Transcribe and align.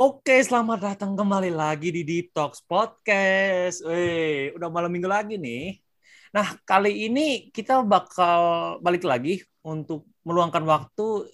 Oke, 0.00 0.40
selamat 0.40 0.80
datang 0.80 1.12
kembali 1.12 1.52
lagi 1.52 1.92
di 1.92 2.00
Deep 2.08 2.32
Talks 2.32 2.64
Podcast. 2.64 3.84
Wih, 3.84 4.48
udah 4.56 4.72
malam 4.72 4.88
minggu 4.88 5.04
lagi 5.04 5.36
nih. 5.36 5.76
Nah, 6.32 6.56
kali 6.64 7.04
ini 7.04 7.52
kita 7.52 7.84
bakal 7.84 8.40
balik 8.80 9.04
lagi 9.04 9.44
untuk 9.60 10.08
meluangkan 10.24 10.64
waktu 10.64 11.28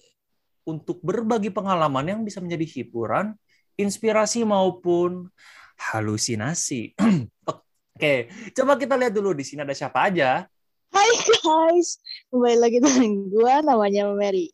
untuk 0.67 0.99
berbagi 0.99 1.47
pengalaman 1.47 2.11
yang 2.11 2.19
bisa 2.27 2.43
menjadi 2.43 2.67
hiburan, 2.67 3.39
inspirasi 3.79 4.43
maupun 4.43 5.31
halusinasi. 5.79 6.91
Oke, 7.95 8.27
coba 8.51 8.75
kita 8.75 8.99
lihat 8.99 9.15
dulu 9.15 9.31
di 9.31 9.47
sini 9.47 9.63
ada 9.63 9.71
siapa 9.71 10.11
aja. 10.11 10.43
Hai 10.91 11.11
guys, 11.39 12.03
kembali 12.35 12.57
lagi 12.59 12.83
dengan 12.83 13.31
gue 13.31 13.53
namanya 13.63 14.11
Mary. 14.11 14.51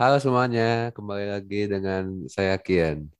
Halo 0.00 0.16
semuanya, 0.16 0.96
kembali 0.96 1.26
lagi 1.28 1.68
dengan 1.68 2.24
saya 2.24 2.56
Kian. 2.56 3.17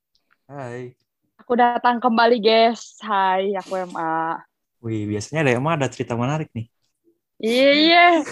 Hai. 0.49 0.97
Aku 1.45 1.53
datang 1.61 2.01
kembali, 2.01 2.41
guys. 2.41 2.97
Hai, 3.05 3.53
aku 3.53 3.77
MA. 3.93 4.41
Wih, 4.81 5.05
biasanya 5.05 5.45
ada 5.45 5.53
emang 5.61 5.77
ada 5.77 5.93
cerita 5.93 6.17
menarik 6.17 6.49
nih. 6.57 6.73
Iya. 7.37 8.25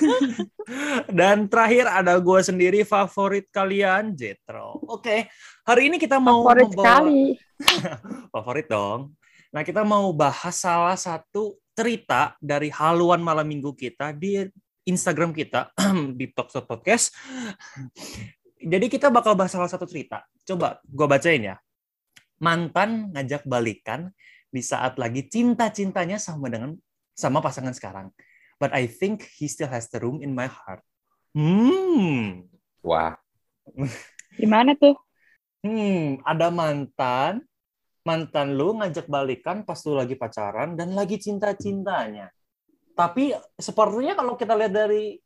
Dan 1.21 1.45
terakhir 1.45 1.85
ada 1.85 2.17
gue 2.17 2.41
sendiri 2.41 2.89
favorit 2.89 3.53
kalian 3.53 4.17
Jetro. 4.17 4.81
Oke, 4.89 5.29
hari 5.69 5.93
ini 5.93 6.01
kita 6.01 6.17
mau 6.17 6.41
Favorit 6.41 6.73
membawa- 6.73 7.05
sekali. 7.05 7.23
favorit 8.33 8.67
dong. 8.73 9.13
Nah, 9.53 9.61
kita 9.61 9.85
mau 9.85 10.09
bahas 10.17 10.57
salah 10.57 10.97
satu 10.97 11.61
cerita 11.77 12.33
dari 12.41 12.73
haluan 12.73 13.21
malam 13.21 13.45
minggu 13.45 13.77
kita 13.77 14.17
di 14.17 14.41
Instagram 14.89 15.37
kita 15.37 15.69
di 16.19 16.33
Talk 16.33 16.49
Shop 16.49 16.65
Podcast. 16.65 17.13
Jadi 18.57 18.89
kita 18.89 19.13
bakal 19.13 19.37
bahas 19.37 19.53
salah 19.53 19.69
satu 19.69 19.85
cerita. 19.85 20.25
Coba 20.49 20.81
gue 20.81 21.05
bacain 21.05 21.45
ya. 21.53 21.61
Mantan 22.39 23.13
ngajak 23.17 23.49
balikan 23.49 24.13
di 24.53 24.61
saat 24.61 25.01
lagi 25.01 25.25
cinta-cintanya 25.27 26.21
sama 26.21 26.53
dengan 26.53 26.77
sama 27.17 27.41
pasangan 27.41 27.73
sekarang. 27.73 28.13
But 28.57 28.73
I 28.73 28.89
think 28.89 29.25
he 29.37 29.49
still 29.49 29.69
has 29.69 29.89
the 29.93 30.01
room 30.01 30.25
in 30.25 30.33
my 30.33 30.49
heart. 30.49 30.81
Hmm. 31.37 32.49
Wah, 32.81 33.21
Gimana 34.41 34.77
tuh? 34.77 34.95
Hmm, 35.65 36.23
ada 36.23 36.53
mantan, 36.53 37.43
mantan 38.07 38.55
lu 38.55 38.79
ngajak 38.79 39.11
balikan 39.11 39.67
pas 39.67 39.81
lu 39.83 39.99
lagi 39.99 40.15
pacaran 40.15 40.79
dan 40.79 40.95
lagi 40.95 41.19
cinta-cintanya. 41.19 42.31
Tapi 42.95 43.35
sepertinya 43.59 44.15
kalau 44.15 44.39
kita 44.39 44.55
lihat 44.55 44.73
dari 44.73 45.19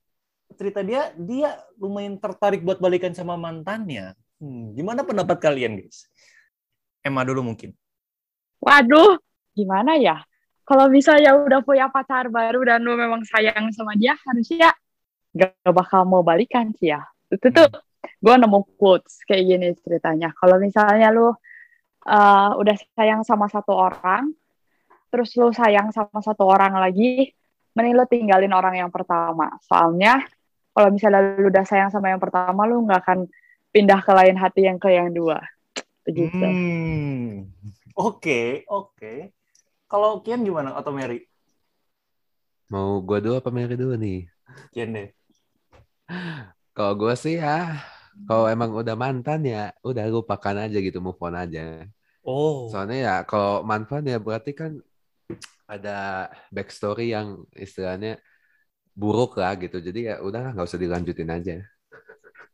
cerita 0.59 0.81
dia, 0.83 1.15
dia 1.15 1.55
lumayan 1.79 2.19
tertarik 2.19 2.65
buat 2.67 2.83
balikan 2.83 3.15
sama 3.15 3.39
mantannya. 3.39 4.17
Hmm, 4.41 4.73
gimana 4.75 5.05
pendapat 5.05 5.39
kalian, 5.39 5.79
guys? 5.79 6.09
Emma 7.01 7.25
dulu 7.25 7.41
mungkin. 7.53 7.73
Waduh, 8.61 9.17
gimana 9.57 9.97
ya? 9.97 10.21
Kalau 10.69 10.87
misalnya 10.87 11.35
udah 11.35 11.61
punya 11.67 11.91
pacar 11.91 12.31
baru 12.31 12.63
dan 12.63 12.85
lu 12.85 12.95
memang 12.95 13.27
sayang 13.27 13.75
sama 13.75 13.99
dia, 13.99 14.15
harusnya 14.23 14.71
gak 15.35 15.57
bakal 15.75 16.07
mau 16.07 16.23
balikan 16.23 16.71
sih 16.77 16.95
ya. 16.95 17.03
Itu 17.27 17.51
tuh 17.51 17.67
gue 18.21 18.35
nemu 18.37 18.79
quotes 18.79 19.25
kayak 19.27 19.45
gini 19.49 19.69
ceritanya. 19.81 20.31
Kalau 20.37 20.61
misalnya 20.61 21.09
lu 21.11 21.27
uh, 21.27 22.51
udah 22.55 22.77
sayang 22.95 23.27
sama 23.27 23.51
satu 23.51 23.75
orang, 23.75 24.31
terus 25.11 25.35
lu 25.35 25.51
sayang 25.51 25.91
sama 25.91 26.21
satu 26.23 26.47
orang 26.47 26.77
lagi, 26.79 27.33
mending 27.75 27.97
lu 27.97 28.05
tinggalin 28.07 28.53
orang 28.55 28.79
yang 28.79 28.91
pertama. 28.93 29.57
Soalnya 29.67 30.23
kalau 30.71 30.89
misalnya 30.95 31.35
lu 31.35 31.51
udah 31.51 31.65
sayang 31.67 31.91
sama 31.91 32.15
yang 32.15 32.23
pertama, 32.23 32.63
lu 32.69 32.87
nggak 32.87 33.01
akan 33.03 33.19
pindah 33.75 34.01
ke 34.03 34.13
lain 34.15 34.37
hati 34.39 34.71
yang 34.71 34.79
ke 34.79 34.91
yang 34.95 35.11
dua. 35.11 35.43
Begitu. 36.07 36.41
Hmm. 36.41 37.51
Oke, 37.97 38.65
oke. 38.71 39.35
Kalau 39.91 40.23
Kian 40.23 40.47
gimana 40.47 40.77
atau 40.79 40.95
Mary? 40.95 41.31
mau 42.71 43.03
gue 43.03 43.19
dulu 43.19 43.35
apa 43.35 43.51
Mary 43.51 43.75
dulu 43.75 43.99
nih? 43.99 44.31
Kian 44.71 44.95
deh. 44.95 45.11
Kalau 46.71 46.95
gue 46.95 47.15
sih 47.19 47.43
ya, 47.43 47.83
kalau 48.31 48.47
emang 48.47 48.71
udah 48.71 48.95
mantan 48.95 49.43
ya, 49.43 49.75
udah 49.83 50.07
lupakan 50.07 50.71
aja 50.71 50.79
gitu, 50.79 51.03
move 51.03 51.19
on 51.19 51.35
aja. 51.35 51.85
Oh. 52.23 52.71
Soalnya 52.71 52.99
ya 53.03 53.15
kalau 53.27 53.67
mantan 53.67 54.07
ya 54.07 54.23
berarti 54.23 54.55
kan 54.55 54.79
ada 55.67 56.31
backstory 56.55 57.11
yang 57.11 57.43
istilahnya 57.59 58.23
buruk 58.95 59.35
lah 59.39 59.59
gitu. 59.59 59.83
Jadi 59.83 60.07
ya 60.11 60.23
udah 60.23 60.55
nggak 60.55 60.67
usah 60.67 60.79
dilanjutin 60.79 61.31
aja. 61.31 61.57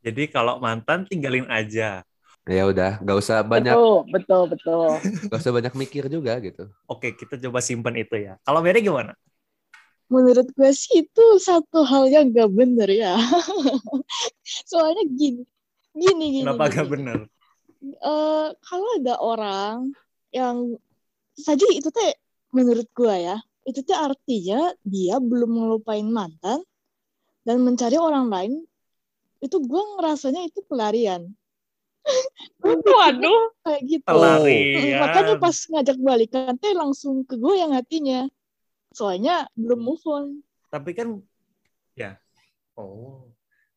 Jadi 0.01 0.33
kalau 0.33 0.57
mantan 0.65 1.05
tinggalin 1.05 1.49
aja. 1.53 2.01
Ya 2.47 2.63
udah, 2.63 3.03
nggak 3.03 3.19
usah 3.19 3.43
banyak, 3.43 3.75
Betul, 3.75 3.99
betul, 4.15 4.43
betul. 4.55 4.89
nggak 5.27 5.41
usah 5.43 5.51
banyak 5.51 5.75
mikir 5.75 6.07
juga 6.07 6.39
gitu. 6.39 6.71
Oke, 6.87 7.19
kita 7.19 7.35
coba 7.43 7.59
simpan 7.59 7.99
itu 7.99 8.15
ya. 8.15 8.39
Kalau 8.47 8.63
Mary 8.63 8.87
gimana? 8.87 9.19
Menurut 10.07 10.47
gue 10.55 10.71
sih 10.71 11.03
itu 11.03 11.25
satu 11.43 11.83
hal 11.83 12.07
yang 12.07 12.31
gak 12.31 12.47
bener 12.55 12.87
ya. 12.87 13.19
Soalnya 14.71 15.03
gini, 15.11 15.43
gini, 15.91 16.25
gini. 16.39 16.47
Kenapa 16.47 16.71
gini. 16.71 16.75
gak 16.79 16.89
benar? 16.95 17.19
Eh, 17.83 18.49
kalau 18.63 18.89
ada 19.03 19.15
orang 19.19 19.91
yang 20.31 20.79
saja 21.35 21.67
itu 21.75 21.91
teh 21.91 22.15
menurut 22.55 22.87
gue 22.95 23.15
ya, 23.27 23.43
itu 23.67 23.83
teh 23.83 23.99
artinya 23.99 24.71
dia 24.87 25.19
belum 25.19 25.51
ngelupain 25.51 26.07
mantan 26.07 26.63
dan 27.43 27.59
mencari 27.67 27.99
orang 27.99 28.31
lain. 28.31 28.53
Itu 29.43 29.59
gue 29.59 29.83
ngerasanya 29.99 30.47
itu 30.47 30.63
pelarian. 30.71 31.27
Gue 32.63 32.79
Waduh, 32.83 33.43
kayak 33.67 33.83
gitu. 33.87 34.07
Pelarian. 34.07 34.79
Mm, 34.79 35.01
Makanya 35.03 35.35
pas 35.43 35.57
ngajak 35.59 35.99
balikan 35.99 36.55
teh 36.59 36.73
langsung 36.75 37.27
ke 37.27 37.35
gue 37.39 37.55
yang 37.59 37.75
hatinya. 37.75 38.27
Soalnya 38.95 39.51
belum 39.59 39.81
move 39.83 40.05
on. 40.07 40.25
Tapi 40.71 40.91
kan 40.95 41.19
ya. 41.99 42.17
Oh. 42.79 43.27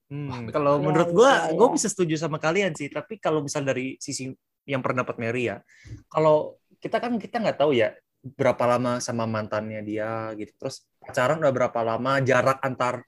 Hmm, 0.09 0.25
Wah, 0.25 0.41
kalau 0.49 0.81
Ya, 0.81 0.83
menurut 0.89 1.09
gua, 1.13 1.31
ya, 1.49 1.53
gua 1.53 1.67
ya. 1.69 1.73
bisa 1.77 1.87
setuju 1.89 2.17
sama 2.17 2.41
kalian 2.41 2.73
sih. 2.73 2.89
Tapi 2.89 3.21
kalau 3.21 3.45
misal 3.45 3.61
dari 3.61 3.93
sisi 4.01 4.33
yang 4.65 4.81
pendapat 4.81 5.21
Mary 5.21 5.49
ya, 5.53 5.61
kalau 6.09 6.57
kita 6.81 6.97
kan 6.97 7.17
kita 7.21 7.37
nggak 7.37 7.61
tahu 7.61 7.77
ya 7.77 7.93
berapa 8.19 8.63
lama 8.65 8.97
sama 8.97 9.29
mantannya 9.29 9.85
dia 9.85 10.33
gitu. 10.33 10.49
Terus 10.57 10.81
pacaran 10.97 11.37
udah 11.37 11.53
berapa 11.53 11.79
lama, 11.85 12.19
jarak 12.25 12.57
antar 12.65 13.05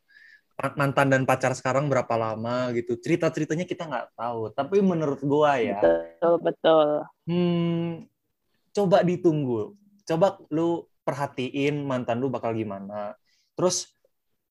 mantan 0.78 1.08
dan 1.10 1.24
pacar 1.26 1.54
sekarang 1.58 1.90
berapa 1.90 2.14
lama 2.16 2.70
gitu. 2.78 2.98
Cerita-ceritanya 2.98 3.66
kita 3.66 3.90
nggak 3.90 4.14
tahu. 4.14 4.54
Tapi 4.54 4.78
menurut 4.80 5.22
gua 5.26 5.58
ya, 5.58 5.82
betul, 5.82 6.36
betul. 6.42 6.88
Hmm, 7.26 8.06
coba 8.76 9.02
ditunggu. 9.02 9.74
Coba 10.06 10.38
lu 10.54 10.86
perhatiin 11.02 11.82
mantan 11.86 12.22
lu 12.22 12.30
bakal 12.30 12.54
gimana. 12.54 13.18
Terus 13.58 13.90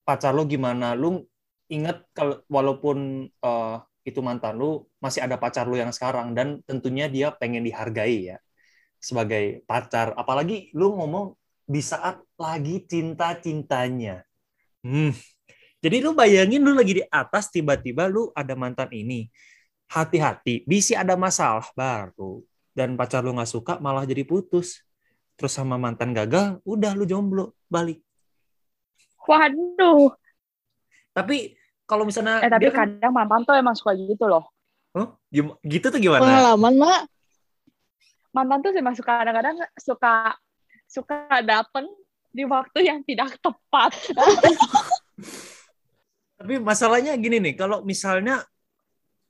pacar 0.02 0.34
lu 0.34 0.44
gimana? 0.46 0.98
Lu 0.98 1.22
ingat 1.70 2.02
kalau 2.10 2.42
walaupun 2.50 3.30
eh, 3.30 3.76
itu 4.02 4.18
mantan 4.24 4.58
lu 4.58 4.88
masih 4.98 5.22
ada 5.22 5.38
pacar 5.38 5.68
lu 5.70 5.78
yang 5.78 5.94
sekarang 5.94 6.34
dan 6.34 6.64
tentunya 6.66 7.06
dia 7.06 7.30
pengen 7.30 7.62
dihargai 7.62 8.34
ya 8.34 8.38
sebagai 9.00 9.64
pacar. 9.64 10.12
Apalagi 10.18 10.74
lu 10.76 10.96
ngomong 10.98 11.38
di 11.70 11.80
saat 11.80 12.18
lagi 12.34 12.82
cinta-cintanya. 12.84 14.26
Hmm. 14.82 15.14
Jadi 15.80 15.96
lu 16.04 16.12
bayangin 16.12 16.60
lu 16.60 16.76
lagi 16.76 17.00
di 17.00 17.04
atas 17.08 17.48
tiba-tiba 17.48 18.04
lu 18.04 18.28
ada 18.36 18.52
mantan 18.52 18.92
ini. 18.92 19.32
Hati-hati, 19.90 20.62
bisa 20.68 21.00
ada 21.02 21.18
masalah 21.18 21.66
baru 21.74 22.44
dan 22.76 22.94
pacar 22.94 23.24
lu 23.26 23.34
nggak 23.34 23.48
suka 23.48 23.80
malah 23.82 24.04
jadi 24.06 24.22
putus. 24.22 24.84
Terus 25.40 25.56
sama 25.56 25.80
mantan 25.80 26.12
gagal, 26.12 26.60
udah 26.68 26.92
lu 26.92 27.08
jomblo, 27.08 27.56
balik. 27.66 28.04
Waduh. 29.24 30.12
Tapi 31.16 31.56
kalau 31.88 32.04
misalnya 32.04 32.44
Eh, 32.44 32.52
tapi 32.52 32.68
dia 32.68 32.70
kan, 32.70 33.00
kadang 33.00 33.12
mantan 33.16 33.40
tuh 33.48 33.56
emang 33.56 33.74
suka 33.74 33.96
gitu 33.96 34.28
loh. 34.28 34.52
Hah? 34.92 35.16
Gim- 35.32 35.56
gitu 35.64 35.88
tuh 35.88 35.96
gimana? 35.96 36.22
Pengalaman, 36.22 36.74
Mak. 36.76 37.00
Mantan 38.30 38.58
tuh 38.62 38.70
emang 38.76 38.94
suka 38.94 39.12
kadang-kadang 39.16 39.56
suka 39.80 40.36
suka 40.86 41.40
dateng 41.42 41.88
di 42.30 42.46
waktu 42.46 42.86
yang 42.86 43.00
tidak 43.02 43.34
tepat. 43.42 43.90
Tapi 46.40 46.56
masalahnya 46.56 47.12
gini 47.20 47.36
nih, 47.36 47.52
kalau 47.52 47.84
misalnya 47.84 48.40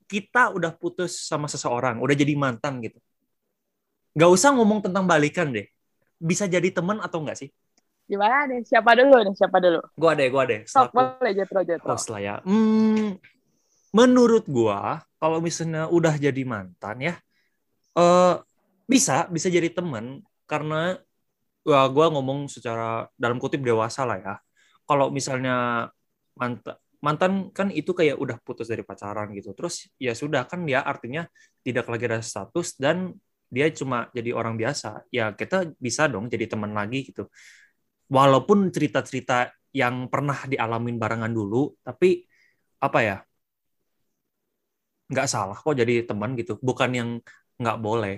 kita 0.07 0.55
udah 0.55 0.71
putus 0.71 1.27
sama 1.27 1.51
seseorang, 1.51 1.99
udah 1.99 2.15
jadi 2.15 2.39
mantan 2.39 2.79
gitu. 2.79 3.03
Nggak 4.15 4.31
usah 4.31 4.55
ngomong 4.55 4.79
tentang 4.79 5.03
balikan 5.03 5.51
deh. 5.51 5.67
Bisa 6.15 6.47
jadi 6.47 6.71
teman 6.71 7.03
atau 7.03 7.19
enggak 7.19 7.43
sih? 7.43 7.51
Gimana 8.07 8.47
nih? 8.47 8.63
Siapa 8.63 8.95
dulu 8.95 9.27
nih? 9.27 9.35
Siapa 9.35 9.57
dulu? 9.59 9.79
Gua 9.99 10.11
deh, 10.15 10.27
gua 10.31 10.43
deh. 10.47 10.63
Selaku 10.63 11.19
boleh 11.19 11.33
Jetro 11.35 11.61
Jetro. 11.67 11.91
host 11.91 12.07
lah 12.07 12.21
ya. 12.23 12.35
Hmm, 12.47 13.19
menurut 13.91 14.47
gua, 14.47 15.03
kalau 15.19 15.43
misalnya 15.43 15.91
udah 15.91 16.15
jadi 16.15 16.47
mantan 16.47 17.11
ya, 17.11 17.15
eh 17.99 18.35
bisa, 18.87 19.27
bisa 19.27 19.51
jadi 19.51 19.67
teman 19.67 20.23
karena 20.47 20.95
gua 21.67 22.07
ngomong 22.07 22.47
secara 22.47 23.11
dalam 23.19 23.35
kutip 23.35 23.59
dewasa 23.59 24.07
lah 24.07 24.15
ya. 24.15 24.35
Kalau 24.87 25.11
misalnya 25.11 25.87
mantan 26.39 26.79
mantan 27.01 27.49
kan 27.57 27.67
itu 27.73 27.91
kayak 27.97 28.17
udah 28.21 28.37
putus 28.45 28.69
dari 28.69 28.85
pacaran 28.85 29.33
gitu. 29.37 29.53
Terus 29.57 29.89
ya 29.97 30.13
sudah 30.13 30.45
kan 30.49 30.61
dia 30.69 30.81
artinya 30.85 31.25
tidak 31.65 31.85
lagi 31.89 32.05
ada 32.09 32.21
status 32.21 32.77
dan 32.77 33.13
dia 33.51 33.67
cuma 33.73 34.07
jadi 34.15 34.31
orang 34.37 34.55
biasa. 34.57 35.05
Ya 35.13 35.33
kita 35.33 35.73
bisa 35.81 36.05
dong 36.07 36.29
jadi 36.31 36.45
teman 36.49 36.71
lagi 36.77 37.09
gitu. 37.09 37.27
Walaupun 38.11 38.69
cerita-cerita 38.75 39.49
yang 39.71 40.11
pernah 40.11 40.35
dialamin 40.45 40.99
barengan 40.99 41.31
dulu 41.31 41.73
tapi 41.83 42.27
apa 42.83 42.99
ya? 43.01 43.17
Nggak 45.11 45.27
salah 45.33 45.57
kok 45.59 45.75
jadi 45.81 45.93
teman 46.09 46.31
gitu. 46.39 46.55
Bukan 46.63 46.89
yang 46.99 47.09
nggak 47.61 47.77
boleh 47.85 48.15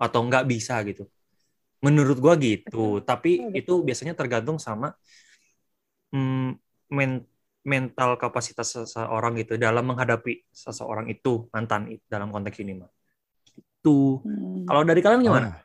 atau 0.00 0.20
nggak 0.28 0.44
bisa 0.48 0.80
gitu. 0.88 1.04
Menurut 1.86 2.18
gua 2.24 2.34
gitu. 2.40 3.00
Tapi 3.04 3.30
Betul. 3.50 3.58
itu 3.60 3.72
biasanya 3.86 4.14
tergantung 4.18 4.58
sama 4.60 4.88
mm, 6.12 6.50
men- 6.90 7.26
mental 7.60 8.16
kapasitas 8.16 8.72
seseorang 8.72 9.36
gitu 9.36 9.60
dalam 9.60 9.84
menghadapi 9.84 10.48
seseorang 10.48 11.12
itu 11.12 11.48
mantan 11.52 11.92
itu 11.92 12.04
dalam 12.08 12.32
konteks 12.32 12.56
ini 12.64 12.80
mah 12.80 12.90
itu 13.56 14.20
Hmm. 14.24 14.64
kalau 14.68 14.82
dari 14.84 15.00
kalian 15.00 15.24
gimana 15.24 15.60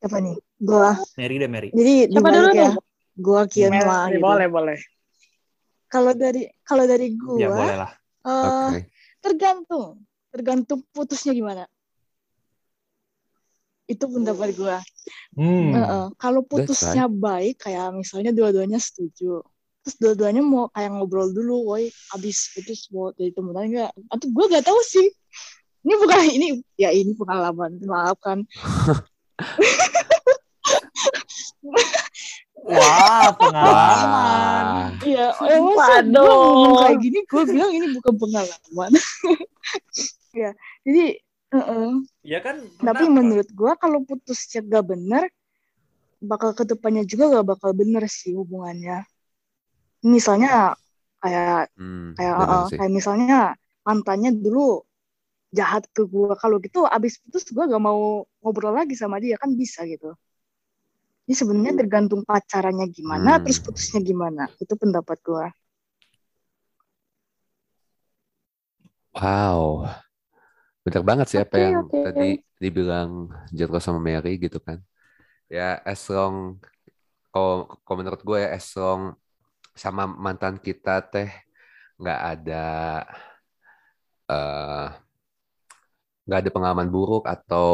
Siapa 0.00 0.16
nih? 0.16 0.36
Gua. 0.56 0.96
Mary 1.20 1.36
deh 1.36 1.50
Mary 1.50 1.68
Jadi 1.76 2.08
Siapa 2.08 2.28
dulu 2.32 2.48
ya. 2.56 2.72
nih? 2.72 2.76
Gua 3.20 3.40
Kian 3.44 3.72
gitu. 3.76 4.24
Boleh, 4.24 4.48
boleh. 4.48 4.78
Kalau 5.92 6.12
dari 6.16 6.48
kalau 6.64 6.84
dari 6.88 7.12
gua 7.20 7.36
ya 7.36 7.48
boleh 7.52 7.76
lah 7.76 7.92
eh, 8.24 8.48
Oke. 8.48 8.78
tergantung. 9.20 10.00
Tergantung 10.32 10.80
putusnya 10.94 11.36
gimana. 11.36 11.68
Itu 13.84 14.08
pendapat 14.08 14.56
gua. 14.56 14.78
hmm. 15.36 15.68
Heeh. 15.76 16.04
Kalau 16.16 16.40
That's 16.48 16.72
putusnya 16.72 17.10
baik, 17.12 17.60
kayak 17.60 17.92
misalnya 17.92 18.32
dua-duanya 18.32 18.80
setuju. 18.80 19.44
Terus 19.80 19.96
dua-duanya 19.96 20.42
mau 20.44 20.68
kayak 20.76 20.92
ngobrol 20.92 21.32
dulu, 21.32 21.72
woi, 21.72 21.88
abis 22.12 22.52
putus 22.52 22.92
mau 22.92 23.16
jadi 23.16 23.32
temenan 23.32 23.64
enggak? 23.64 23.90
Atau 24.12 24.28
gue 24.28 24.44
gak 24.52 24.66
tahu 24.68 24.80
sih. 24.84 25.08
Ini 25.80 25.94
bukan 25.96 26.20
ini, 26.28 26.48
ya 26.76 26.92
ini 26.92 27.16
pengalaman, 27.16 27.80
maaf 27.88 28.20
kan. 28.20 28.44
wah 32.60 33.32
pengalaman. 33.40 35.00
Iya, 35.00 35.32
eh, 35.32 35.58
masa 35.64 36.04
gue 36.04 36.28
ngomong 36.28 36.74
kayak 36.84 36.98
gini, 37.00 37.18
gue 37.24 37.42
bilang 37.48 37.72
ini 37.72 37.86
bukan 37.96 38.14
pengalaman. 38.20 38.90
ya, 40.44 40.52
jadi, 40.84 41.06
heeh. 41.56 41.88
ya 42.20 42.38
kan 42.44 42.60
tapi 42.84 43.08
kenapa? 43.08 43.16
menurut 43.16 43.48
gue 43.48 43.72
kalau 43.80 44.04
putusnya 44.04 44.60
gak 44.60 44.84
bener, 44.92 45.24
bakal 46.20 46.52
ke 46.52 46.68
depannya 46.68 47.08
juga 47.08 47.40
gak 47.40 47.56
bakal 47.56 47.72
bener 47.72 48.04
sih 48.04 48.36
hubungannya. 48.36 49.08
Misalnya 50.04 50.76
kayak 51.22 51.68
Hmm, 51.76 52.14
kayak 52.16 52.34
uh, 52.36 52.66
sih. 52.68 52.80
kayak 52.80 52.92
misalnya 52.98 53.36
mantannya 53.86 54.30
dulu 54.44 54.80
jahat 55.58 55.84
ke 55.96 56.02
gue 56.12 56.32
kalau 56.42 56.56
gitu 56.64 56.80
abis 56.96 57.18
putus 57.22 57.44
gue 57.50 57.64
gak 57.72 57.82
mau 57.88 58.24
ngobrol 58.42 58.74
lagi 58.78 58.94
sama 58.98 59.16
dia 59.24 59.36
kan 59.42 59.50
bisa 59.58 59.82
gitu 59.88 60.14
ini 61.26 61.34
sebenarnya 61.40 61.74
tergantung 61.80 62.20
pacarannya 62.28 62.86
gimana 62.96 63.30
Hmm. 63.30 63.42
terus 63.42 63.58
putusnya 63.64 64.00
gimana 64.08 64.42
itu 64.62 64.74
pendapat 64.82 65.18
gue 65.28 65.44
Wow. 69.14 69.86
Bener 70.84 71.02
banget 71.08 71.26
sih 71.30 71.40
apa 71.44 71.56
Oke, 71.56 71.60
yang 71.64 71.76
oke. 71.80 72.00
tadi 72.04 72.22
dibilang 72.62 73.10
Jetro 73.56 73.78
sama 73.86 74.00
Mary 74.08 74.30
gitu 74.44 74.58
kan. 74.66 74.78
Ya 75.56 75.62
as 75.90 76.02
long 76.14 76.36
kalau 77.32 77.52
kalau 77.84 77.96
menurut 78.00 78.22
gue 78.28 78.38
ya 78.44 78.48
as 78.58 78.68
long 78.80 79.02
sama 79.82 80.02
mantan 80.24 80.54
kita 80.66 80.94
teh 81.12 81.30
nggak 82.00 82.20
ada 82.32 82.56
nggak 86.26 86.38
ada 86.40 86.50
pengalaman 86.54 86.88
buruk 86.94 87.24
atau 87.34 87.70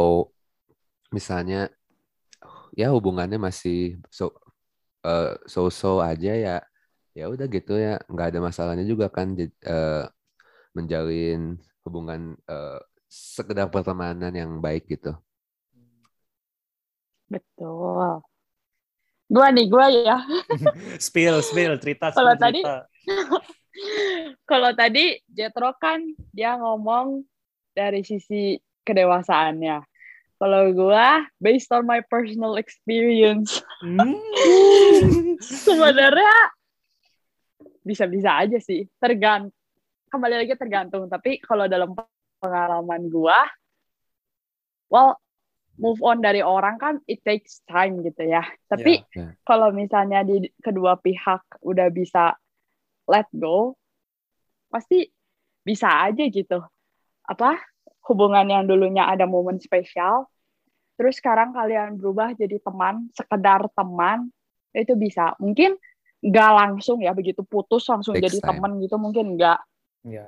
misalnya 1.17 1.71
ya 2.77 2.87
hubungannya 2.95 3.39
masih 3.41 3.99
so 4.13 4.25
eh, 5.07 5.35
so-so 5.53 6.03
aja 6.03 6.33
ya 6.47 6.57
ya 7.19 7.25
udah 7.33 7.47
gitu 7.57 7.73
ya 7.81 7.91
nggak 8.13 8.27
ada 8.35 8.41
masalahnya 8.49 8.85
juga 8.93 9.07
kan 9.17 9.29
eh, 9.41 10.05
menjalin 10.77 11.41
hubungan 11.87 12.21
eh, 12.51 12.81
sekedar 13.09 13.69
pertemanan 13.75 14.33
yang 14.35 14.53
baik 14.65 14.85
gitu. 14.93 15.15
Betul. 17.31 18.23
Gua 19.27 19.51
nih, 19.51 19.67
gua 19.67 19.87
ya. 19.91 20.19
spill 21.03 21.43
spill 21.43 21.75
cerita 21.83 22.15
Kalau 22.15 22.35
tadi-. 22.39 22.63
Kalau 24.51 24.73
tadi 24.73 25.21
Jetro 25.29 25.77
kan 25.77 26.01
dia 26.33 26.57
ngomong 26.57 27.27
dari 27.77 28.01
sisi 28.07 28.57
kedewasaannya. 28.87 29.85
Kalau 30.37 30.63
gua 30.73 31.25
based 31.41 31.69
on 31.73 31.85
my 31.85 32.01
personal 32.07 32.57
experience, 32.57 33.61
Hmm. 33.85 34.17
sebenarnya 35.65 36.35
bisa-bisa 37.85 38.33
aja 38.41 38.57
sih. 38.57 38.89
Tergant 38.97 39.53
kembali 40.09 40.45
lagi 40.45 40.57
tergantung. 40.57 41.09
Tapi 41.13 41.41
kalau 41.45 41.69
dalam 41.69 41.93
pengalaman 42.41 43.13
gua, 43.13 43.45
well 44.89 45.21
move 45.77 46.01
on 46.01 46.25
dari 46.25 46.41
orang 46.41 46.77
kan 46.81 46.95
it 47.05 47.21
takes 47.23 47.61
time 47.69 48.01
gitu 48.05 48.25
ya. 48.27 48.43
Tapi 48.69 49.05
Ya, 49.13 49.13
ya. 49.13 49.29
kalau 49.45 49.71
misalnya 49.73 50.25
di 50.25 50.49
kedua 50.61 50.97
pihak 50.97 51.61
udah 51.63 51.89
bisa 51.93 52.37
let 53.07 53.29
go, 53.33 53.77
pasti 54.73 55.07
bisa 55.63 55.89
aja 56.09 56.25
gitu. 56.27 56.59
Apa 57.27 57.59
hubungan 58.07 58.47
yang 58.47 58.65
dulunya 58.65 59.07
ada 59.07 59.27
momen 59.27 59.59
spesial, 59.59 60.31
terus 60.95 61.19
sekarang 61.19 61.53
kalian 61.53 61.99
berubah 61.99 62.33
jadi 62.39 62.63
teman, 62.63 63.11
sekedar 63.13 63.67
teman, 63.75 64.31
itu 64.71 64.95
bisa. 64.95 65.35
Mungkin 65.43 65.75
nggak 66.23 66.51
langsung 66.57 67.03
ya 67.05 67.13
begitu 67.13 67.45
putus 67.45 67.87
langsung 67.87 68.17
Takes 68.17 68.25
jadi 68.31 68.39
time. 68.43 68.49
teman 68.57 68.73
gitu, 68.83 68.97
mungkin 68.97 69.37
nggak. 69.37 69.61
ya 70.07 70.27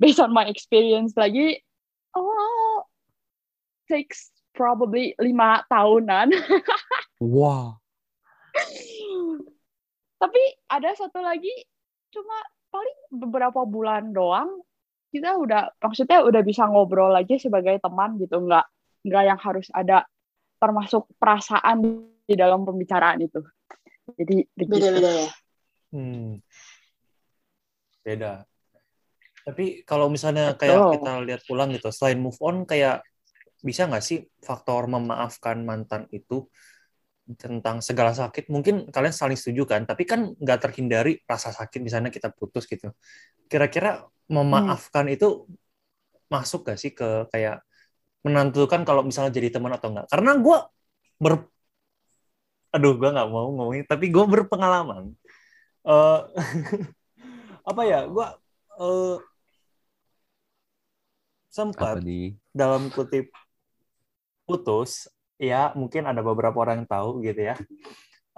Based 0.00 0.18
on 0.18 0.34
my 0.34 0.50
experience 0.50 1.14
lagi, 1.14 1.62
oh 2.18 2.26
takes 3.92 4.32
probably 4.56 5.12
lima 5.20 5.60
tahunan. 5.68 6.32
Wow. 7.20 7.76
Tapi 10.22 10.42
ada 10.72 10.90
satu 10.96 11.20
lagi 11.20 11.52
cuma 12.08 12.40
paling 12.72 12.98
beberapa 13.12 13.68
bulan 13.68 14.16
doang 14.16 14.64
kita 15.12 15.36
udah 15.36 15.76
maksudnya 15.76 16.24
udah 16.24 16.40
bisa 16.40 16.64
ngobrol 16.64 17.12
aja 17.12 17.36
sebagai 17.36 17.76
teman 17.84 18.16
gitu 18.16 18.40
nggak 18.40 18.64
nggak 19.04 19.24
yang 19.28 19.36
harus 19.36 19.68
ada 19.76 20.08
termasuk 20.56 21.04
perasaan 21.20 21.84
di 22.24 22.32
dalam 22.32 22.64
pembicaraan 22.64 23.20
itu 23.20 23.44
jadi 24.16 24.40
beda-beda 24.56 25.10
ya 25.24 25.28
Hmm. 25.92 26.40
Beda. 28.00 28.48
Tapi 29.44 29.84
kalau 29.84 30.08
misalnya 30.08 30.56
kayak 30.56 30.78
Betul. 30.80 30.92
kita 30.98 31.12
lihat 31.28 31.42
ulang 31.52 31.70
gitu, 31.76 31.88
selain 31.92 32.18
move 32.18 32.40
on, 32.40 32.64
kayak 32.64 33.04
bisa 33.62 33.86
nggak 33.86 34.04
sih 34.04 34.18
faktor 34.42 34.90
memaafkan 34.90 35.62
mantan 35.62 36.10
itu 36.10 36.50
tentang 37.38 37.78
segala 37.78 38.12
sakit? 38.12 38.50
Mungkin 38.50 38.90
kalian 38.90 39.14
saling 39.14 39.38
setuju 39.38 39.62
kan, 39.64 39.86
tapi 39.86 40.02
kan 40.04 40.34
nggak 40.36 40.58
terhindari 40.68 41.22
rasa 41.24 41.54
sakit 41.54 41.80
misalnya 41.80 42.10
kita 42.10 42.34
putus 42.34 42.66
gitu. 42.66 42.90
Kira-kira 43.46 44.04
memaafkan 44.26 45.06
itu 45.08 45.46
masuk 46.32 46.64
gak 46.64 46.80
sih 46.80 46.96
ke 46.96 47.28
kayak 47.28 47.60
menentukan 48.24 48.82
kalau 48.88 49.04
misalnya 49.04 49.32
jadi 49.34 49.48
teman 49.54 49.72
atau 49.76 49.92
enggak? 49.94 50.06
Karena 50.10 50.32
gue 50.38 50.58
ber 51.22 51.52
aduh 52.72 52.96
gue 52.96 53.08
nggak 53.12 53.28
mau 53.28 53.52
ngomongin 53.52 53.84
tapi 53.84 54.08
gue 54.08 54.24
berpengalaman 54.24 55.12
eh 55.84 56.20
apa 57.70 57.82
ya 57.84 58.08
gue 58.08 58.26
Apa 58.80 59.20
sempat 61.52 62.00
dalam 62.56 62.88
kutip 62.88 63.28
putus 64.46 65.08
ya 65.38 65.74
mungkin 65.74 66.06
ada 66.06 66.22
beberapa 66.22 66.54
orang 66.62 66.84
yang 66.84 66.90
tahu 66.90 67.22
gitu 67.26 67.52
ya. 67.52 67.56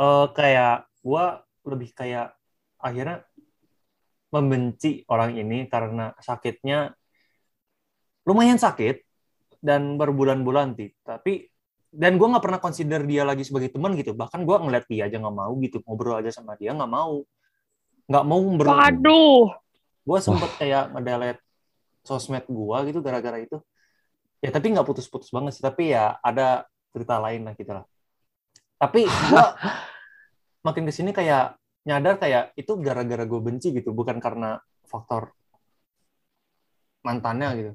Eh 0.01 0.27
kayak 0.33 0.89
gue 1.05 1.25
lebih 1.69 1.91
kayak 1.93 2.33
akhirnya 2.81 3.25
membenci 4.35 5.07
orang 5.07 5.39
ini 5.39 5.71
karena 5.71 6.11
sakitnya 6.19 6.93
lumayan 8.27 8.59
sakit 8.59 9.05
dan 9.65 9.97
berbulan-bulan 9.97 10.75
sih 10.77 10.91
tapi 11.07 11.49
dan 11.95 12.19
gue 12.19 12.27
nggak 12.27 12.43
pernah 12.43 12.59
consider 12.59 13.07
dia 13.07 13.23
lagi 13.23 13.47
sebagai 13.47 13.71
teman 13.71 13.95
gitu. 13.95 14.19
Bahkan 14.19 14.43
gue 14.43 14.57
ngeliat 14.59 14.85
dia 14.91 15.07
aja 15.07 15.17
nggak 15.23 15.37
mau 15.39 15.55
gitu 15.63 15.79
ngobrol 15.87 16.19
aja 16.19 16.35
sama 16.35 16.59
dia 16.59 16.75
nggak 16.75 16.91
mau. 16.91 17.23
Nggak 18.11 18.25
mau 18.27 18.43
ber 18.59 18.67
waduh. 18.67 19.55
Gue 20.03 20.19
sempet 20.19 20.51
kayak 20.59 20.91
ngedelete 20.91 21.41
sosmed 22.03 22.45
gue 22.51 22.77
gitu 22.91 22.99
gara-gara 23.01 23.39
itu 23.41 23.63
ya 24.45 24.53
tapi 24.53 24.77
nggak 24.77 24.85
putus-putus 24.85 25.33
banget 25.33 25.57
sih 25.57 25.65
tapi 25.65 25.97
ya 25.97 26.21
ada 26.21 26.69
cerita 26.93 27.17
lain 27.17 27.49
lah 27.49 27.55
gitu 27.57 27.73
lah 27.73 27.85
tapi 28.77 29.09
gue 29.33 29.45
makin 30.61 30.85
ke 30.85 30.93
sini 30.93 31.17
kayak 31.17 31.57
nyadar 31.89 32.21
kayak 32.21 32.53
itu 32.61 32.77
gara-gara 32.77 33.25
gue 33.25 33.41
benci 33.41 33.73
gitu 33.73 33.97
bukan 33.97 34.21
karena 34.21 34.61
faktor 34.85 35.33
mantannya 37.01 37.49
gitu 37.57 37.73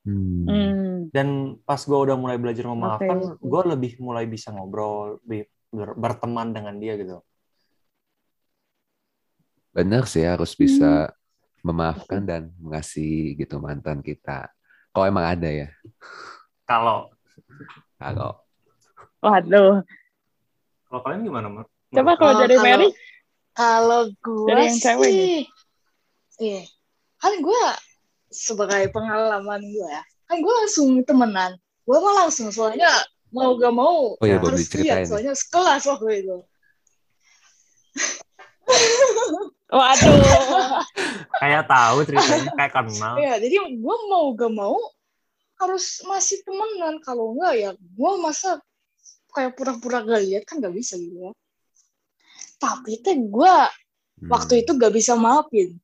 Hmm. 0.00 0.48
Hmm. 0.48 1.12
dan 1.12 1.60
pas 1.68 1.76
gue 1.76 1.92
udah 1.92 2.16
mulai 2.16 2.40
belajar 2.40 2.64
memaafkan 2.72 3.36
Oke. 3.36 3.36
gue 3.36 3.62
lebih 3.76 3.92
mulai 4.00 4.24
bisa 4.24 4.48
ngobrol 4.48 5.20
lebih 5.28 5.44
ber- 5.68 5.92
berteman 5.92 6.56
dengan 6.56 6.80
dia 6.80 6.96
gitu 6.96 7.20
Bener 9.76 10.08
sih 10.08 10.24
harus 10.24 10.56
bisa 10.56 11.12
memaafkan 11.60 12.24
dan 12.24 12.48
mengasihi 12.58 13.36
gitu 13.38 13.60
mantan 13.60 14.00
kita. 14.00 14.48
Kalau 14.90 15.06
emang 15.06 15.26
ada 15.26 15.46
ya. 15.46 15.68
kalau 16.64 17.10
Kalau 17.94 18.42
Waduh. 19.20 19.84
kalau 20.88 21.00
kalian 21.04 21.22
gimana 21.22 21.46
Mar? 21.46 21.64
Coba 21.92 22.12
kalau 22.16 22.34
dari 22.40 22.56
kalau- 22.56 22.66
Mary, 22.66 22.88
Kalau 23.50 24.00
gue 24.08 24.46
Dari 24.46 24.62
yang 24.64 24.78
cewek 24.78 25.10
sih, 25.10 25.42
iya, 26.38 26.62
kan 27.18 27.34
gue 27.42 27.62
sebagai 28.30 28.88
pengalaman 28.88 29.60
gue 29.60 29.84
ya, 29.84 30.02
kan 30.24 30.38
gue 30.38 30.54
langsung 30.64 31.02
temenan, 31.02 31.58
gue 31.84 31.98
mah 31.98 32.24
langsung 32.24 32.48
soalnya 32.48 32.88
mau 33.34 33.58
gak 33.58 33.74
mau 33.74 34.14
Oh 34.16 34.24
iya, 34.24 34.38
harus 34.38 34.64
diceritain 34.64 35.02
lihat 35.02 35.10
soalnya 35.10 35.34
sekelas 35.34 35.82
waktu 35.84 36.24
itu. 36.24 36.36
waduh. 39.70 40.18
kayak 41.40 41.64
tahu 41.70 41.98
ceritanya 42.04 42.50
kayak 42.58 42.72
kenal 42.74 43.14
Iya, 43.16 43.34
jadi 43.38 43.56
gue 43.74 43.96
mau 44.10 44.24
gak 44.34 44.52
mau 44.52 44.76
harus 45.60 46.00
masih 46.08 46.40
temenan, 46.42 46.98
kalau 47.04 47.36
enggak 47.36 47.54
ya 47.56 47.70
gue 47.76 48.12
masa 48.18 48.58
kayak 49.30 49.54
pura-pura 49.54 50.02
gak 50.02 50.22
lihat 50.26 50.42
kan 50.48 50.58
gak 50.58 50.74
bisa 50.74 50.98
gitu 50.98 51.30
ya. 51.30 51.32
Tapi 52.60 53.00
teh 53.00 53.16
gue 53.16 53.54
hmm, 54.20 54.28
waktu 54.28 54.66
itu 54.66 54.74
gak 54.76 54.92
bisa 54.92 55.14
maafin. 55.14 55.78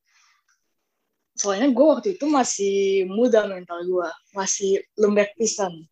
Soalnya 1.36 1.68
gue 1.68 1.86
waktu 1.86 2.08
itu 2.16 2.24
masih 2.26 3.04
muda 3.12 3.44
mental 3.44 3.84
gue, 3.84 4.08
masih 4.32 4.80
lembek 4.96 5.36
pisan. 5.36 5.84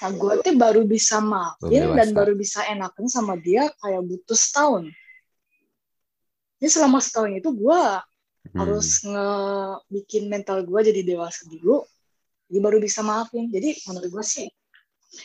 Nah 0.00 0.10
gue 0.16 0.32
tuh 0.40 0.56
baru 0.56 0.84
bisa 0.84 1.20
maafin 1.20 1.92
dan 1.92 2.08
baru 2.16 2.32
bisa 2.36 2.64
enakan 2.68 3.08
sama 3.08 3.36
dia 3.36 3.68
kayak 3.80 4.00
butuh 4.04 4.36
setahun. 4.36 4.92
Jadi 6.60 6.70
selama 6.70 6.98
setahun 7.00 7.32
itu 7.40 7.50
gue 7.56 7.82
hmm, 8.54 8.60
harus 8.60 9.02
ngebikin 9.06 10.28
mental 10.28 10.62
gue 10.68 10.80
jadi 10.92 11.00
dewasa 11.04 11.48
dulu, 11.48 11.82
jadi 12.50 12.58
baru 12.60 12.78
bisa 12.82 13.00
maafin. 13.06 13.48
Jadi 13.50 13.80
menurut 13.88 14.10
gue 14.12 14.24
sih 14.24 14.46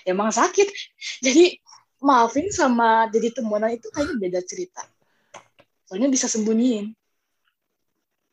emang 0.08 0.30
sakit. 0.34 0.68
Jadi 1.26 1.58
maafin 2.06 2.48
sama 2.54 3.08
jadi 3.10 3.34
temenan 3.34 3.72
itu 3.78 3.88
kayaknya 3.90 4.16
beda 4.20 4.42
cerita. 4.46 4.84
Soalnya 5.88 6.10
bisa 6.14 6.28
sembunyiin. 6.30 6.94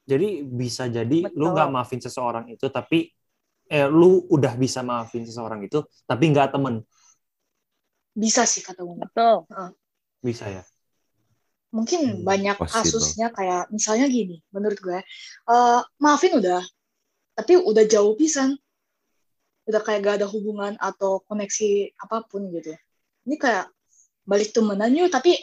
jadi 0.03 0.43
bisa 0.43 0.85
jadi 0.91 1.31
lu 1.39 1.47
Betul. 1.47 1.55
nggak 1.55 1.69
maafin 1.71 2.01
seseorang 2.03 2.51
itu 2.51 2.67
tapi 2.71 3.07
eh 3.71 3.87
lu 3.89 4.27
udah 4.35 4.55
bisa 4.59 4.81
maafin 4.83 5.25
seseorang 5.29 5.61
itu 5.67 5.79
tapi 6.07 6.25
nggak 6.33 6.55
temen 6.55 6.83
Bisa 8.23 8.43
sih 8.53 8.63
kata 8.67 8.81
gue. 8.89 8.97
Betul. 9.05 9.37
bisa 10.23 10.47
ya 10.49 10.63
Mungkin 11.73 12.01
Hmm, 12.05 12.25
banyak 12.29 12.57
kasusnya 12.69 13.33
kayak 13.33 13.73
misalnya 13.73 14.07
gini, 14.13 14.45
menurut 14.53 14.77
gue, 14.77 14.99
eh, 15.49 15.81
maafin 16.05 16.37
udah, 16.37 16.61
tapi 17.33 17.57
udah 17.57 17.85
jauh 17.89 18.13
pisan, 18.13 18.61
udah 19.65 19.81
kayak 19.81 20.01
gak 20.05 20.17
ada 20.21 20.29
hubungan 20.29 20.77
atau 20.77 21.25
koneksi 21.25 21.97
apa 21.97 22.29
pun 22.29 22.51
gitu. 22.53 22.77
Ini 23.25 23.37
kayak 23.41 23.73
balik 24.29 24.53
temenan 24.53 24.93
yuk, 24.93 25.09
tapi 25.09 25.39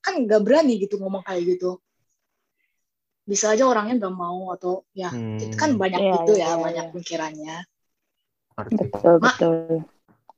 kan 0.00 0.24
gak 0.24 0.40
berani 0.40 0.80
gitu 0.80 0.96
ngomong 0.96 1.20
kayak 1.26 1.56
gitu. 1.56 1.76
Bisa 3.28 3.52
aja 3.52 3.64
orangnya 3.68 4.08
gak 4.08 4.16
mau 4.16 4.52
atau 4.56 4.88
ya 4.96 5.12
Hmm, 5.12 5.36
itu 5.40 5.56
kan 5.56 5.70
banyak 5.76 6.00
Iya, 6.00 6.12
gitu 6.16 6.32
iya, 6.32 6.44
ya, 6.44 6.48
iya, 6.48 6.62
banyak 6.64 6.86
pikirannya. 6.96 7.56
Betul, 8.72 9.14
Ma- 9.20 9.36
betul. 9.36 9.54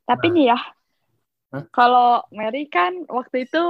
Tapi 0.06 0.26
Nah. 0.26 0.34
nih 0.34 0.44
ya, 0.50 0.58
kalau 1.74 2.24
Mary 2.32 2.64
kan 2.72 3.04
waktu 3.10 3.44
itu, 3.44 3.62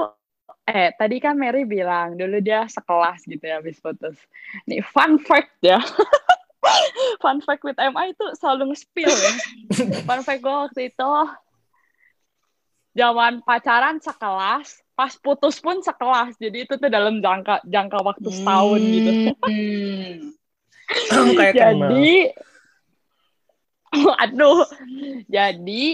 eh 0.66 0.90
tadi 0.98 1.22
kan 1.22 1.38
Mary 1.38 1.62
bilang 1.62 2.18
dulu 2.18 2.42
dia 2.42 2.66
sekelas 2.66 3.22
gitu 3.24 3.42
ya 3.42 3.62
habis 3.62 3.78
putus. 3.78 4.18
Nih 4.66 4.82
fun 4.82 5.22
fact 5.22 5.54
ya. 5.62 5.78
fun 7.22 7.38
fact 7.46 7.62
with 7.62 7.78
MI 7.78 8.10
itu 8.12 8.26
selalu 8.36 8.74
nge-spill 8.74 9.10
ya. 9.10 9.32
fun 10.08 10.20
fact 10.26 10.42
gue 10.42 10.56
waktu 10.66 10.90
itu, 10.90 11.12
zaman 12.98 13.46
pacaran 13.46 14.02
sekelas, 14.02 14.82
pas 14.98 15.14
putus 15.14 15.62
pun 15.62 15.78
sekelas. 15.78 16.34
Jadi 16.42 16.66
itu 16.66 16.74
tuh 16.74 16.90
dalam 16.90 17.22
jangka 17.22 17.62
jangka 17.62 17.98
waktu 18.02 18.28
setahun 18.34 18.80
gitu. 18.82 19.10
Hmm. 19.46 20.34
kayak 21.38 21.54
kenal 21.54 21.90
jadi 21.90 22.14
aduh 24.22 24.66
jadi 25.26 25.84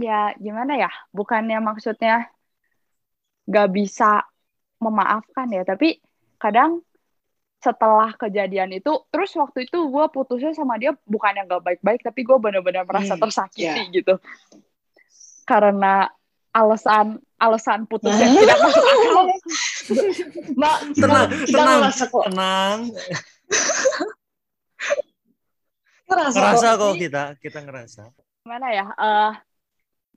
ya 0.00 0.32
gimana 0.40 0.88
ya 0.88 0.90
bukannya 1.12 1.58
maksudnya 1.60 2.32
nggak 3.44 3.68
bisa 3.70 4.22
memaafkan 4.78 5.46
ya 5.48 5.62
tapi 5.62 5.98
kadang 6.36 6.82
setelah 7.58 8.10
kejadian 8.12 8.74
itu 8.74 8.90
terus 9.08 9.30
waktu 9.32 9.64
itu 9.64 9.78
gue 9.78 10.04
putusnya 10.08 10.50
sama 10.50 10.74
dia 10.76 10.98
bukannya 11.04 11.46
nggak 11.46 11.62
baik-baik 11.62 12.02
tapi 12.02 12.20
gue 12.22 12.34
benar-benar 12.36 12.82
merasa 12.82 13.14
Hmm, 13.14 13.22
tersakiti 13.22 13.62
gitu 13.92 14.18
karena 15.44 16.10
alasan 16.50 17.16
alasan 17.36 17.86
putusnya 17.86 18.26
Nah. 18.26 18.34
tidak 18.36 18.58
masuk 18.60 18.84
akal 18.84 19.24
Mbak, 20.58 20.76
Tenang, 20.94 21.26
tenang. 21.46 21.80
kok. 22.04 22.24
tenang 22.26 22.78
Ngerasa, 26.04 26.36
ngerasa 26.36 26.68
kok. 26.68 26.80
kok 26.82 26.94
kita 26.98 27.22
kita 27.38 27.58
ngerasa 27.62 28.02
gimana 28.42 28.66
ya 28.68 28.86
eh 28.90 29.32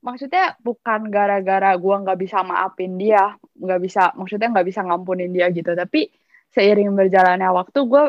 maksudnya 0.04 0.54
bukan 0.60 1.08
gara-gara 1.08 1.72
gua 1.76 2.02
nggak 2.04 2.18
bisa 2.20 2.44
maafin 2.44 2.96
dia 3.00 3.34
nggak 3.56 3.80
bisa 3.80 4.12
maksudnya 4.14 4.52
nggak 4.52 4.66
bisa 4.68 4.80
ngampunin 4.84 5.32
dia 5.32 5.48
gitu. 5.52 5.72
Tapi 5.72 6.08
seiring 6.52 6.92
berjalannya 6.96 7.48
waktu 7.52 7.78
gue 7.84 8.04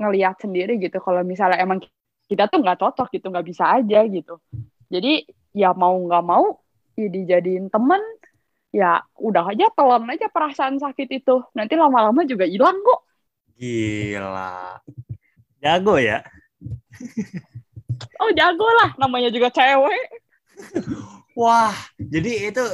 ngelihat 0.00 0.40
sendiri 0.40 0.80
gitu 0.80 0.96
kalau 1.04 1.20
misalnya 1.20 1.60
emang 1.60 1.84
kita 2.24 2.48
tuh 2.48 2.64
nggak 2.64 2.80
cocok 2.80 3.12
gitu 3.12 3.28
nggak 3.28 3.46
bisa 3.46 3.68
aja 3.68 4.00
gitu. 4.08 4.40
Jadi 4.88 5.28
ya 5.52 5.76
mau 5.76 5.92
nggak 5.96 6.24
mau 6.24 6.56
ya 6.96 7.08
dijadiin 7.08 7.68
temen 7.68 8.00
ya 8.72 9.04
udah 9.20 9.52
aja 9.52 9.68
telan 9.76 10.08
aja 10.08 10.32
perasaan 10.32 10.80
sakit 10.80 11.08
itu. 11.12 11.44
Nanti 11.52 11.76
lama-lama 11.76 12.24
juga 12.24 12.48
hilang 12.48 12.80
kok. 12.80 13.00
Gila. 13.60 14.80
Jago 15.60 16.00
ya? 16.00 16.24
Oh 18.16 18.32
jago 18.32 18.68
lah. 18.80 18.96
Namanya 18.96 19.28
juga 19.28 19.52
cewek 19.52 20.04
wah 21.34 21.72
jadi 21.96 22.50
itu 22.50 22.64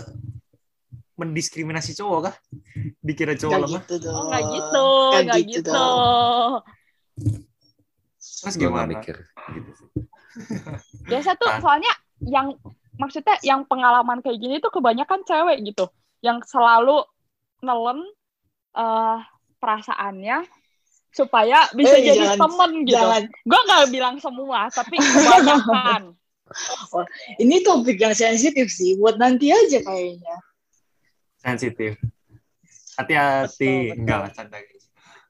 mendiskriminasi 1.14 1.92
cowok 1.94 2.18
kah 2.24 2.36
dikira 3.00 3.34
cowok 3.34 3.50
Nggak 3.52 3.62
lemah 3.64 3.82
gitu 3.82 3.94
dong. 4.00 4.14
oh 4.14 4.24
nggak 4.24 4.44
gitu 4.48 4.86
Nggak 4.86 5.22
nggak 5.24 5.38
gitu 5.40 5.50
gitu, 5.52 5.70
dong. 5.72 6.52
terus 8.38 8.54
gimana 8.56 8.86
mikir 8.88 9.16
gitu 9.50 9.70
sih. 9.74 9.88
biasa 11.10 11.34
tuh 11.34 11.48
Ah. 11.48 11.58
soalnya 11.58 11.90
yang 12.20 12.54
maksudnya 12.94 13.34
yang 13.42 13.62
pengalaman 13.64 14.18
kayak 14.18 14.38
gini 14.38 14.58
tuh 14.58 14.70
kebanyakan 14.70 15.22
cewek 15.22 15.58
gitu 15.64 15.90
yang 16.20 16.38
selalu 16.44 17.02
nelen 17.60 18.06
eh, 18.70 19.18
perasaannya 19.58 20.46
supaya 21.08 21.66
bisa 21.72 21.94
Eh, 21.94 22.04
jadi 22.04 22.22
jangan- 22.28 22.38
temen 22.40 22.70
gitu 22.84 22.94
Jangan. 22.94 23.22
gue 23.26 23.60
nggak 23.64 23.86
bilang 23.90 24.16
semua 24.18 24.70
tapi 24.70 24.94
kebanyakan 24.96 26.02
Ini 27.42 27.62
topik 27.62 28.00
yang 28.00 28.16
sensitif 28.16 28.68
sih. 28.72 28.96
Buat 28.96 29.20
nanti 29.20 29.52
aja 29.52 29.78
kayaknya. 29.84 30.36
sensitif 31.38 31.94
hati-hati 32.98 33.94
enggak 33.94 34.18
lah 34.26 34.30
canda 34.34 34.58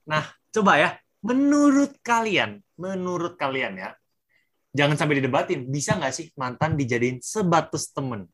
nah 0.09 0.25
coba 0.49 0.73
ya 0.81 0.91
menurut 1.21 2.01
kalian 2.01 2.65
menurut 2.81 3.37
kalian 3.37 3.77
ya 3.77 3.91
jangan 4.73 4.97
sampai 4.97 5.21
didebatin 5.21 5.69
bisa 5.69 6.01
nggak 6.01 6.15
sih 6.17 6.33
mantan 6.41 6.81
dijadiin 6.81 7.21
sebatas 7.21 7.93
temen 7.93 8.25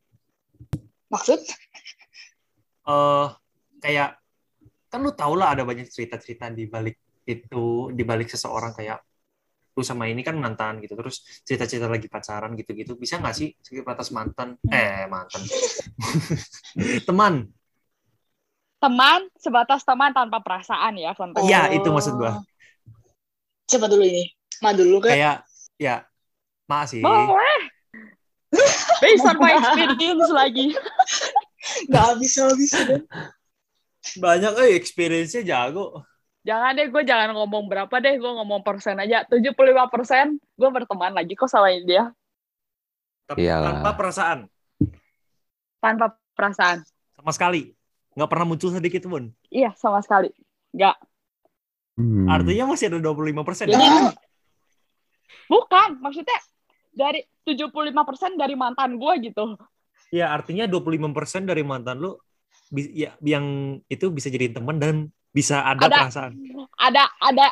Maksud? 1.10 1.42
eh 2.84 3.28
kayak 3.82 4.18
kan 4.86 5.02
lu 5.02 5.10
tau 5.10 5.34
lah 5.34 5.58
ada 5.58 5.66
banyak 5.66 5.90
cerita-cerita 5.90 6.54
di 6.54 6.70
balik 6.70 6.94
itu 7.26 7.90
di 7.90 8.06
balik 8.06 8.30
seseorang 8.30 8.70
kayak 8.70 9.02
lu 9.74 9.82
sama 9.82 10.06
ini 10.06 10.22
kan 10.22 10.38
mantan 10.38 10.78
gitu 10.78 10.94
terus 10.94 11.26
cerita-cerita 11.42 11.90
lagi 11.90 12.06
pacaran 12.06 12.54
gitu-gitu 12.54 12.94
bisa 12.94 13.18
nggak 13.18 13.34
sih 13.34 13.50
sebatas 13.58 14.14
mantan 14.14 14.54
eh 14.70 15.04
mantan 15.10 15.42
teman 17.08 17.50
teman 18.78 19.20
sebatas 19.40 19.82
teman 19.82 20.14
tanpa 20.14 20.38
perasaan 20.44 20.94
ya 20.94 21.10
konteksnya 21.18 21.72
Iya, 21.72 21.82
itu 21.82 21.88
maksud 21.90 22.14
gua. 22.20 22.38
Siapa 23.64 23.88
dulu 23.88 24.04
ini? 24.04 24.28
Ma 24.60 24.70
dulu 24.76 25.00
kan? 25.02 25.16
kayak 25.16 25.36
ya 25.80 26.04
makasih 26.70 27.02
boleh 27.02 27.64
based 29.02 29.26
on 29.26 29.36
my 29.42 29.58
experience 29.58 30.30
lagi 30.30 30.70
Gak 31.90 32.04
habis-habis. 32.14 32.70
kan? 32.76 33.02
Banyak 34.20 34.52
eh 34.68 34.76
experience-nya 34.76 35.42
jago. 35.42 36.04
Jangan 36.44 36.76
deh, 36.76 36.92
gue 36.92 37.02
jangan 37.08 37.32
ngomong 37.32 37.72
berapa 37.72 37.94
deh, 38.04 38.20
gue 38.20 38.32
ngomong 38.36 38.60
persen 38.60 39.00
aja. 39.00 39.24
75 39.24 39.56
persen, 39.88 40.36
gue 40.36 40.68
berteman 40.68 41.16
lagi 41.16 41.32
kok 41.32 41.48
sama 41.48 41.72
dia. 41.72 42.12
Tapi 43.24 43.48
Iyalah. 43.48 43.80
tanpa 43.80 43.90
perasaan 43.96 44.38
Tanpa 45.80 46.06
perasaan. 46.36 46.84
sama 47.16 47.32
sekali. 47.32 47.72
Nggak 48.12 48.28
pernah 48.28 48.46
muncul 48.46 48.68
sedikit 48.68 49.08
pun. 49.08 49.32
Iya, 49.48 49.72
sama 49.80 50.04
sekali. 50.04 50.28
Nggak. 50.76 50.96
Hmm. 51.96 52.28
Artinya 52.28 52.64
masih 52.68 52.92
ada 52.92 53.00
25 53.00 53.40
persen. 53.40 53.72
Ya, 53.72 54.12
Bukan, 55.48 56.00
maksudnya 56.04 56.36
dari 56.92 57.24
75 57.48 57.72
persen 58.04 58.36
dari 58.36 58.52
mantan 58.52 59.00
gue 59.00 59.14
gitu. 59.24 59.56
Ya, 60.12 60.28
artinya 60.30 60.68
25 60.68 61.16
persen 61.16 61.48
dari 61.48 61.64
mantan 61.64 62.04
lu 62.04 62.20
ya, 62.70 63.16
yang 63.24 63.44
itu 63.88 64.12
bisa 64.12 64.28
jadi 64.28 64.52
teman 64.52 64.76
dan 64.76 65.08
bisa 65.34 65.60
ada, 65.60 65.82
Ada. 65.84 65.98
perasaan. 66.06 66.32
Ada 66.78 67.04
ada 67.20 67.46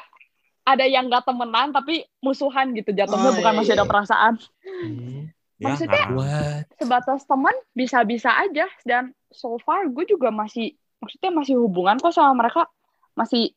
ada 0.62 0.84
yang 0.86 1.10
nggak 1.10 1.26
temenan 1.26 1.74
tapi 1.74 2.06
musuhan 2.22 2.70
gitu 2.72 2.94
jatuhnya 2.94 3.28
Oh, 3.28 3.34
bukan 3.34 3.52
iya, 3.52 3.58
masih 3.58 3.72
ada 3.74 3.82
iya. 3.82 3.90
perasaan. 3.90 4.34
Hmm. 4.62 5.22
Ya, 5.58 5.66
Maksudnya- 5.74 6.08
What? 6.10 6.64
Sebatas 6.74 7.22
teman 7.22 7.54
bisa-bisa 7.72 8.30
aja 8.34 8.66
dan 8.82 9.10
so 9.30 9.58
far 9.58 9.86
gue 9.86 10.06
juga 10.06 10.30
masih 10.30 10.74
maksudnya 10.98 11.30
masih 11.30 11.58
hubungan 11.58 11.98
kok 11.98 12.14
sama 12.14 12.34
mereka 12.34 12.70
masih 13.14 13.50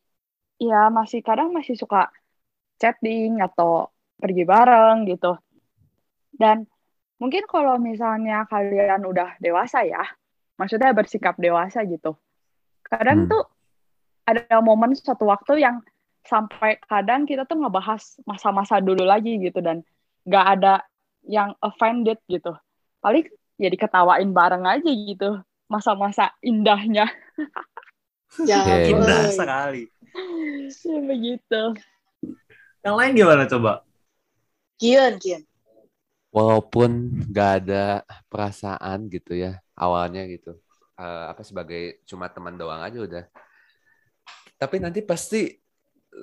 ya 0.57 0.89
masih 0.89 1.21
kadang 1.21 1.53
masih 1.53 1.77
suka 1.77 2.09
chatting 2.77 3.37
atau 3.39 3.89
pergi 4.17 4.41
bareng 4.43 5.05
gitu. 5.05 5.37
Dan 6.31 6.65
mungkin 7.15 7.45
kalau 7.45 7.77
misalnya 7.77 8.43
kalian 8.45 9.01
udah 9.01 9.37
dewasa 9.39 9.81
ya, 9.81 10.03
maksudnya 10.57 10.91
bersikap 10.91 11.37
dewasa 11.37 11.85
gitu. 11.85 12.17
Kadang 12.83 13.25
Hmm. 13.25 13.31
tuh 13.31 13.43
ada 14.25 14.57
momen 14.59 14.97
suatu 14.97 15.29
waktu 15.29 15.61
yang 15.61 15.85
sampai 16.25 16.81
kadang 16.89 17.29
kita 17.29 17.45
tuh 17.45 17.61
ngebahas 17.61 18.01
masa-masa 18.25 18.81
dulu 18.81 19.05
lagi 19.05 19.37
gitu 19.37 19.61
dan 19.61 19.85
nggak 20.25 20.45
ada 20.57 20.81
yang 21.25 21.53
offended 21.61 22.17
gitu. 22.25 22.57
Paling 23.01 23.29
ya 23.61 23.69
diketawain 23.69 24.33
bareng 24.33 24.65
aja 24.65 24.89
gitu. 24.89 25.39
Masa-masa 25.69 26.33
indahnya. 26.41 27.09
ya, 28.49 28.61
Oke. 28.65 28.93
Indah 28.93 29.23
boy. 29.29 29.37
sekali. 29.37 29.83
Ya, 30.85 30.97
begitu. 31.03 31.61
Yang 32.79 32.95
lain 32.95 33.11
gimana 33.19 33.43
coba? 33.51 33.83
Kian, 34.79 35.19
Kian. 35.19 35.43
Walaupun 36.31 37.19
nggak 37.27 37.51
ada 37.59 38.07
perasaan 38.31 39.11
gitu 39.11 39.35
ya 39.35 39.59
awalnya 39.75 40.23
gitu, 40.31 40.55
Eh, 40.95 41.25
apa 41.27 41.43
sebagai 41.43 41.99
cuma 42.07 42.31
teman 42.31 42.55
doang 42.55 42.79
aja 42.79 42.95
udah. 43.03 43.23
Tapi 44.55 44.79
nanti 44.79 45.03
pasti 45.03 45.51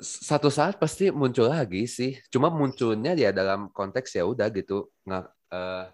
satu 0.00 0.48
saat 0.48 0.80
pasti 0.80 1.12
muncul 1.12 1.52
lagi 1.52 1.84
sih. 1.84 2.16
Cuma 2.32 2.48
munculnya 2.48 3.12
ya 3.12 3.30
dalam 3.34 3.68
konteks 3.68 4.16
ya 4.16 4.24
udah 4.24 4.48
gitu 4.48 4.88
nggak 5.04 5.24
eh, 5.52 5.84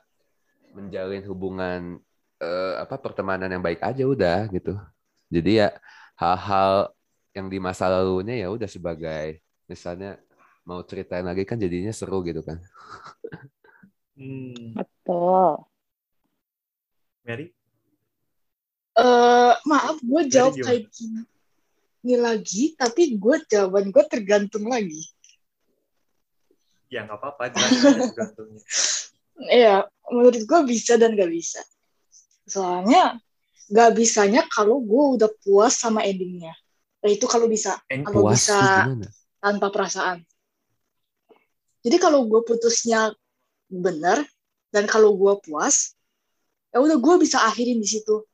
menjalin 0.77 1.25
hubungan 1.27 1.81
eh, 2.39 2.75
apa 2.79 2.95
pertemanan 3.03 3.51
yang 3.51 3.65
baik 3.65 3.83
aja 3.83 4.07
udah 4.07 4.47
gitu. 4.55 4.79
Jadi 5.29 5.67
ya 5.67 5.69
hal-hal 6.15 6.95
yang 7.35 7.51
di 7.51 7.59
masa 7.59 7.91
lalunya 7.91 8.39
ya 8.39 8.49
udah 8.55 8.71
sebagai 8.71 9.43
misalnya 9.67 10.19
mau 10.63 10.81
ceritain 10.87 11.27
lagi 11.27 11.43
kan 11.43 11.59
jadinya 11.59 11.91
seru 11.91 12.23
gitu 12.23 12.41
kan. 12.47 12.63
Hmm. 14.19 14.75
Betul. 14.75 15.63
Mary? 17.23 17.47
Eh, 18.99 19.55
maaf, 19.63 20.03
gue 20.03 20.23
jawab 20.27 20.59
kayak 20.59 20.91
gini 20.91 21.23
lagi, 22.05 22.79
tapi 22.79 23.19
gue 23.19 23.37
jawaban 23.51 23.91
gue 23.91 24.05
tergantung 24.07 24.71
lagi. 24.71 25.03
Ya 26.89 27.05
nggak 27.05 27.19
apa-apa, 27.19 27.53
tergantungnya. 27.53 28.63
Iya, 29.39 29.87
menurut 30.11 30.43
gue 30.51 30.61
bisa 30.67 30.99
dan 30.99 31.15
gak 31.15 31.31
bisa. 31.31 31.63
Soalnya 32.43 33.23
gak 33.71 33.95
bisanya 33.95 34.43
kalau 34.51 34.83
gue 34.83 35.05
udah 35.15 35.31
puas 35.47 35.79
sama 35.79 36.03
endingnya. 36.03 36.51
Nah, 36.99 37.11
itu 37.15 37.23
kalau 37.31 37.47
bisa, 37.47 37.79
En- 37.87 38.03
kalau 38.03 38.27
Puas 38.27 38.43
bisa 38.43 38.59
gimana? 38.83 39.07
tanpa 39.39 39.71
perasaan. 39.71 40.27
Jadi 41.87 41.97
kalau 42.03 42.27
gue 42.27 42.43
putusnya 42.43 43.15
bener 43.71 44.27
dan 44.75 44.91
kalau 44.91 45.15
gue 45.15 45.39
puas, 45.47 45.95
ya 46.75 46.83
udah 46.83 46.99
gue 46.99 47.15
bisa 47.23 47.47
akhirin 47.47 47.79
di 47.79 47.87
situ 47.87 48.27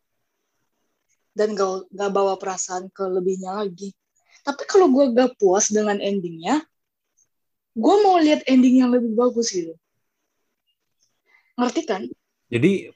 dan 1.34 1.58
gak, 1.58 1.90
gak 1.90 2.10
bawa 2.14 2.38
perasaan 2.38 2.88
ke 2.94 3.02
lebihnya 3.04 3.58
lagi. 3.66 3.90
Tapi 4.46 4.62
kalau 4.70 4.88
gue 4.88 5.10
gak 5.12 5.34
puas 5.36 5.68
dengan 5.68 5.98
endingnya, 5.98 6.62
gue 7.74 7.94
mau 8.06 8.16
lihat 8.22 8.46
ending 8.46 8.80
yang 8.86 8.94
lebih 8.94 9.12
bagus 9.12 9.50
gitu. 9.50 9.74
Ngerti 11.58 11.82
kan? 11.84 12.02
Jadi 12.48 12.90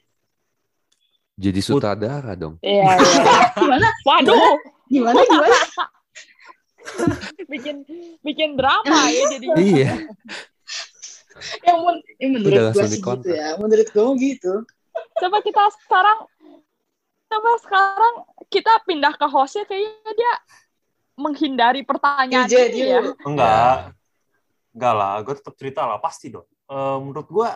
Jadi 1.39 1.61
sutradara 1.63 2.35
dong. 2.35 2.59
Iya, 2.59 2.99
iya. 2.99 3.35
Gimana? 3.63 3.89
Waduh, 4.03 4.59
Gimana? 4.91 5.23
Gimana? 5.23 5.59
bikin 7.53 7.87
bikin 8.27 8.59
drama 8.59 9.07
ya 9.07 9.23
jadi. 9.39 9.47
Iya. 9.55 9.93
yang, 11.63 11.79
men- 11.87 12.07
yang 12.19 12.31
menurut 12.35 12.75
gue 12.75 12.85
sih 12.91 12.99
gitu 12.99 13.31
ya. 13.31 13.55
Menurut 13.55 13.87
gue 13.87 14.07
gitu. 14.19 14.55
Coba 15.23 15.39
kita 15.47 15.63
sekarang 15.87 16.27
coba 17.29 17.51
sekarang 17.61 18.15
kita 18.49 18.73
pindah 18.89 19.15
ke 19.15 19.27
hostnya 19.29 19.69
kayaknya 19.69 20.13
dia 20.17 20.33
menghindari 21.19 21.83
pertanyaan 21.85 22.49
ini 22.49 22.73
dia- 22.73 22.99
ya. 22.99 23.01
enggak. 23.27 23.77
Enggak 24.73 24.95
lah, 24.95 25.13
gue 25.27 25.35
tetap 25.35 25.55
cerita 25.59 25.83
lah, 25.85 25.99
pasti 25.99 26.31
dong. 26.31 26.47
Eh, 26.71 26.99
menurut 27.03 27.27
gue 27.27 27.51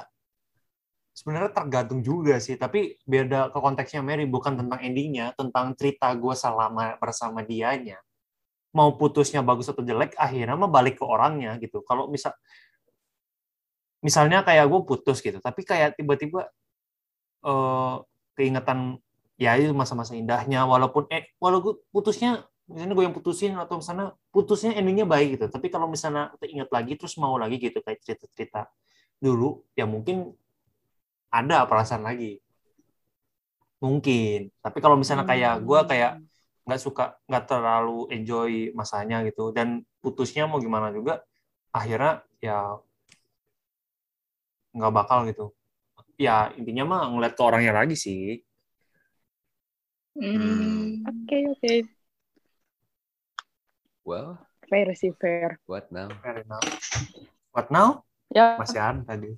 sebenarnya 1.12 1.52
tergantung 1.52 2.00
juga 2.02 2.40
sih, 2.42 2.56
tapi 2.58 2.98
beda 3.04 3.52
ke 3.52 3.58
konteksnya 3.61 4.00
Mary, 4.02 4.24
bukan 4.26 4.58
tentang 4.58 4.80
endingnya, 4.82 5.30
tentang 5.37 5.76
cerita 5.78 6.11
gue 6.16 6.35
selama 6.35 6.96
bersama 6.98 7.44
dianya. 7.46 8.00
Mau 8.72 8.96
putusnya 8.96 9.44
bagus 9.44 9.68
atau 9.68 9.85
jelek, 9.85 10.16
akhirnya 10.16 10.56
mah 10.56 10.72
balik 10.72 10.98
ke 10.98 11.04
orangnya 11.04 11.54
gitu. 11.61 11.85
Kalau 11.85 12.08
misal 12.08 12.32
misalnya 14.02 14.42
kayak 14.42 14.66
gue 14.66 14.80
putus 14.82 15.22
gitu, 15.22 15.38
tapi 15.38 15.62
kayak 15.62 15.94
tiba-tiba 15.94 16.48
eh 17.42 17.96
keingetan 18.35 18.96
ya 19.42 19.59
itu 19.59 19.74
masa-masa 19.74 20.14
indahnya, 20.14 20.62
walaupun 20.62 21.11
eh 21.11 21.26
walaupun 21.42 21.83
putusnya 21.90 22.46
misalnya 22.70 22.94
gue 22.94 23.05
yang 23.05 23.16
putusin 23.16 23.52
atau 23.59 23.83
misalnya 23.83 24.14
putusnya 24.31 24.72
endingnya 24.78 25.05
baik 25.05 25.38
gitu. 25.38 25.46
Tapi 25.50 25.66
kalau 25.66 25.90
misalnya 25.90 26.31
ingat 26.46 26.70
lagi 26.70 26.94
terus 26.94 27.18
mau 27.18 27.35
lagi 27.35 27.59
gitu 27.59 27.83
kayak 27.83 28.00
cerita-cerita 28.07 28.70
dulu 29.18 29.62
ya 29.74 29.85
mungkin 29.87 30.31
ada 31.33 31.66
perasaan 31.66 32.07
lagi. 32.07 32.38
Mungkin. 33.83 34.55
Tapi 34.62 34.78
kalau 34.78 34.94
misalnya 34.94 35.26
kayak 35.26 35.59
gue 35.66 35.81
kayak 35.90 36.12
nggak 36.62 36.81
suka 36.81 37.18
nggak 37.26 37.44
terlalu 37.50 38.07
enjoy 38.14 38.70
masanya 38.78 39.26
gitu 39.26 39.50
dan 39.50 39.83
putusnya 39.98 40.46
mau 40.46 40.62
gimana 40.62 40.94
juga 40.94 41.18
akhirnya 41.74 42.22
ya 42.38 42.78
nggak 44.70 44.92
bakal 44.94 45.26
gitu. 45.26 45.50
Ya 46.14 46.55
intinya 46.55 46.87
mah 46.87 47.02
ngeliat 47.11 47.35
ke 47.35 47.42
orangnya 47.42 47.74
lagi 47.74 47.98
sih 47.98 48.38
Hmm. 50.12 51.01
Oke, 51.09 51.38
oke. 51.57 51.75
Well, 54.05 54.37
Fair 54.68 54.88
sih, 54.96 55.12
fair. 55.16 55.61
what 55.68 55.88
now? 55.92 56.09
Fair 56.20 56.42
enough. 56.44 56.64
what 57.53 57.68
now 57.68 58.03
Ya, 58.33 58.57
masih 58.57 58.81
ada 58.81 59.05
tadi. 59.05 59.37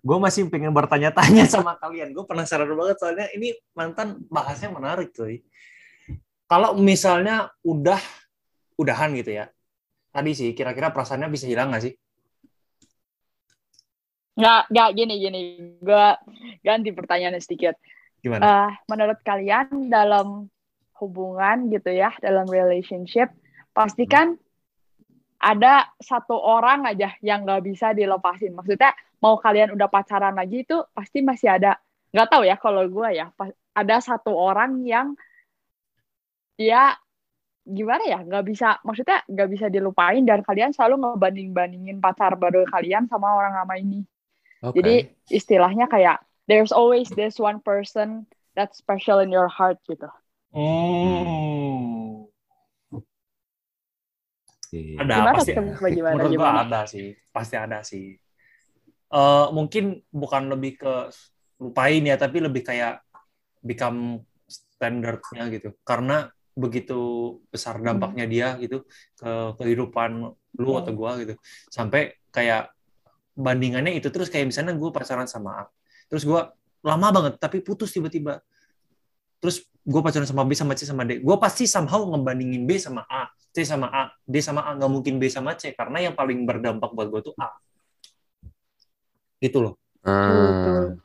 Gue 0.00 0.16
masih 0.16 0.48
pengen 0.48 0.72
bertanya-tanya 0.72 1.44
sama 1.52 1.76
kalian. 1.76 2.16
Gue 2.16 2.24
penasaran 2.24 2.72
banget 2.72 2.96
soalnya 2.96 3.28
ini 3.36 3.52
mantan 3.76 4.24
bahasnya 4.32 4.72
menarik 4.72 5.12
cuy. 5.12 5.44
Kalau 6.48 6.72
misalnya 6.80 7.52
udah 7.60 8.00
udahan 8.80 9.12
gitu 9.12 9.36
ya. 9.36 9.52
Tadi 10.10 10.32
sih 10.32 10.50
kira-kira 10.56 10.88
perasaannya 10.90 11.28
bisa 11.28 11.44
hilang 11.46 11.70
nggak 11.70 11.84
sih? 11.84 11.94
nggak 14.40 14.72
nggak 14.72 14.90
gini 14.96 15.14
gini. 15.20 15.40
Gue 15.84 16.06
ganti 16.64 16.90
pertanyaannya 16.96 17.44
sedikit. 17.44 17.76
Gimana? 18.20 18.42
Eh, 18.44 18.72
menurut 18.88 19.18
kalian 19.24 19.88
dalam 19.88 20.48
hubungan 21.00 21.72
gitu 21.72 21.90
ya, 21.92 22.12
dalam 22.20 22.44
relationship, 22.44 23.32
pastikan 23.72 24.36
ada 25.40 25.88
satu 25.96 26.36
orang 26.36 26.84
aja 26.84 27.16
yang 27.24 27.48
nggak 27.48 27.64
bisa 27.64 27.96
dilepasin. 27.96 28.52
Maksudnya 28.52 28.92
mau 29.24 29.40
kalian 29.40 29.72
udah 29.72 29.88
pacaran 29.88 30.36
lagi 30.36 30.68
itu 30.68 30.84
pasti 30.92 31.24
masih 31.24 31.56
ada. 31.56 31.80
Nggak 32.12 32.28
tahu 32.28 32.42
ya 32.44 32.56
kalau 32.60 32.84
gue 32.84 33.08
ya, 33.16 33.32
ada 33.72 33.96
satu 34.04 34.36
orang 34.36 34.84
yang 34.84 35.16
dia 36.60 36.92
gimana 37.64 38.02
ya 38.04 38.20
nggak 38.20 38.44
bisa 38.44 38.80
maksudnya 38.82 39.22
nggak 39.28 39.48
bisa 39.48 39.66
dilupain 39.72 40.20
dan 40.26 40.42
kalian 40.42 40.74
selalu 40.74 41.06
ngebanding 41.06 41.54
bandingin 41.54 41.98
pacar 42.02 42.34
baru 42.34 42.66
kalian 42.66 43.06
sama 43.06 43.30
orang 43.36 43.52
lama 43.54 43.74
ini 43.78 44.00
Oke. 44.64 44.80
jadi 44.80 44.94
istilahnya 45.30 45.86
kayak 45.86 46.18
there's 46.50 46.74
always 46.74 47.06
this 47.14 47.38
one 47.38 47.62
person 47.62 48.26
that's 48.58 48.82
special 48.82 49.22
in 49.22 49.30
your 49.30 49.46
heart 49.46 49.78
gitu. 49.86 50.10
Hmm. 50.50 52.26
Iya. 54.74 55.02
Ada 55.06 55.14
Gimana 55.14 55.38
pasti. 55.38 55.52
Gimana, 55.94 56.14
Menurut 56.18 56.30
gua 56.34 56.50
gimana? 56.50 56.62
ada 56.66 56.80
sih, 56.90 57.14
pasti 57.30 57.54
ada 57.54 57.78
sih. 57.86 58.18
Eh 59.10 59.46
mungkin 59.54 60.02
bukan 60.10 60.50
lebih 60.50 60.82
ke 60.82 60.94
lupain 61.62 62.02
ya, 62.02 62.18
tapi 62.18 62.42
lebih 62.42 62.66
kayak 62.66 62.98
become 63.62 64.26
standardnya 64.50 65.46
gitu. 65.54 65.70
Karena 65.86 66.26
begitu 66.58 66.98
besar 67.46 67.78
dampaknya 67.78 68.26
dia 68.26 68.48
gitu 68.58 68.82
ke 69.14 69.30
kehidupan 69.54 70.34
lu 70.58 70.72
atau 70.74 70.92
gua 70.98 71.14
gitu. 71.22 71.38
Sampai 71.70 72.18
kayak 72.34 72.74
bandingannya 73.38 73.94
itu 73.94 74.10
terus 74.10 74.28
kayak 74.30 74.50
misalnya 74.50 74.74
gue 74.74 74.90
pacaran 74.90 75.26
sama 75.30 75.64
A. 75.64 75.79
Terus 76.10 76.26
gua 76.26 76.50
lama 76.82 77.08
banget 77.14 77.34
tapi 77.38 77.62
putus 77.62 77.94
tiba-tiba. 77.94 78.42
Terus 79.40 79.64
gue 79.80 80.00
pacaran 80.04 80.28
sama 80.28 80.44
B 80.44 80.52
sama 80.52 80.76
C 80.76 80.84
sama 80.84 81.08
D. 81.08 81.24
Gue 81.24 81.36
pasti 81.40 81.64
somehow 81.64 82.04
ngebandingin 82.04 82.68
B 82.68 82.76
sama 82.76 83.08
A, 83.08 83.32
C 83.56 83.64
sama 83.64 83.88
A, 83.88 84.12
D 84.28 84.36
sama 84.44 84.60
A. 84.68 84.76
Nggak 84.76 84.90
mungkin 84.92 85.16
B 85.16 85.32
sama 85.32 85.56
C 85.56 85.72
karena 85.72 86.04
yang 86.04 86.12
paling 86.12 86.44
berdampak 86.44 86.92
buat 86.92 87.08
gue 87.08 87.32
tuh 87.32 87.34
A. 87.40 87.48
Gitu 89.40 89.58
loh. 89.64 89.80
Hmm. 90.04 91.00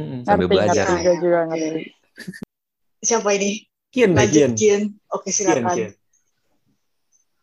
Mm-mm. 0.00 0.20
Sambil 0.24 0.48
belajar 0.48 0.88
gue. 0.88 1.92
Siapa 3.04 3.28
ini? 3.36 3.68
Kian 3.92 4.16
Kian. 4.16 4.56
Kian. 4.56 4.82
Oke 5.12 5.28
Kian, 5.28 5.36
silakan. 5.36 5.76
Kian. 5.76 5.92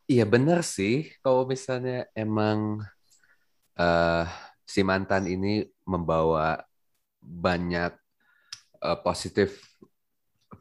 Iya 0.07 0.25
benar 0.25 0.65
sih 0.65 1.13
kalau 1.21 1.45
misalnya 1.45 2.09
emang 2.17 2.81
eh 3.77 4.25
si 4.65 4.81
mantan 4.81 5.29
ini 5.29 5.61
membawa 5.85 6.65
banyak 7.27 7.91
eh, 8.83 8.99
positif 9.03 9.59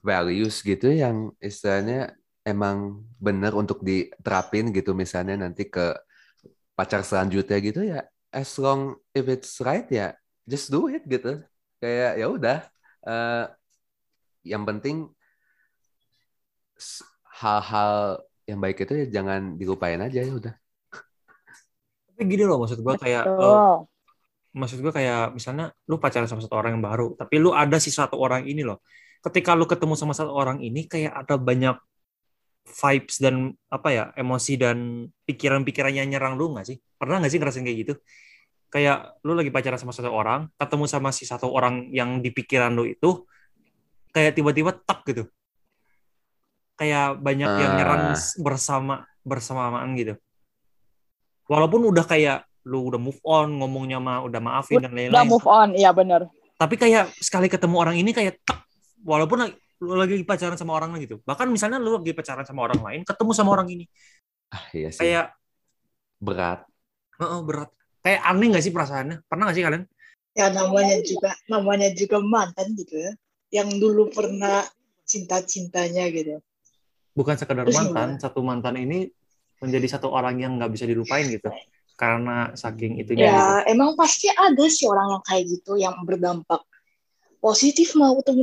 values 0.03 0.63
gitu 0.67 0.91
yang 0.91 1.31
istilahnya 1.39 2.15
emang 2.43 3.07
benar 3.23 3.55
untuk 3.55 3.83
diterapin 3.87 4.75
gitu. 4.75 4.93
Misalnya 4.99 5.39
nanti 5.39 5.71
ke 5.71 5.95
pacar 6.77 7.07
selanjutnya 7.07 7.59
gitu 7.63 7.81
ya 7.87 8.05
as 8.35 8.53
long 8.61 8.93
if 9.17 9.25
it's 9.33 9.57
right 9.65 9.89
ya 9.89 10.13
just 10.45 10.69
do 10.69 10.91
it 10.91 11.07
gitu. 11.07 11.41
Kayak 11.79 12.13
ya 12.19 12.27
udah 12.27 12.59
eh, 13.07 13.45
yang 14.47 14.63
penting 14.67 15.11
hal-hal 17.41 18.23
yang 18.47 18.63
baik 18.63 18.87
itu 18.87 18.93
ya 18.95 19.07
jangan 19.21 19.59
dilupain 19.59 19.99
aja 19.99 20.23
ya 20.23 20.33
udah. 20.33 20.55
Tapi 22.13 22.23
gini 22.25 22.45
loh 22.47 22.63
maksud 22.63 22.81
gue 22.81 22.95
kayak 22.97 23.27
Betul. 23.29 23.91
Maksud 24.57 24.81
gue 24.81 24.89
kayak 24.89 25.37
misalnya 25.37 25.69
lu 25.85 26.01
pacaran 26.01 26.25
sama 26.25 26.41
satu 26.41 26.57
orang 26.57 26.81
yang 26.81 26.85
baru, 26.85 27.13
tapi 27.13 27.37
lu 27.37 27.53
ada 27.53 27.77
si 27.77 27.93
satu 27.93 28.17
orang 28.17 28.49
ini 28.49 28.65
loh. 28.65 28.81
Ketika 29.21 29.53
lu 29.53 29.69
ketemu 29.69 29.95
sama 29.95 30.17
satu 30.17 30.33
orang 30.33 30.65
ini 30.65 30.89
kayak 30.89 31.13
ada 31.13 31.37
banyak 31.37 31.77
vibes 32.67 33.23
dan 33.23 33.55
apa 33.71 33.89
ya 33.95 34.05
emosi 34.19 34.59
dan 34.59 35.07
pikiran-pikiran 35.29 35.93
yang 35.93 36.09
nyerang 36.09 36.35
lu 36.41 36.57
nggak 36.57 36.67
sih? 36.73 36.81
Pernah 36.97 37.21
nggak 37.21 37.33
sih 37.37 37.39
ngerasain 37.39 37.65
kayak 37.69 37.79
gitu? 37.85 37.95
Kayak 38.73 39.15
lu 39.23 39.37
lagi 39.37 39.53
pacaran 39.53 39.79
sama 39.79 39.93
satu 39.95 40.11
orang, 40.11 40.51
ketemu 40.59 40.85
sama 40.91 41.09
si 41.15 41.29
satu 41.29 41.53
orang 41.53 41.93
yang 41.95 42.19
di 42.25 42.33
pikiran 42.33 42.73
lu 42.75 42.89
itu 42.89 43.23
kayak 44.11 44.35
tiba-tiba 44.35 44.73
tak 44.73 45.05
gitu. 45.07 45.29
Kayak 46.77 47.21
banyak 47.21 47.51
yang 47.61 47.73
nyerang 47.77 48.03
Ah. 48.13 48.21
bersama 48.41 48.95
bersamaan 49.21 49.93
gitu. 49.97 50.17
Walaupun 51.47 51.87
udah 51.93 52.05
kayak 52.05 52.45
lu 52.67 52.91
udah 52.91 52.99
move 52.99 53.23
on, 53.23 53.63
ngomongnya 53.63 54.03
mah 54.03 54.27
udah 54.27 54.41
maafin 54.43 54.83
dan 54.83 54.91
Udah 54.91 55.23
lain-lain. 55.23 55.29
move 55.31 55.47
on, 55.47 55.69
iya 55.79 55.95
bener. 55.95 56.27
Tapi 56.59 56.75
kayak 56.75 57.15
sekali 57.23 57.47
ketemu 57.47 57.77
orang 57.79 57.95
ini 57.95 58.11
kayak 58.11 58.43
tak, 58.43 58.67
walaupun 59.07 59.47
lagi- 59.47 59.59
lu 59.79 59.95
lagi 59.95 60.19
pacaran 60.27 60.59
sama 60.59 60.75
orang 60.75 60.97
lain 60.97 61.07
gitu. 61.07 61.17
Bahkan 61.23 61.47
misalnya 61.47 61.79
lu 61.79 61.95
lagi 62.01 62.11
pacaran 62.11 62.43
sama 62.43 62.67
orang 62.67 62.81
lain, 62.83 63.01
ketemu 63.07 63.31
sama 63.37 63.51
orang 63.55 63.69
ini. 63.71 63.87
ah 64.47 64.63
iya 64.71 64.89
sih 64.95 65.03
Kayak 65.03 65.35
berat 66.23 66.63
heeh, 67.19 67.41
berat. 67.45 67.71
Kayak 68.03 68.21
aneh 68.23 68.47
gak 68.55 68.65
sih 68.65 68.73
perasaannya? 68.75 69.17
Pernah 69.27 69.45
gak 69.51 69.57
sih 69.59 69.65
kalian? 69.67 69.85
Ya 70.37 70.47
namanya 70.53 70.97
juga 71.03 71.31
namanya 71.51 71.89
juga 71.97 72.19
mantan 72.23 72.77
gitu 72.79 72.95
ya. 72.95 73.13
Yang 73.51 73.69
dulu 73.83 74.03
pernah 74.15 74.63
cinta-cintanya 75.07 76.07
gitu. 76.15 76.39
Bukan 77.17 77.35
sekedar 77.41 77.65
Terus 77.67 77.79
mantan, 77.79 78.21
satu 78.21 78.41
mantan 78.45 78.77
ini 78.77 79.09
menjadi 79.59 79.97
satu 79.97 80.13
orang 80.13 80.37
yang 80.37 80.61
nggak 80.61 80.69
bisa 80.77 80.85
dilupain 80.85 81.25
gitu. 81.33 81.49
Karena 81.97 82.53
saking 82.53 83.01
gitu. 83.01 83.17
Ya 83.17 83.65
emang 83.65 83.97
pasti 83.97 84.29
ada 84.29 84.65
sih 84.69 84.85
orang 84.85 85.17
yang 85.17 85.25
kayak 85.25 85.45
gitu 85.49 85.73
yang 85.81 85.97
berdampak 86.05 86.61
positif 87.41 87.97
maupun 87.97 88.37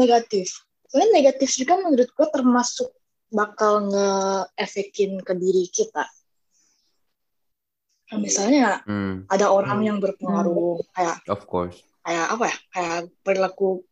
negatif. 0.00 0.64
Soalnya 0.88 1.20
negatif 1.20 1.52
juga 1.60 1.76
menurut 1.76 2.08
gue 2.08 2.26
termasuk 2.32 2.88
bakal 3.28 3.92
nge-efekin 3.92 5.20
ke 5.20 5.32
diri 5.36 5.68
kita. 5.68 6.08
Nah, 8.06 8.18
misalnya 8.22 8.86
Hmm, 8.86 9.26
ada 9.26 9.50
orang 9.50 9.82
Hmm. 9.82 9.88
yang 9.92 9.98
berpengaruh 9.98 10.78
kayak 10.94 11.18
of 11.26 11.42
course 11.50 11.82
kayak 12.06 12.26
apa 12.30 12.44
ya 12.46 12.56
kayak 12.70 12.98
perilaku 13.26 13.82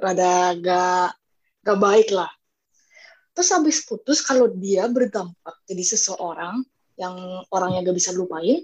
rada 0.00 0.56
gak 0.64 1.12
gak 1.60 1.76
baik 1.76 2.08
lah 2.08 2.32
terus 3.36 3.52
habis 3.52 3.84
putus 3.84 4.24
kalau 4.24 4.48
dia 4.48 4.88
berdampak 4.88 5.60
jadi 5.68 5.84
seseorang 5.92 6.64
yang 6.94 7.14
orangnya 7.50 7.82
gak 7.84 7.96
bisa 7.98 8.10
lupain 8.12 8.62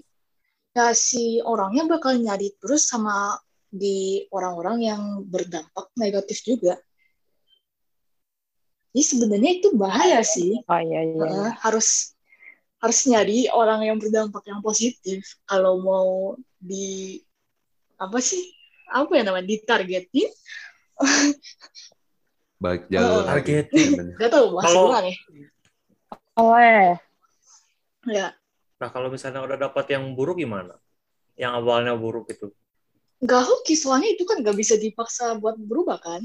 ya 0.71 0.95
si 0.95 1.43
orangnya 1.43 1.87
bakal 1.87 2.15
nyari 2.15 2.55
terus 2.63 2.87
sama 2.87 3.35
di 3.67 4.23
orang-orang 4.31 4.77
yang 4.83 5.03
berdampak 5.27 5.91
negatif 5.95 6.43
juga 6.43 6.79
jadi 8.91 9.03
sebenarnya 9.07 9.51
itu 9.63 9.69
bahaya 9.75 10.19
sih 10.23 10.59
Oh 10.67 10.79
iya 10.83 11.01
iya. 11.07 11.23
Heeh, 11.27 11.51
harus 11.63 12.15
harus 12.81 12.99
nyari 13.07 13.47
orang 13.47 13.83
yang 13.85 13.99
berdampak 13.99 14.43
yang 14.47 14.63
positif 14.63 15.39
kalau 15.45 15.79
mau 15.79 16.11
di 16.57 17.19
apa 17.99 18.19
sih 18.19 18.41
apa 18.91 19.11
ya 19.15 19.23
namanya 19.23 19.47
ditargetin 19.47 20.31
jalur 22.91 23.23
Oh. 23.23 23.25
lagi. 23.25 23.31
Targeting. 23.31 23.89
Iya, 23.91 23.99
bener. 23.99 24.15
gak 24.19 24.31
tahu 24.31 24.47
bahasa 24.55 24.69
Kalau- 24.71 24.91
ya 24.91 25.15
Oh 26.37 26.55
eh. 26.57 26.97
Ya 28.09 28.33
Nah 28.81 28.89
kalau 28.89 29.13
misalnya 29.13 29.45
udah 29.45 29.61
dapat 29.61 29.93
yang 29.93 30.17
buruk 30.17 30.41
gimana? 30.41 30.73
Yang 31.37 31.53
awalnya 31.61 31.93
buruk 31.97 32.33
itu. 32.33 32.49
nggak 33.21 33.43
hoki 33.45 33.77
soalnya 33.77 34.17
itu 34.17 34.25
kan 34.25 34.41
nggak 34.41 34.57
bisa 34.57 34.81
dipaksa 34.81 35.37
buat 35.37 35.61
berubah 35.61 36.01
kan 36.01 36.25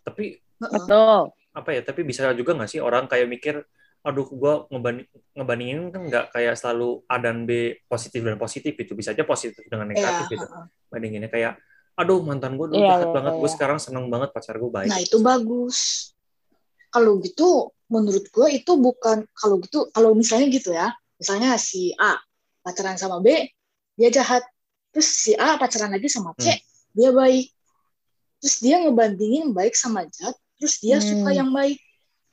Tapi 0.00 0.40
Heeh. 0.56 0.70
Betul. 0.72 1.36
apa 1.52 1.70
ya? 1.76 1.80
Tapi 1.84 2.00
bisa 2.08 2.32
juga 2.32 2.56
nggak 2.56 2.70
sih 2.72 2.80
orang 2.80 3.04
kayak 3.04 3.28
mikir, 3.28 3.60
aduh 4.00 4.24
gua 4.32 4.64
ngebanding, 4.72 5.08
ngebandingin 5.36 5.80
kan 5.92 6.02
nggak 6.08 6.24
kayak 6.32 6.54
selalu 6.56 7.04
A 7.10 7.16
dan 7.20 7.44
B 7.44 7.76
positif 7.84 8.20
dan 8.24 8.40
positif 8.40 8.72
itu 8.72 8.96
bisa 8.96 9.12
aja 9.12 9.24
positif 9.28 9.60
dengan 9.68 9.88
ya 9.92 9.92
negatif 9.92 10.24
gitu. 10.32 10.46
Bandinginnya 10.88 11.28
kayak, 11.28 11.60
aduh 11.98 12.20
mantan 12.24 12.56
gue 12.56 12.64
dulu 12.70 12.80
Iya, 12.80 12.88
jahat 12.96 13.08
iya, 13.08 13.12
banget, 13.12 13.32
gue 13.36 13.48
iya. 13.48 13.54
sekarang 13.56 13.78
seneng 13.82 14.06
banget 14.08 14.30
pacar 14.32 14.56
gue 14.56 14.70
baik. 14.72 14.88
nah 14.88 15.00
itu 15.00 15.16
bagus 15.20 16.12
kalau 16.90 17.18
gitu 17.22 17.70
menurut 17.86 18.26
gue 18.30 18.48
itu 18.50 18.72
bukan 18.74 19.22
kalau 19.34 19.62
gitu 19.62 19.86
kalau 19.94 20.10
misalnya 20.12 20.50
gitu 20.50 20.74
ya 20.74 20.90
misalnya 21.16 21.54
si 21.56 21.94
A 21.96 22.18
pacaran 22.66 22.98
sama 22.98 23.22
B 23.22 23.46
dia 23.94 24.10
jahat 24.10 24.42
terus 24.90 25.06
si 25.06 25.32
A 25.38 25.54
pacaran 25.56 25.94
lagi 25.94 26.10
sama 26.10 26.34
C 26.36 26.50
Hmm. 26.50 26.58
dia 26.96 27.10
baik 27.14 27.46
terus 28.42 28.56
dia 28.58 28.76
ngebandingin 28.82 29.54
baik 29.54 29.78
sama 29.78 30.04
jahat 30.10 30.34
terus 30.58 30.82
dia 30.82 30.98
Hmm. 30.98 31.06
suka 31.06 31.30
yang 31.30 31.50
baik 31.54 31.78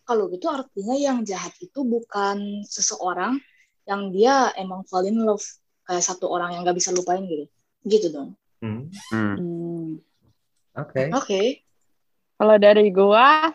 kalau 0.03 0.27
gitu 0.27 0.49
artinya 0.51 0.97
yang 0.99 1.23
jahat 1.23 1.53
itu 1.63 1.79
bukan 1.85 2.65
seseorang 2.67 3.39
yang 3.87 4.11
dia 4.11 4.51
emang 4.57 4.83
fall 4.89 5.05
in 5.05 5.21
love 5.21 5.43
kayak 5.85 6.03
satu 6.03 6.31
orang 6.31 6.55
yang 6.55 6.63
gak 6.65 6.75
bisa 6.79 6.89
lupain 6.95 7.23
gitu 7.29 7.45
gitu 7.85 8.07
dong 8.09 8.29
Hmm. 8.63 8.87
Hmm, 9.11 9.35
Hmm. 9.37 9.87
Oke. 10.79 11.11
oke 11.13 11.41
Kalau 12.33 12.57
dari 12.57 12.89
gua, 12.89 13.53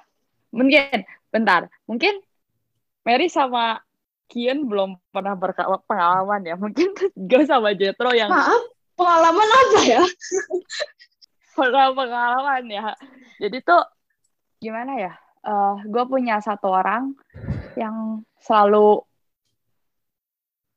mungkin, 0.55 1.05
bentar, 1.29 1.69
mungkin 1.85 2.21
Mary 3.09 3.33
sama 3.33 3.81
Kian 4.29 4.69
belum 4.69 5.01
pernah 5.09 5.33
berpengalaman 5.33 6.45
ya. 6.45 6.55
Mungkin 6.61 6.93
gue 7.31 7.43
sama 7.49 7.73
Jetro 7.73 8.13
yang 8.13 8.29
maaf 8.29 8.61
pengalaman 8.99 9.47
apa 9.47 9.81
ya 9.87 10.03
pernah 11.57 11.91
pengalaman 11.97 12.65
ya. 12.69 12.93
Jadi 13.41 13.65
tuh 13.65 13.83
gimana 14.61 14.93
ya? 15.01 15.13
Eh, 15.43 15.77
gue 15.89 16.05
punya 16.05 16.45
satu 16.45 16.69
orang 16.69 17.17
yang 17.81 18.21
selalu 18.45 19.01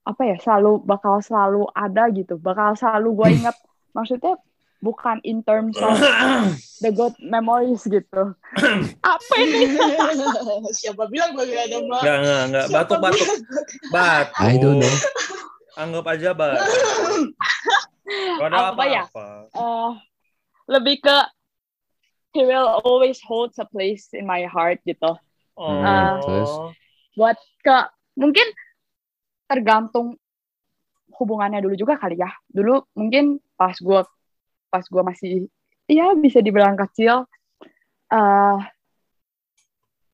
apa 0.07 0.21
ya? 0.23 0.37
Selalu 0.39 0.79
bakal 0.87 1.19
selalu 1.19 1.67
ada 1.75 2.07
gitu. 2.15 2.39
Bakal 2.39 2.79
selalu 2.79 3.09
gue 3.19 3.27
inget. 3.43 3.57
Maksudnya 3.91 4.39
bukan 4.81 5.21
in 5.23 5.45
terms 5.45 5.77
of 5.77 5.93
the 6.83 6.89
good 6.91 7.13
memories 7.21 7.85
gitu. 7.85 8.33
apa 9.15 9.33
ini? 9.37 9.77
siapa 10.81 11.05
bilang 11.07 11.37
gue 11.37 11.45
gak 11.47 11.69
ada 11.69 11.77
mbak 11.85 12.01
Enggak, 12.01 12.17
enggak, 12.19 12.41
enggak. 12.49 12.65
Batuk, 12.73 12.97
batuk. 12.99 13.27
Batuk. 13.93 14.41
I 14.41 14.53
don't 14.57 14.81
know. 14.81 14.95
Anggap 15.77 16.05
aja 16.09 16.29
batuk. 16.33 16.61
Gak 18.11 18.47
ada 18.51 18.75
Apa 18.75 18.83
ya? 18.91 19.03
apa-apa. 19.07 19.47
Eh, 19.55 19.91
lebih 20.67 20.99
ke 20.99 21.17
he 22.35 22.43
will 22.43 22.67
always 22.83 23.23
hold 23.23 23.55
a 23.55 23.63
place 23.63 24.11
in 24.11 24.27
my 24.27 24.43
heart 24.49 24.83
gitu. 24.83 25.15
Oh. 25.55 25.71
Hmm, 25.79 26.19
terus? 26.19 26.51
buat 27.15 27.35
ke 27.59 27.77
mungkin 28.15 28.47
tergantung 29.47 30.15
hubungannya 31.11 31.59
dulu 31.59 31.75
juga 31.75 31.99
kali 31.99 32.15
ya 32.15 32.31
dulu 32.47 32.87
mungkin 32.95 33.37
pas 33.59 33.75
gue 33.75 33.99
pas 34.71 34.81
gue 34.87 35.03
masih 35.03 35.31
ya 35.91 36.15
bisa 36.15 36.39
dibilang 36.39 36.79
kecil 36.79 37.27
eh 38.11 38.59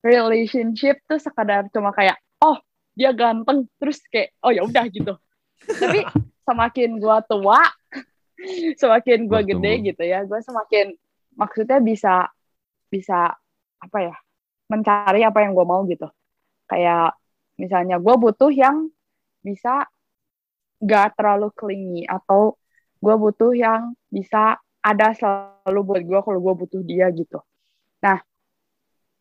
relationship 0.02 1.02
tuh 1.06 1.18
sekadar 1.18 1.70
cuma 1.70 1.94
kayak 1.94 2.18
oh 2.42 2.58
dia 2.94 3.14
ganteng 3.14 3.70
terus 3.78 4.02
kayak 4.10 4.34
oh 4.42 4.50
ya 4.50 4.66
udah 4.66 4.84
gitu. 4.90 5.14
Tapi 5.62 6.02
semakin 6.48 6.98
gue 6.98 7.18
tua 7.30 7.62
semakin 8.78 9.26
gue 9.26 9.40
gede 9.54 9.72
gitu 9.94 10.02
ya 10.06 10.22
gue 10.22 10.38
semakin 10.38 10.94
maksudnya 11.34 11.78
bisa 11.82 12.30
bisa 12.86 13.34
apa 13.78 13.98
ya 13.98 14.16
mencari 14.70 15.22
apa 15.22 15.38
yang 15.42 15.54
gue 15.54 15.66
mau 15.66 15.82
gitu. 15.86 16.10
Kayak 16.66 17.14
misalnya 17.58 17.98
gue 17.98 18.14
butuh 18.14 18.50
yang 18.54 18.90
bisa 19.42 19.86
gak 20.78 21.18
terlalu 21.18 21.50
clingy 21.58 22.02
atau 22.06 22.54
gue 22.98 23.14
butuh 23.14 23.52
yang 23.54 23.94
bisa 24.10 24.58
ada 24.82 25.08
selalu 25.14 25.80
buat 25.82 26.02
gue 26.02 26.20
kalau 26.22 26.40
gue 26.42 26.54
butuh 26.66 26.82
dia 26.82 27.10
gitu 27.14 27.38
nah 28.02 28.18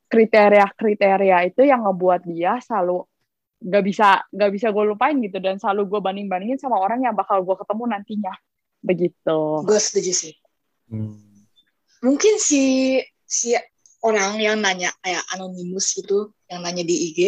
kriteria-kriteria 0.07 1.51
itu 1.51 1.61
yang 1.67 1.83
ngebuat 1.83 2.23
dia 2.25 2.57
selalu 2.63 3.03
gak 3.57 3.83
bisa 3.83 4.21
gak 4.29 4.51
bisa 4.53 4.69
gue 4.69 4.83
lupain 4.85 5.17
gitu 5.17 5.41
dan 5.41 5.57
selalu 5.57 5.97
gue 5.97 5.99
banding 5.99 6.29
bandingin 6.29 6.61
sama 6.61 6.77
orang 6.77 7.03
yang 7.03 7.17
bakal 7.17 7.41
gue 7.41 7.55
ketemu 7.57 7.83
nantinya 7.89 8.33
begitu 8.81 9.39
Gue 9.65 9.79
setuju 9.81 10.11
sih. 10.13 10.33
Hmm. 10.87 11.19
Mungkin 12.05 12.37
si 12.37 12.95
si 13.25 13.57
orang 14.05 14.37
yang 14.39 14.61
nanya 14.61 14.93
kayak 15.01 15.25
anonimus 15.33 15.97
itu 15.99 16.31
yang 16.47 16.63
nanya 16.63 16.85
di 16.85 16.95
IG, 17.11 17.19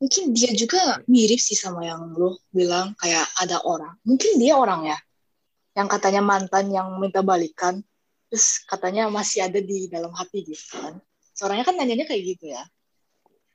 mungkin 0.00 0.34
dia 0.34 0.50
juga 0.56 0.98
mirip 1.06 1.38
sih 1.38 1.54
sama 1.54 1.86
yang 1.86 2.10
lo 2.16 2.42
bilang 2.50 2.96
kayak 2.98 3.28
ada 3.38 3.62
orang. 3.62 3.94
Mungkin 4.02 4.40
dia 4.40 4.56
orang 4.56 4.88
ya, 4.88 4.98
yang 5.78 5.86
katanya 5.86 6.18
mantan 6.20 6.74
yang 6.74 6.90
minta 6.98 7.22
balikan, 7.22 7.78
terus 8.26 8.66
katanya 8.66 9.06
masih 9.06 9.46
ada 9.46 9.62
di 9.62 9.86
dalam 9.86 10.10
hati 10.10 10.42
gitu 10.42 10.74
kan. 10.74 10.98
Suaranya 11.32 11.62
kan 11.62 11.78
nanyanya 11.78 12.02
kayak 12.02 12.34
gitu 12.34 12.50
ya. 12.50 12.66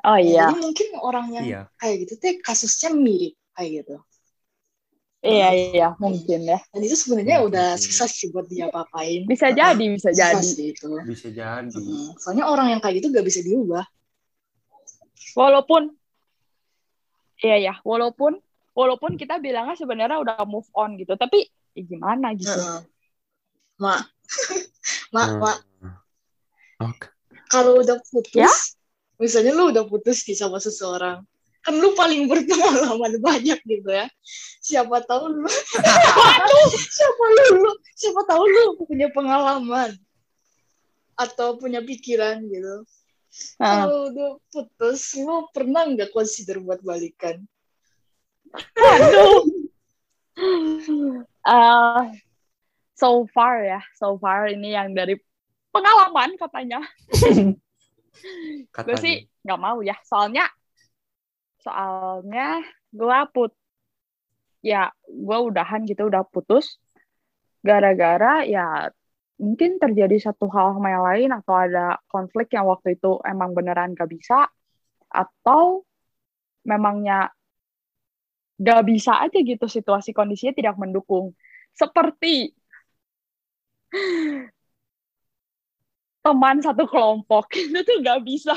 oh 0.04 0.16
iya 0.16 0.48
Jadi 0.48 0.56
mungkin 0.60 0.88
orang 1.00 1.28
yang 1.32 1.46
Iya. 1.46 1.62
kayak 1.76 1.96
gitu 2.08 2.14
teh 2.16 2.40
kasusnya 2.40 2.96
mirip 2.96 3.36
kayak 3.52 3.84
gitu. 3.84 3.96
iya 5.24 5.48
iya 5.52 5.88
mungkin 5.96 6.44
ya 6.44 6.60
Dan 6.68 6.84
itu 6.84 6.96
sebenarnya 6.96 7.40
Mungkin 7.40 7.56
udah 7.56 7.68
susah 7.76 8.08
sih 8.08 8.28
buat 8.28 8.48
dia 8.48 8.68
apa-apain. 8.68 9.24
bisa 9.24 9.52
jadi 9.52 9.80
bisa 9.92 10.12
Susah 10.12 10.36
jadi 10.36 10.44
sih 10.44 10.66
itu. 10.72 10.92
Bisa 11.04 11.28
jadi. 11.28 11.84
Soalnya 12.20 12.48
orang 12.48 12.72
yang 12.72 12.80
kayak 12.80 13.00
gitu 13.04 13.12
gak 13.12 13.24
bisa 13.24 13.40
diubah. 13.40 13.84
walaupun 15.34 15.90
iya 17.40 17.58
ya 17.58 17.74
walaupun 17.82 18.38
walaupun 18.72 19.18
kita 19.18 19.40
bilangnya 19.40 19.74
sebenarnya 19.74 20.22
udah 20.22 20.46
move 20.46 20.68
on 20.74 20.94
gitu 20.94 21.16
tapi 21.16 21.50
ya 21.74 21.82
gimana 21.86 22.28
gitu 22.38 22.54
Heeh. 22.54 22.82
Mak, 23.82 24.02
mak, 25.14 25.28
Hmm. 25.34 25.42
mak, 25.42 25.58
Oke. 26.82 27.08
kalau 27.50 27.82
udah 27.82 27.98
putus, 28.14 28.38
Ya? 28.38 28.52
misalnya 29.18 29.52
lu 29.58 29.74
udah 29.74 29.86
putus 29.90 30.22
nih 30.30 30.38
sama 30.38 30.62
seseorang, 30.62 31.26
kan 31.66 31.74
lu 31.74 31.98
paling 31.98 32.30
berpengalaman 32.30 33.18
banyak 33.26 33.58
gitu 33.66 33.90
ya. 33.90 34.06
Siapa 34.62 35.02
tahu 35.10 35.34
lu, 35.34 35.50
siapa 36.98 37.26
lu, 37.34 37.46
lu, 37.66 37.72
siapa 37.98 38.22
tahu 38.30 38.44
lu 38.46 38.64
punya 38.86 39.10
pengalaman 39.10 39.98
atau 41.18 41.58
punya 41.58 41.82
pikiran 41.82 42.46
gitu. 42.46 42.86
Kalau 43.58 44.14
udah 44.14 44.38
putus, 44.54 45.18
lu 45.18 45.50
pernah 45.50 45.90
nggak 45.90 46.14
consider 46.14 46.62
buat 46.62 46.78
balikan? 46.86 47.42
aduh 48.78 49.46
Eh, 51.44 52.02
so 52.96 53.28
far 53.36 53.66
ya 53.66 53.82
so 54.00 54.16
far 54.16 54.48
ini 54.48 54.72
yang 54.72 54.96
dari 54.96 55.20
pengalaman 55.74 56.38
katanya 56.40 56.80
gue 57.44 57.60
Katanya. 58.72 58.96
sih 59.02 59.28
nggak 59.44 59.60
mau 59.60 59.82
ya 59.84 59.98
soalnya 60.08 60.48
soalnya 61.60 62.64
gue 62.94 63.20
put 63.36 63.52
ya 64.64 64.94
gue 65.10 65.38
udahan 65.52 65.84
gitu 65.84 66.08
udah 66.08 66.24
putus 66.24 66.80
gara-gara 67.60 68.48
ya 68.48 68.88
mungkin 69.42 69.82
terjadi 69.82 70.32
satu 70.32 70.48
hal 70.48 70.80
sama 70.80 70.96
yang 70.96 71.04
lain 71.04 71.30
atau 71.36 71.56
ada 71.60 72.00
konflik 72.08 72.56
yang 72.56 72.70
waktu 72.70 72.96
itu 72.96 73.20
emang 73.28 73.52
beneran 73.52 73.92
gak 73.98 74.08
bisa 74.08 74.48
atau 75.12 75.84
memangnya 76.64 77.34
gak 78.64 78.82
bisa 78.88 79.20
aja 79.20 79.38
gitu 79.38 79.66
situasi 79.68 80.16
kondisinya 80.16 80.56
tidak 80.56 80.76
mendukung. 80.80 81.36
Seperti 81.76 82.56
teman 86.24 86.64
satu 86.64 86.88
kelompok 86.88 87.52
itu 87.60 87.80
tuh 87.84 87.98
gak 88.02 88.24
bisa. 88.24 88.56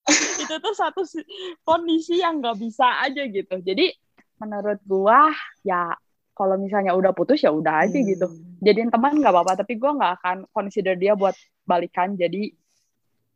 Itu 0.42 0.54
tuh 0.58 0.74
satu 0.74 1.02
si- 1.06 1.26
kondisi 1.62 2.18
yang 2.18 2.40
gak 2.42 2.56
bisa 2.58 2.84
aja 3.00 3.22
gitu. 3.24 3.60
Jadi 3.60 3.92
menurut 4.40 4.80
gua 4.84 5.28
ya 5.60 5.92
kalau 6.32 6.56
misalnya 6.56 6.96
udah 6.96 7.12
putus 7.12 7.44
ya 7.44 7.52
udah 7.52 7.84
aja 7.84 7.98
gitu. 8.00 8.26
Hmm. 8.26 8.56
jadiin 8.60 8.88
teman 8.88 9.20
nggak 9.20 9.32
apa-apa 9.32 9.60
tapi 9.60 9.76
gua 9.76 9.92
nggak 9.96 10.12
akan 10.20 10.36
consider 10.52 10.96
dia 10.96 11.12
buat 11.12 11.32
balikan 11.64 12.16
jadi 12.16 12.52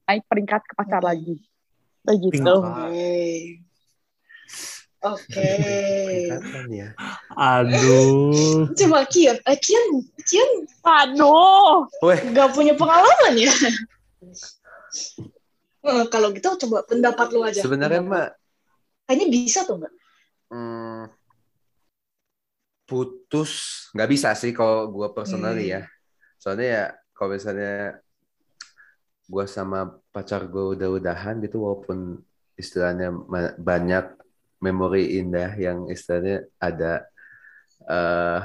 naik 0.05 0.25
peringkat 0.25 0.65
ke 0.65 0.73
pacar 0.73 1.01
Hmm. 1.05 1.09
lagi. 1.13 1.35
Begitu 2.05 2.41
Tingkat. 2.41 2.93
Oke. 5.05 5.51
Ikatan 6.25 6.65
ya. 6.73 6.89
Aduh. 7.37 8.73
Coba 8.73 9.05
Kian, 9.05 9.37
eh, 9.37 9.59
Kian, 9.61 10.01
Kian 10.25 10.51
aduh 10.81 11.85
Weh, 12.01 12.21
nggak 12.25 12.57
punya 12.57 12.73
pengalaman 12.73 13.37
ya? 13.37 13.53
Eh, 15.85 16.05
kalau 16.09 16.33
gitu 16.33 16.57
coba 16.65 16.81
pendapat 16.89 17.27
lu 17.37 17.45
aja. 17.45 17.61
sebenarnya 17.61 18.01
mah 18.01 18.33
kayaknya 19.05 19.27
bisa 19.29 19.69
tuh 19.69 19.85
nggak? 19.85 19.93
hmm, 20.49 21.13
putus 22.85 23.53
nggak 23.93 24.09
bisa 24.09 24.33
sih 24.33 24.57
kalau 24.57 24.89
gue 24.89 25.09
personally 25.13 25.69
Hmm. 25.69 25.75
ya. 25.77 25.83
Soalnya 26.41 26.67
ya 26.69 26.85
kalau 27.13 27.37
misalnya 27.37 28.01
gue 29.25 29.45
sama 29.49 30.01
pacar 30.13 30.45
gue 30.49 30.77
udah-udahan 30.77 31.41
gitu 31.41 31.65
walaupun 31.65 32.21
istilahnya 32.57 33.13
banyak 33.57 34.05
memori 34.65 35.21
indah 35.21 35.53
yang 35.57 35.85
istilahnya 35.87 36.49
ada 36.59 37.05
eh 37.85 38.41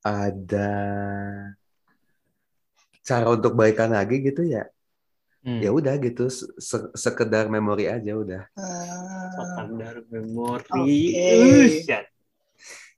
ada 0.00 0.70
cara 3.02 3.26
untuk 3.28 3.52
baikan 3.52 3.90
lagi 3.90 4.22
gitu 4.22 4.46
ya 4.46 4.64
Hmm. 5.40 5.56
ya 5.56 5.72
udah 5.72 5.96
gitu 5.96 6.28
se- 6.28 6.52
se- 6.60 6.92
sekedar 6.92 7.48
memori 7.48 7.88
aja 7.88 8.12
udah 8.12 8.44
Ah, 8.52 9.32
Standar 9.32 10.04
memori. 10.12 10.68
Oke. 10.68 11.32
Usyat. 11.80 12.04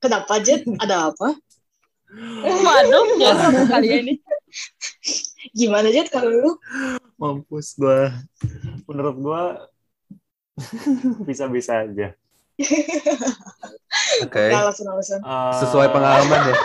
kenapa 0.02 0.42
Jet? 0.42 0.66
Ada 0.66 1.14
apa? 1.14 1.38
waduh 2.42 3.06
satu 3.38 3.62
kali 3.64 3.86
ya 3.88 3.98
ini 4.02 4.14
Gimana 5.54 5.94
Jet 5.94 6.10
kalau 6.10 6.34
lu? 6.34 6.50
Mampus 7.14 7.78
gua. 7.78 8.10
Menurut 8.90 9.16
gua 9.22 9.42
bisa-bisa 11.28 11.88
aja. 11.88 12.12
oke. 14.24 14.42
Nggak 14.52 14.62
alasan-alasan. 14.68 15.20
Eh, 15.24 15.52
sesuai 15.64 15.88
pengalaman 15.90 16.40
ya. 16.52 16.56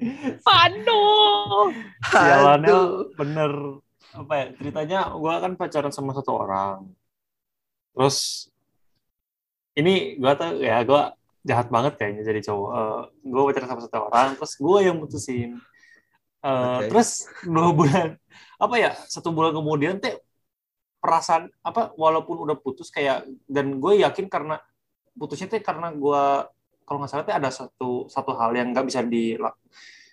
Aduh. 0.64 1.68
Jalannya 2.08 2.76
bener. 3.14 3.52
Apa 4.10 4.32
ya 4.34 4.46
ceritanya 4.58 4.98
gua 5.14 5.38
kan 5.38 5.54
pacaran 5.54 5.92
sama 5.92 6.16
satu 6.16 6.34
orang. 6.34 6.88
Terus 7.94 8.48
ini 9.76 10.16
gua 10.18 10.34
tuh 10.34 10.58
ya 10.58 10.82
gua 10.82 11.14
jahat 11.44 11.68
banget 11.68 12.00
kayaknya 12.00 12.24
jadi 12.24 12.40
cowok. 12.48 12.70
Eh, 12.72 13.02
gua 13.28 13.42
pacaran 13.52 13.68
sama 13.68 13.82
satu 13.84 13.98
orang 14.08 14.28
terus 14.40 14.52
gua 14.56 14.78
yang 14.80 14.96
mutusin. 14.98 15.60
Eh, 16.40 16.48
Oke. 16.48 16.88
terus 16.88 17.28
dua 17.44 17.68
bulan 17.76 18.16
apa 18.56 18.74
ya 18.80 18.96
satu 18.96 19.28
bulan 19.28 19.52
kemudian 19.52 20.00
teh 20.00 20.16
perasaan 21.00 21.48
apa 21.60 21.90
walaupun 21.94 22.36
udah 22.38 22.54
putus 22.54 22.88
kayak 22.88 23.24
dan 23.46 23.76
gue 23.76 23.98
yakin 23.98 24.28
karena 24.28 24.60
putusnya 25.12 25.48
teh 25.48 25.58
karena 25.58 25.90
gua 25.90 26.46
kalau 26.84 27.00
nggak 27.00 27.10
salah 27.10 27.24
teh 27.24 27.32
ada 27.32 27.48
satu 27.48 28.04
satu 28.06 28.32
hal 28.34 28.52
yang 28.52 28.70
nggak 28.70 28.84
bisa 28.84 29.00
di 29.02 29.34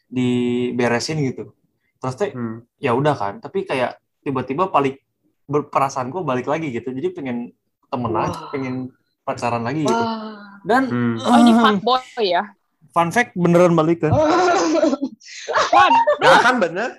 diberesin 0.07 1.19
gitu 1.21 1.51
terus 1.97 2.15
teh 2.15 2.31
Hmm. 2.31 2.63
ya 2.77 2.91
udah 2.91 3.13
kan 3.13 3.33
tapi 3.37 3.63
kayak 3.63 3.95
tiba-tiba 4.21 4.67
balik 4.67 5.03
berperasaan 5.45 6.07
gue 6.07 6.21
balik 6.21 6.45
lagi 6.45 6.69
gitu 6.69 6.89
jadi 6.89 7.11
pengen 7.11 7.51
temen 7.87 8.11
lagi 8.11 8.39
pengen 8.49 8.91
pacaran 9.21 9.63
lagi 9.63 9.83
gitu 9.83 9.91
Wah. 9.93 10.59
dan 10.63 10.87
Hmm. 10.87 11.15
oh 11.17 11.37
ini 11.37 11.51
fuckboy 11.53 11.99
ya 12.21 12.43
fun 12.89 13.09
fact 13.09 13.33
beneran 13.33 13.73
balik 13.73 14.01
kan 14.01 14.11
waduh 14.11 14.55
Gak 16.19 16.33
akan 16.41 16.55
bener. 16.59 16.89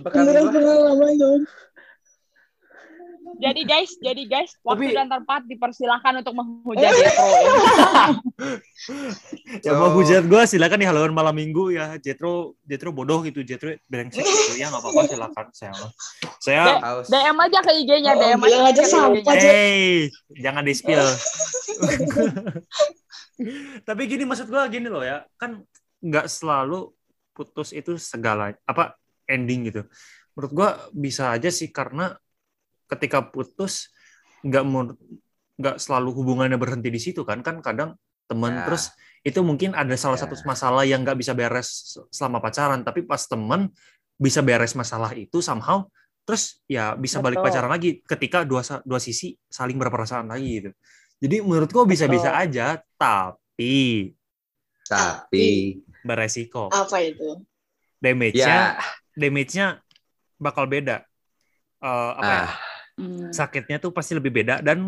Bekal 0.00 0.22
Beneran 0.22 0.44
gua. 0.44 0.52
pengalaman 0.52 1.12
dong. 1.16 1.40
Jadi 3.36 3.62
guys, 3.66 3.90
jadi 3.98 4.22
guys, 4.24 4.54
waktu 4.62 4.90
Tapi- 4.90 4.96
dan 4.96 5.08
tempat 5.10 5.40
dipersilahkan 5.50 6.22
untuk 6.22 6.34
menghujat 6.38 6.92
Jetro 6.94 7.26
ya. 7.26 7.52
Ya 9.66 9.72
mau 9.74 9.90
hujat 9.96 10.22
gue 10.28 10.42
silakan 10.46 10.78
di 10.78 10.86
halaman 10.86 11.10
malam 11.10 11.34
minggu 11.34 11.74
ya. 11.74 11.98
Jetro 11.98 12.54
Jetro 12.62 12.94
bodoh 12.94 13.24
gitu, 13.26 13.42
Jetro 13.42 13.74
brengsek 13.90 14.22
gitu. 14.22 14.54
Ya 14.60 14.70
nggak 14.70 14.84
apa-apa 14.84 15.02
silakan 15.10 15.46
saya. 15.50 15.72
Saya. 16.38 16.64
DM 17.08 17.38
aja 17.40 17.58
ke 17.64 17.72
IG-nya, 17.82 18.12
Oh, 18.14 18.20
DM 18.22 18.42
aja 18.46 18.82
sampah. 18.86 19.34
Jet. 19.34 19.50
Hey, 19.50 19.86
jangan 20.38 20.62
di 20.62 20.74
spill. 20.76 21.02
Tapi 23.88 24.02
gini 24.08 24.24
maksud 24.24 24.48
gue 24.48 24.62
gini 24.72 24.88
loh 24.88 25.04
ya, 25.04 25.24
kan 25.36 25.60
nggak 26.00 26.26
selalu 26.30 26.92
putus 27.36 27.72
itu 27.76 28.00
segala 28.00 28.54
apa 28.64 28.96
ending 29.28 29.68
gitu. 29.72 29.82
Menurut 30.36 30.52
gue 30.52 30.68
bisa 30.96 31.32
aja 31.32 31.48
sih 31.48 31.72
karena 31.72 32.12
ketika 32.86 33.22
putus 33.22 33.90
nggak 34.42 34.64
mau- 34.64 34.94
nggak 35.56 35.76
selalu 35.80 36.10
hubungannya 36.12 36.56
berhenti 36.56 36.88
di 36.88 37.00
situ 37.00 37.24
kan 37.24 37.40
kan 37.40 37.58
kadang 37.60 37.96
teman 38.26 38.52
Ya. 38.52 38.64
terus 38.66 38.90
itu 39.22 39.38
mungkin 39.42 39.72
ada 39.72 39.94
salah 39.94 40.18
Ya. 40.18 40.26
satu 40.26 40.34
masalah 40.44 40.82
yang 40.82 41.02
nggak 41.02 41.16
bisa 41.16 41.32
beres 41.32 41.94
selama 42.10 42.38
pacaran 42.38 42.82
tapi 42.82 43.02
pas 43.02 43.22
temen 43.24 43.70
bisa 44.16 44.40
beres 44.40 44.72
masalah 44.72 45.10
itu 45.12 45.38
somehow 45.40 45.86
terus 46.26 46.58
ya 46.66 46.94
bisa 46.94 47.22
balik 47.22 47.38
Betul. 47.38 47.46
pacaran 47.50 47.70
lagi 47.70 47.90
ketika 48.02 48.42
dua 48.42 48.60
dua 48.82 48.98
sisi 48.98 49.38
saling 49.46 49.78
berperasaan 49.78 50.26
lagi 50.26 50.60
gitu 50.60 50.70
jadi 51.16 51.40
menurut 51.40 51.70
gua 51.70 51.84
bisa-bisa 51.84 52.28
Betul. 52.28 52.42
aja 52.44 52.66
tapi 52.94 54.12
Tapi 54.86 55.46
beresiko 56.02 56.70
Apa 56.70 57.02
itu? 57.02 57.42
damage-nya 57.98 58.46
ya, 58.46 58.62
damage-nya 59.14 59.66
bakal 60.36 60.66
beda 60.66 61.02
Eh, 61.76 62.10
apa 62.16 62.24
ya, 62.24 62.40
ah, 62.40 62.50
Hmm. 62.96 63.28
sakitnya 63.28 63.76
tuh 63.76 63.92
pasti 63.92 64.16
lebih 64.16 64.32
beda 64.32 64.64
dan 64.64 64.80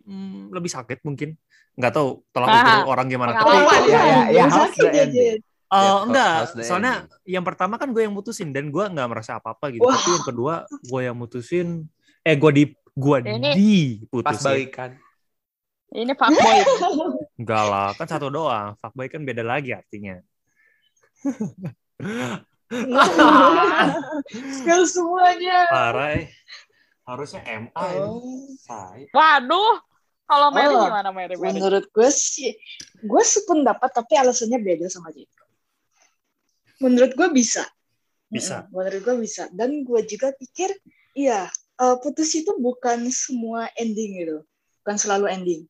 mm, 0.00 0.48
lebih 0.48 0.72
sakit 0.72 1.04
mungkin 1.04 1.36
nggak 1.76 1.92
tahu 1.92 2.24
tolong 2.32 2.48
Ah, 2.48 2.80
ukur 2.80 2.96
orang 2.96 3.06
gimana 3.06 3.36
tapi 3.36 3.52
ya, 3.52 3.60
ya, 3.60 3.68
ya, 3.84 4.20
ya, 4.32 4.44
ending? 4.48 5.12
Jet. 5.12 5.40
Eh, 5.66 5.76
Ya, 5.76 5.92
enggak, 5.98 6.34
how's 6.40 6.52
the 6.54 6.62
soalnya 6.64 6.94
yang 7.26 7.42
pertama 7.42 7.74
kan 7.74 7.90
gue 7.90 8.00
yang 8.00 8.14
mutusin 8.14 8.48
dan 8.48 8.70
gue 8.70 8.84
nggak 8.86 9.08
merasa 9.10 9.36
apa-apa 9.36 9.74
gitu. 9.74 9.82
Wah. 9.82 9.92
Tapi 9.92 10.08
yang 10.08 10.24
kedua 10.24 10.54
gue 10.64 11.00
yang 11.02 11.16
mutusin, 11.18 11.84
eh 12.22 12.32
gue 12.32 12.50
di 12.54 12.64
gue 12.94 13.16
Ini- 13.18 13.28
pas 13.28 13.58
diputusin. 13.58 14.46
balikan. 14.46 14.90
Ini 15.90 16.12
fuckboy. 16.14 16.58
Enggak 17.42 17.64
lah, 17.66 17.88
kan 17.92 18.06
satu 18.06 18.30
doang. 18.30 18.78
Fuckboy 18.78 19.10
kan 19.10 19.20
beda 19.20 19.42
lagi 19.42 19.74
artinya. 19.74 20.16
Spill 24.50 24.82
semuanya. 24.86 25.58
Parah. 25.66 26.08
eh. 26.14 26.24
Harusnya 27.06 27.42
MA 27.46 27.84
ini. 27.94 28.02
Oh. 28.02 28.50
Say. 28.58 29.06
Waduh. 29.14 29.78
Kalau 30.26 30.50
Mary 30.50 30.74
Oh, 30.74 30.90
gimana 30.90 31.14
Mary? 31.14 31.38
Mary? 31.38 31.54
Menurut 31.54 31.86
gue 31.94 32.10
sih, 32.10 32.50
gue 32.98 33.22
sependapat 33.22 33.94
tapi 33.94 34.18
alasannya 34.18 34.58
beda 34.58 34.90
sama 34.90 35.14
dia. 35.14 35.30
Menurut 36.82 37.14
gue 37.14 37.28
bisa. 37.30 37.62
Bisa. 38.26 38.66
Menurut 38.74 39.06
gue 39.06 39.16
bisa. 39.22 39.46
Dan 39.54 39.86
gue 39.86 40.02
juga 40.02 40.34
pikir, 40.34 40.74
iya, 41.14 41.46
eh, 41.78 41.96
putus 42.02 42.34
itu 42.34 42.50
bukan 42.58 43.06
semua 43.14 43.70
ending 43.78 44.18
gitu. 44.18 44.42
Bukan 44.82 44.98
selalu 44.98 45.30
ending. 45.30 45.62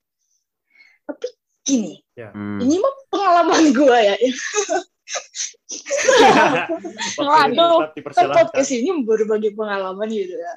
Tapi 1.04 1.26
gini, 1.60 2.00
Hmm. 2.16 2.56
ini 2.64 2.80
mah 2.80 2.94
pengalaman 3.12 3.76
gue 3.76 3.98
ya. 4.00 4.16
Waduh. 7.20 7.94
Kan 8.14 8.26
podcast 8.34 8.70
ini 8.74 8.90
berbagi 9.06 9.54
pengalaman 9.54 10.08
gitu 10.10 10.34
ya. 10.34 10.54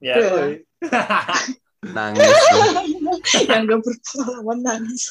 Ya, 0.00 0.14
woy. 0.32 0.64
Nangis. 1.96 2.28
yang 3.48 3.64
gak 3.64 3.80
berpengalaman 3.80 4.58
nangis. 4.60 5.08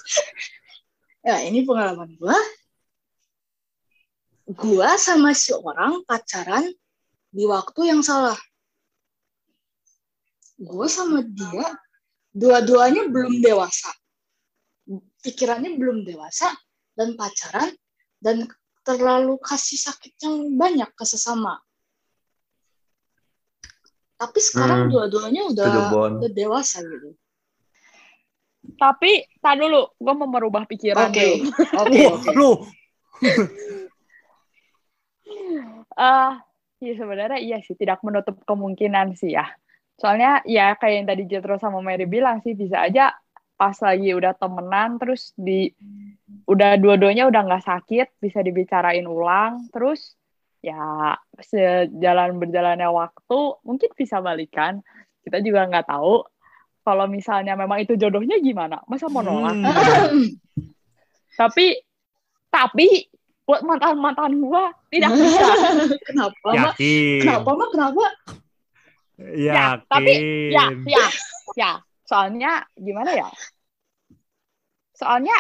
Ya, 1.26 1.42
ini 1.42 1.66
pengalaman 1.66 2.14
gua. 2.22 2.38
Gua 4.50 4.98
sama 5.02 5.34
si 5.34 5.54
orang 5.54 6.06
pacaran 6.06 6.70
di 7.34 7.44
waktu 7.50 7.90
yang 7.90 8.06
salah. 8.06 8.38
Gua 10.62 10.86
sama 10.86 11.26
dia 11.26 11.74
dua-duanya 12.34 13.10
belum 13.10 13.42
dewasa. 13.42 13.90
Pikirannya 15.26 15.74
belum 15.74 16.06
dewasa 16.06 16.54
dan 17.00 17.16
pacaran 17.16 17.72
dan 18.20 18.44
terlalu 18.84 19.40
kasih 19.40 19.80
sakit 19.80 20.20
yang 20.20 20.60
banyak 20.60 20.92
ke 20.92 21.08
sesama. 21.08 21.56
Tapi 24.20 24.40
sekarang 24.44 24.88
Hmm. 24.88 24.92
dua-duanya 24.92 25.48
udah, 25.48 25.68
udah 26.20 26.32
dewasa 26.36 26.84
gitu. 26.84 27.16
Tapi, 28.76 29.24
tak 29.40 29.56
dulu. 29.64 29.88
Gue 29.96 30.14
mau 30.20 30.28
merubah 30.28 30.68
pikiran 30.68 31.08
Oke, 31.08 31.40
dulu. 31.40 31.48
oke, 31.80 32.04
lu. 32.40 32.52
Eh, 35.96 36.32
ya 36.84 36.94
sebenarnya 37.00 37.40
iya 37.40 37.64
sih, 37.64 37.80
tidak 37.80 38.04
menutup 38.04 38.44
kemungkinan 38.44 39.16
sih 39.16 39.40
ya. 39.40 39.48
Soalnya 39.96 40.44
ya 40.44 40.76
kayak 40.76 40.96
yang 41.00 41.08
tadi 41.08 41.24
Jetro 41.28 41.56
sama 41.56 41.80
Mary 41.80 42.04
bilang 42.04 42.44
sih, 42.44 42.52
bisa 42.60 42.84
aja 42.84 43.16
pas 43.60 43.76
lagi 43.84 44.16
udah 44.16 44.32
temenan, 44.40 44.96
terus 44.96 45.36
di 45.36 45.68
udah 46.48 46.80
dua-duanya 46.80 47.28
udah 47.28 47.44
nggak 47.44 47.68
sakit, 47.68 48.08
bisa 48.24 48.40
dibicarain 48.40 49.04
ulang, 49.04 49.68
terus 49.76 50.16
ya 50.64 51.12
sejalan 51.44 52.40
berjalannya 52.40 52.88
waktu 52.88 53.40
mungkin 53.68 53.92
bisa 54.00 54.24
balikan. 54.24 54.80
Kita 55.20 55.44
juga 55.44 55.68
nggak 55.68 55.92
tahu 55.92 56.24
kalau 56.88 57.06
misalnya 57.12 57.60
memang 57.60 57.84
itu 57.84 58.00
jodohnya 58.00 58.40
gimana, 58.40 58.80
masa 58.88 59.12
mau 59.12 59.20
nolak? 59.20 59.60
Hmm. 59.60 60.40
Tapi 61.40 61.72
tapi 62.50 63.08
buat 63.48 63.64
mantan 63.64 63.96
mantan 64.00 64.40
gua 64.44 64.72
tidak 64.92 65.16
bisa. 65.16 65.48
Kenapa, 66.08 66.48
Mak? 66.52 66.76
Yakin. 66.76 67.22
Kenapa, 67.24 67.50
Mak? 67.56 67.70
Kenapa? 67.72 68.06
Yakin. 69.20 69.56
Ya, 69.56 69.66
tapi 69.88 70.14
ya 70.52 70.66
ya 70.84 71.06
ya 71.56 71.72
soalnya 72.10 72.66
gimana 72.74 73.14
ya? 73.14 73.30
Soalnya 74.98 75.38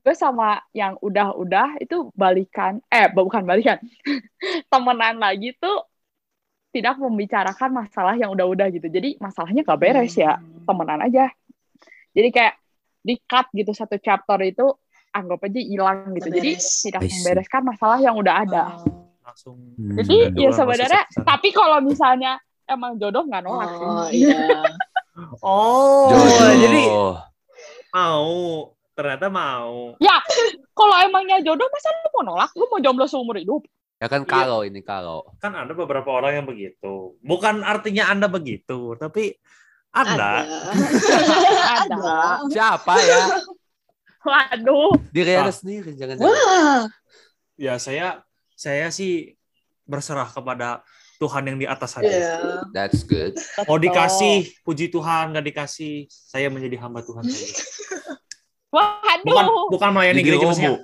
gue 0.00 0.16
sama 0.16 0.56
yang 0.72 0.96
udah-udah 1.04 1.76
itu 1.84 2.08
balikan 2.16 2.80
eh 2.88 3.12
bukan 3.12 3.44
balikan. 3.44 3.76
Temenan 4.72 5.20
lagi 5.20 5.52
tuh 5.60 5.84
tidak 6.72 6.96
membicarakan 6.96 7.84
masalah 7.84 8.16
yang 8.16 8.32
udah-udah 8.32 8.72
gitu. 8.72 8.88
Jadi 8.88 9.20
masalahnya 9.20 9.60
gak 9.68 9.76
beres 9.76 10.16
ya. 10.16 10.40
Temenan 10.64 11.04
aja. 11.04 11.28
Jadi 12.16 12.28
kayak 12.32 12.56
di 13.04 13.20
cut 13.28 13.52
gitu 13.52 13.76
satu 13.76 14.00
chapter 14.00 14.40
itu 14.40 14.64
anggap 15.12 15.44
aja 15.44 15.60
hilang 15.60 16.16
gitu. 16.16 16.28
Jadi 16.32 16.50
Beres. 16.56 16.88
tidak 16.88 17.02
membereskan 17.04 17.62
masalah 17.68 17.98
yang 18.00 18.16
udah 18.16 18.34
ada. 18.48 18.64
Langsung. 19.20 19.56
Hmm. 19.78 19.94
jadi 20.00 20.34
ya 20.34 20.50
sebenarnya 20.50 21.02
tapi 21.22 21.54
kalau 21.54 21.78
misalnya 21.84 22.40
emang 22.66 22.98
jodoh 22.98 23.26
nggak 23.26 23.42
nolak 23.42 23.68
sih. 23.74 23.86
Oh, 23.86 24.08
iya. 24.10 24.38
Oh, 25.40 26.08
Jodoh. 26.08 26.56
jadi 26.56 26.82
mau. 27.90 28.30
Ternyata 28.90 29.26
mau. 29.32 29.96
Ya, 29.96 30.20
kalau 30.70 30.96
emangnya 31.00 31.40
jodoh 31.40 31.64
masa 31.66 31.88
lu 31.88 32.08
mau 32.12 32.22
nolak? 32.26 32.50
Lu 32.52 32.68
mau 32.68 32.76
jomblo 32.78 33.08
seumur 33.08 33.40
hidup? 33.40 33.64
Ya 33.96 34.08
kan 34.08 34.24
Iya. 34.24 34.28
kalau 34.28 34.60
ini 34.60 34.80
kalau. 34.80 35.24
Kan 35.40 35.52
ada 35.52 35.72
beberapa 35.72 36.08
orang 36.08 36.32
yang 36.34 36.46
begitu. 36.46 37.16
Bukan 37.20 37.64
artinya 37.64 38.08
Anda 38.08 38.28
begitu, 38.28 38.96
tapi 38.96 39.36
Anda 39.90 40.44
Ada. 40.44 42.00
Siapa 42.52 42.92
ya? 43.00 43.24
Waduh. 44.20 45.00
Diri 45.10 45.32
Ah. 45.32 45.48
Anda 45.48 45.52
sendiri 45.52 45.96
jangan. 45.96 46.20
Wah, 46.20 46.84
ya 47.56 47.80
saya 47.80 48.20
saya 48.52 48.92
sih 48.92 49.32
berserah 49.84 50.28
kepada 50.28 50.84
Tuhan 51.20 51.42
yang 51.44 51.58
di 51.60 51.68
atas 51.68 52.00
saja. 52.00 52.08
iya. 52.08 52.64
That's 52.72 53.04
good. 53.04 53.36
Mau 53.68 53.76
dikasih, 53.76 54.48
puji 54.64 54.88
Tuhan, 54.88 55.36
nggak 55.36 55.52
dikasih, 55.52 56.08
saya 56.08 56.48
menjadi 56.48 56.80
hamba 56.80 57.04
Tuhan 57.04 57.28
saja. 57.28 57.60
Waduh. 58.74 59.26
Bukan 59.26 59.46
bukan 59.68 59.88
melayani 59.92 60.22
Jadi 60.22 60.28
gereja 60.32 60.46
maksudnya. 60.48 60.72
Oh, 60.72 60.80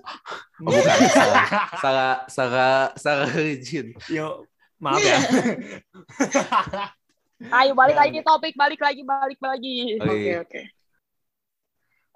bukan. 0.69 0.97
salah, 1.09 1.47
salah, 1.81 2.15
salah, 2.29 2.83
salah 2.99 3.27
religion. 3.33 3.97
Yo, 4.13 4.45
maaf 4.77 5.01
ya. 5.01 5.17
Ayo 7.63 7.73
balik 7.77 7.97
lagi 7.97 8.19
topik, 8.27 8.57
balik 8.59 8.81
lagi, 8.81 9.07
balik 9.07 9.41
lagi. 9.41 9.77
Oke, 10.03 10.17
iya. 10.19 10.37
oke. 10.43 10.61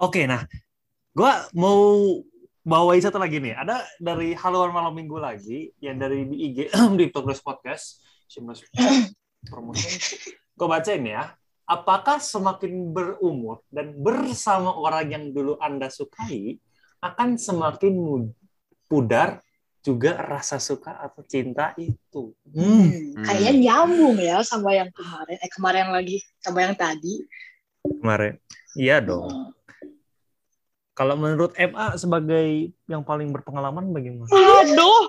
Oke, 0.00 0.20
nah, 0.24 0.42
gua 1.12 1.44
mau 1.52 2.18
bawain 2.64 3.04
satu 3.04 3.20
lagi 3.20 3.38
nih. 3.38 3.54
Ada 3.54 3.84
dari 4.00 4.32
haluan 4.34 4.72
malam 4.72 4.96
minggu 4.96 5.20
lagi 5.20 5.70
yang 5.78 6.00
dari 6.00 6.24
di 6.26 6.36
IG 6.50 6.58
di 6.98 7.06
Progress 7.12 7.44
Podcast. 7.44 8.09
Shameless 8.30 8.62
promotion. 9.50 9.90
Gue 10.54 10.68
bacain 10.70 11.02
ya. 11.02 11.34
Apakah 11.66 12.22
semakin 12.22 12.94
berumur 12.94 13.66
dan 13.70 13.94
bersama 13.98 14.70
orang 14.70 15.06
yang 15.10 15.24
dulu 15.34 15.58
Anda 15.58 15.90
sukai 15.90 16.58
akan 17.02 17.34
semakin 17.34 18.26
pudar 18.86 19.42
juga 19.80 20.14
rasa 20.20 20.60
suka 20.60 20.98
atau 21.02 21.26
cinta 21.26 21.72
itu. 21.74 22.36
Hmm. 22.46 23.16
Hmm, 23.18 23.24
Kayaknya 23.26 23.52
nyambung 23.58 24.18
ya 24.20 24.44
sama 24.46 24.76
yang 24.78 24.90
kemarin. 24.92 25.36
Eh 25.40 25.50
kemarin 25.50 25.86
lagi 25.90 26.22
sama 26.38 26.68
yang 26.68 26.74
tadi. 26.78 27.24
Kemarin. 27.82 28.34
Iya 28.76 29.00
dong. 29.00 29.56
Kalau 30.92 31.16
menurut 31.16 31.56
MA 31.56 31.96
sebagai 31.96 32.76
yang 32.84 33.00
paling 33.00 33.32
berpengalaman 33.32 33.88
bagaimana? 33.88 34.28
Aduh, 34.28 35.08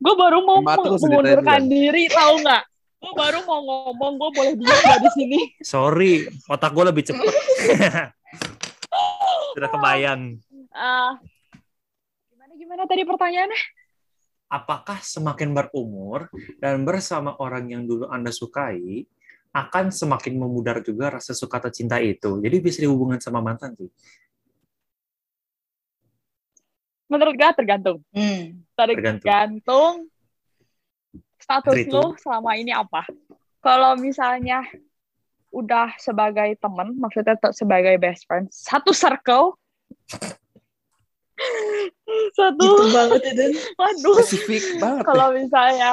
gue 0.00 0.14
baru 0.16 0.38
mau 0.40 0.64
mengundurkan 0.64 1.68
diri, 1.68 2.08
tahu 2.08 2.40
nggak? 2.40 2.62
Gue 3.00 3.12
baru 3.16 3.40
mau 3.48 3.60
ngomong, 3.64 4.12
gue 4.16 4.30
boleh 4.32 4.52
diam 4.56 4.80
nggak 4.80 5.00
di 5.04 5.10
sini? 5.16 5.40
Sorry, 5.72 6.24
otak 6.48 6.72
gue 6.72 6.84
lebih 6.88 7.04
cepet. 7.04 7.24
Sudah 9.56 9.68
kebayang. 9.72 10.40
Ah, 10.72 11.20
gimana 12.32 12.52
gimana 12.56 12.82
tadi 12.88 13.02
pertanyaannya? 13.04 13.60
Apakah 14.50 14.98
semakin 14.98 15.54
berumur 15.54 16.26
dan 16.58 16.82
bersama 16.82 17.38
orang 17.38 17.70
yang 17.70 17.82
dulu 17.86 18.10
Anda 18.10 18.34
sukai, 18.34 19.06
akan 19.50 19.90
semakin 19.94 20.34
memudar 20.38 20.82
juga 20.82 21.18
rasa 21.18 21.32
suka 21.34 21.62
atau 21.62 21.70
cinta 21.70 22.02
itu? 22.02 22.38
Jadi 22.42 22.56
bisa 22.58 22.82
dihubungkan 22.82 23.22
sama 23.22 23.38
mantan 23.42 23.74
sih. 23.78 23.90
Menurut 27.10 27.34
gue 27.34 27.50
tergantung. 27.52 27.98
Hmm. 28.14 28.62
Tergantung. 28.72 29.20
Tergantung 29.20 29.92
status 31.36 31.74
Dari 31.74 31.84
itu. 31.84 31.92
lo 31.92 32.14
selama 32.16 32.54
ini 32.54 32.70
apa. 32.70 33.02
Kalau 33.58 33.98
misalnya 33.98 34.62
udah 35.50 35.98
sebagai 35.98 36.54
teman, 36.56 36.94
maksudnya 36.94 37.34
sebagai 37.50 37.98
best 37.98 38.22
friend, 38.24 38.46
satu 38.48 38.94
circle, 38.94 39.58
satu, 42.38 42.62
Gitu 42.62 42.84
banget 42.90 43.20
itu. 43.26 43.44
waduh, 43.74 44.16
Spesifik 44.20 44.62
banget. 44.78 45.04
kalau 45.04 45.28
misalnya 45.32 45.90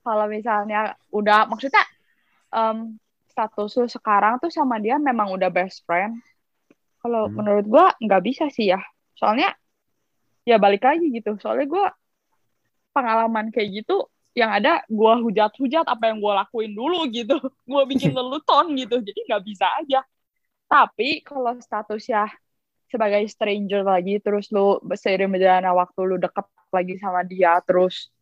kalau 0.00 0.26
misalnya 0.26 0.80
udah 1.10 1.46
maksudnya 1.46 1.82
em, 2.50 2.98
status 3.26 3.74
lu 3.76 3.86
sekarang 3.88 4.38
tuh 4.38 4.50
sama 4.50 4.76
dia 4.76 4.98
memang 4.98 5.30
udah 5.30 5.48
best 5.48 5.82
friend 5.82 6.18
kalau 6.98 7.26
Hmm. 7.26 7.34
menurut 7.34 7.66
gua 7.66 7.86
nggak 7.96 8.22
bisa 8.22 8.46
sih 8.46 8.70
ya 8.70 8.82
soalnya 9.16 9.54
ya 10.42 10.58
balik 10.58 10.82
lagi 10.82 11.08
gitu 11.12 11.38
soalnya 11.38 11.66
gua 11.68 11.86
pengalaman 12.92 13.48
kayak 13.54 13.82
gitu 13.82 14.08
yang 14.32 14.50
ada 14.52 14.80
gua 14.88 15.20
hujat-hujat 15.20 15.84
apa 15.84 16.12
yang 16.12 16.18
gua 16.18 16.44
lakuin 16.44 16.72
dulu 16.72 17.06
gitu 17.12 17.36
gua 17.70 17.82
bikin 17.84 18.12
leluton 18.16 18.74
gitu 18.76 19.00
jadi 19.00 19.20
nggak 19.28 19.42
bisa 19.44 19.66
aja 19.80 20.00
tapi 20.66 21.20
kalau 21.20 21.56
statusnya 21.60 22.32
sebagai 22.88 23.24
stranger 23.28 23.84
lagi 23.84 24.20
terus 24.20 24.52
lu 24.52 24.76
seiring 24.92 25.32
berjalannya 25.32 25.72
waktu 25.72 26.00
lu 26.04 26.16
deket 26.20 26.44
lagi 26.72 26.96
sama 27.00 27.24
dia 27.24 27.60
terus 27.64 28.12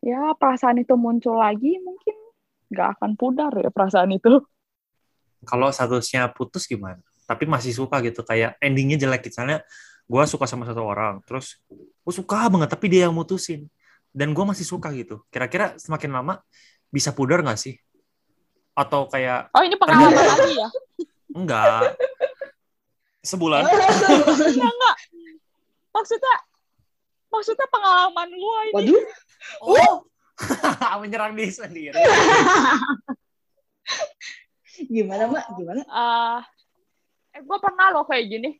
ya 0.00 0.32
perasaan 0.36 0.80
itu 0.80 0.96
muncul 0.96 1.36
lagi 1.36 1.76
mungkin 1.80 2.16
nggak 2.72 2.88
akan 3.00 3.10
pudar 3.16 3.52
ya 3.56 3.68
perasaan 3.68 4.12
itu 4.16 4.40
Kalau 5.46 5.70
statusnya 5.70 6.26
putus 6.34 6.66
gimana? 6.66 6.98
Tapi 7.28 7.44
masih 7.44 7.76
suka 7.76 8.00
gitu, 8.02 8.24
kayak 8.24 8.56
endingnya 8.58 8.98
jelek. 8.98 9.28
Misalnya, 9.28 9.62
gue 10.08 10.22
suka 10.24 10.48
sama 10.48 10.64
satu 10.64 10.80
orang, 10.80 11.20
terus 11.28 11.60
gue 11.76 12.14
suka 12.16 12.48
banget, 12.48 12.72
tapi 12.72 12.88
dia 12.88 13.06
yang 13.06 13.14
mutusin. 13.14 13.68
Dan 14.08 14.32
gue 14.32 14.44
masih 14.44 14.64
suka 14.64 14.88
gitu. 14.96 15.20
Kira-kira 15.28 15.76
semakin 15.76 16.10
lama 16.10 16.34
bisa 16.88 17.12
pudar 17.12 17.44
nggak 17.44 17.60
sih? 17.60 17.76
Atau 18.72 19.06
kayak, 19.12 19.52
oh 19.52 19.62
ini 19.62 19.76
pengalaman 19.76 20.16
lagi 20.16 20.56
ya 20.56 20.68
enggak. 21.38 21.94
Sebulan? 23.22 23.62
Enggak, 23.66 23.88
enggak. 24.56 24.96
Maksudnya, 25.94 26.36
maksudnya 27.30 27.66
pengalaman 27.70 28.28
gua 28.34 28.58
ini. 28.66 28.74
Waduh. 28.74 29.02
Oh! 29.62 29.94
Menyerang 31.02 31.34
diri 31.34 31.50
sendiri. 31.50 31.98
Gimana, 34.86 35.26
Mak? 35.26 35.44
Gimana? 35.58 35.82
eh 35.82 36.40
eh, 37.38 37.42
gua 37.42 37.58
pernah 37.58 37.90
loh 37.94 38.06
kayak 38.06 38.26
gini. 38.30 38.50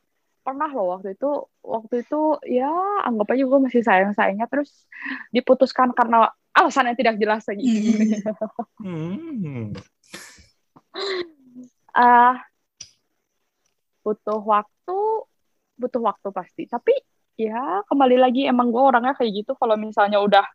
Pernah 0.49 0.73
loh 0.73 0.97
waktu 0.97 1.13
itu. 1.13 1.29
Waktu 1.61 2.09
itu 2.09 2.21
ya 2.49 2.73
anggap 3.05 3.37
aja 3.37 3.45
gua 3.45 3.61
masih 3.61 3.85
sayang-sayangnya. 3.85 4.49
Terus 4.49 4.89
diputuskan 5.29 5.93
karena 5.93 6.33
alasan 6.57 6.89
yang 6.89 6.97
tidak 6.97 7.21
jelas 7.21 7.45
lagi. 7.45 7.69
Hmm. 8.81 9.77
eh 11.93 12.35
butuh 14.09 14.41
waktu, 14.41 14.99
butuh 15.77 16.01
waktu 16.01 16.29
pasti. 16.33 16.65
Tapi 16.65 16.97
ya 17.37 17.85
kembali 17.85 18.17
lagi 18.17 18.49
emang 18.49 18.73
gue 18.73 18.81
orangnya 18.81 19.13
kayak 19.13 19.45
gitu. 19.45 19.53
Kalau 19.53 19.77
misalnya 19.77 20.17
udah 20.25 20.49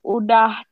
udah 0.00 0.64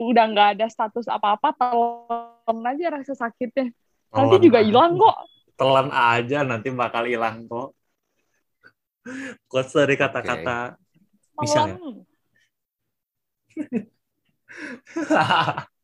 udah 0.00 0.24
nggak 0.32 0.48
ada 0.56 0.66
status 0.72 1.04
apa-apa, 1.04 1.52
telan 1.52 2.64
aja 2.64 2.96
rasa 2.96 3.12
sakitnya. 3.12 3.76
Nanti 4.10 4.40
Telan 4.40 4.46
juga 4.48 4.60
hilang 4.64 4.96
kok. 4.96 5.16
Telan 5.60 5.92
aja, 5.92 6.40
nanti 6.40 6.72
bakal 6.72 7.04
hilang 7.04 7.44
kok. 7.44 7.76
Quotes 9.44 9.76
dari 9.76 10.00
kata-kata. 10.00 10.80
Bisa 11.36 11.68
ya? 11.68 11.76
Telan. 11.76 12.00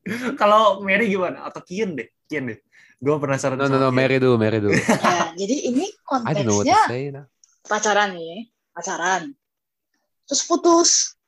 Kalau 0.40 0.80
Mary 0.80 1.12
gimana? 1.12 1.44
Atau 1.44 1.60
Kian 1.60 1.92
deh? 1.92 2.08
Kian 2.24 2.48
deh. 2.48 2.56
Gue 2.96 3.20
penasaran. 3.20 3.60
No, 3.60 3.68
no, 3.68 3.76
no, 3.76 3.92
Kian. 3.92 4.00
Mary 4.00 4.16
dulu, 4.16 4.40
Mary 4.40 4.64
dulu. 4.64 4.72
Ya, 5.04 5.36
jadi 5.36 5.56
ini 5.68 5.84
konteksnya 6.08 6.80
say 6.88 7.12
pacaran 7.68 8.16
nih. 8.16 8.48
Pacaran. 8.72 9.28
Terus 10.24 10.42
putus. 10.48 11.20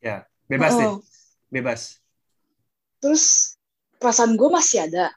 Bebas 0.48 0.72
deh, 0.80 0.88
Oh. 0.88 1.04
bebas. 1.52 2.00
Terus 3.04 3.54
perasaan 4.00 4.32
gue 4.32 4.48
masih 4.48 4.88
ada. 4.88 5.12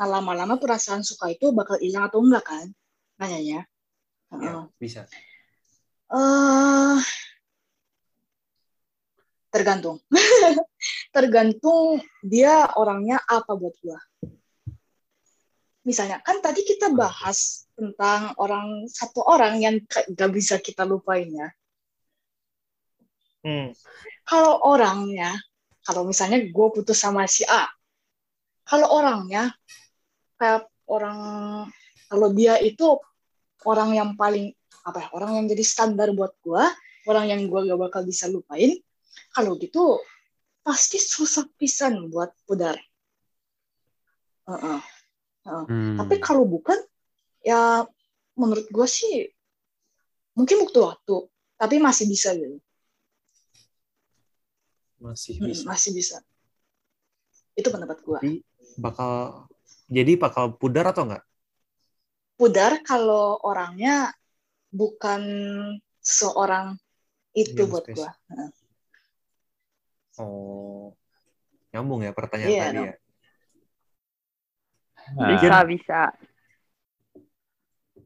Nah, 0.00 0.08
lama-lama 0.08 0.56
perasaan 0.56 1.04
suka 1.04 1.28
itu 1.28 1.52
bakal 1.52 1.76
hilang 1.76 2.08
atau 2.08 2.24
enggak 2.24 2.40
kan? 2.48 2.66
Nanyanya. 3.20 3.68
Ya, 4.32 4.40
Heeh. 4.40 4.64
bisa. 4.80 5.04
Eh, 6.08 6.98
tergantung. 9.52 10.00
tergantung 11.14 12.00
dia 12.24 12.72
orangnya 12.80 13.20
apa 13.28 13.52
buat 13.52 13.76
gua. 13.84 14.00
Misalnya, 15.84 16.24
kan 16.24 16.40
tadi 16.40 16.64
kita 16.64 16.96
bahas 16.96 17.68
tentang 17.76 18.32
orang 18.40 18.88
satu 18.88 19.20
orang 19.28 19.60
yang 19.60 19.84
gak 20.16 20.32
bisa 20.32 20.56
kita 20.64 20.88
lupain 20.88 21.28
ya. 21.28 21.48
Hmm. 23.44 23.76
Kalau 24.24 24.64
orangnya, 24.64 25.36
kalau 25.84 26.08
misalnya 26.08 26.40
gue 26.40 26.66
putus 26.72 26.96
sama 26.96 27.28
si 27.28 27.44
A, 27.44 27.68
kalau 28.64 28.86
orangnya 28.92 29.50
kayak 30.40 30.64
orang, 30.88 31.18
kalau 32.08 32.32
dia 32.32 32.56
itu 32.64 32.96
orang 33.68 33.92
yang 33.92 34.10
paling 34.16 34.56
apa 34.88 35.04
ya, 35.04 35.08
orang 35.12 35.36
yang 35.36 35.46
jadi 35.52 35.60
standar 35.60 36.08
buat 36.16 36.32
gue, 36.40 36.64
orang 37.04 37.28
yang 37.28 37.44
gue 37.44 37.60
gak 37.68 37.76
bakal 37.76 38.02
bisa 38.08 38.24
lupain, 38.32 38.80
kalau 39.36 39.60
gitu 39.60 40.00
pasti 40.64 40.96
susah 40.96 41.44
pisan 41.60 42.08
buat 42.08 42.32
pudar. 42.48 42.80
Heeh. 44.48 44.80
Hmm. 45.44 45.96
Tapi 46.00 46.16
kalau 46.20 46.48
bukan, 46.48 46.80
ya 47.44 47.84
menurut 48.36 48.64
gue 48.72 48.86
sih 48.88 49.28
mungkin 50.32 50.64
butuh 50.64 50.96
waktu, 50.96 51.16
tapi 51.60 51.76
masih 51.76 52.08
bisa 52.08 52.32
gitu. 52.32 52.56
Masih 55.00 55.40
Hmm, 55.40 55.48
bisa. 55.48 55.64
masih 55.68 55.90
bisa. 55.96 56.16
Itu 57.56 57.68
pendapat 57.72 58.00
gue. 58.04 58.44
Bakal 58.80 59.44
jadi 59.90 60.14
bakal 60.14 60.54
pudar 60.54 60.94
atau 60.94 61.02
enggak? 61.10 61.24
Pudar 62.38 62.78
kalau 62.86 63.36
orangnya 63.42 64.14
bukan 64.70 65.20
seorang 65.98 66.78
itu 67.34 67.66
Yang 67.66 67.70
buat 67.74 67.84
gue. 67.90 68.10
Oh. 70.22 70.94
Nyambung 71.74 72.02
ya 72.06 72.14
pertanyaan 72.14 72.50
Iya, 72.50 72.62
tadi 72.66 72.78
no. 72.78 72.84
ya. 72.86 72.94
Bisa, 75.10 75.56
bisa. 75.66 76.00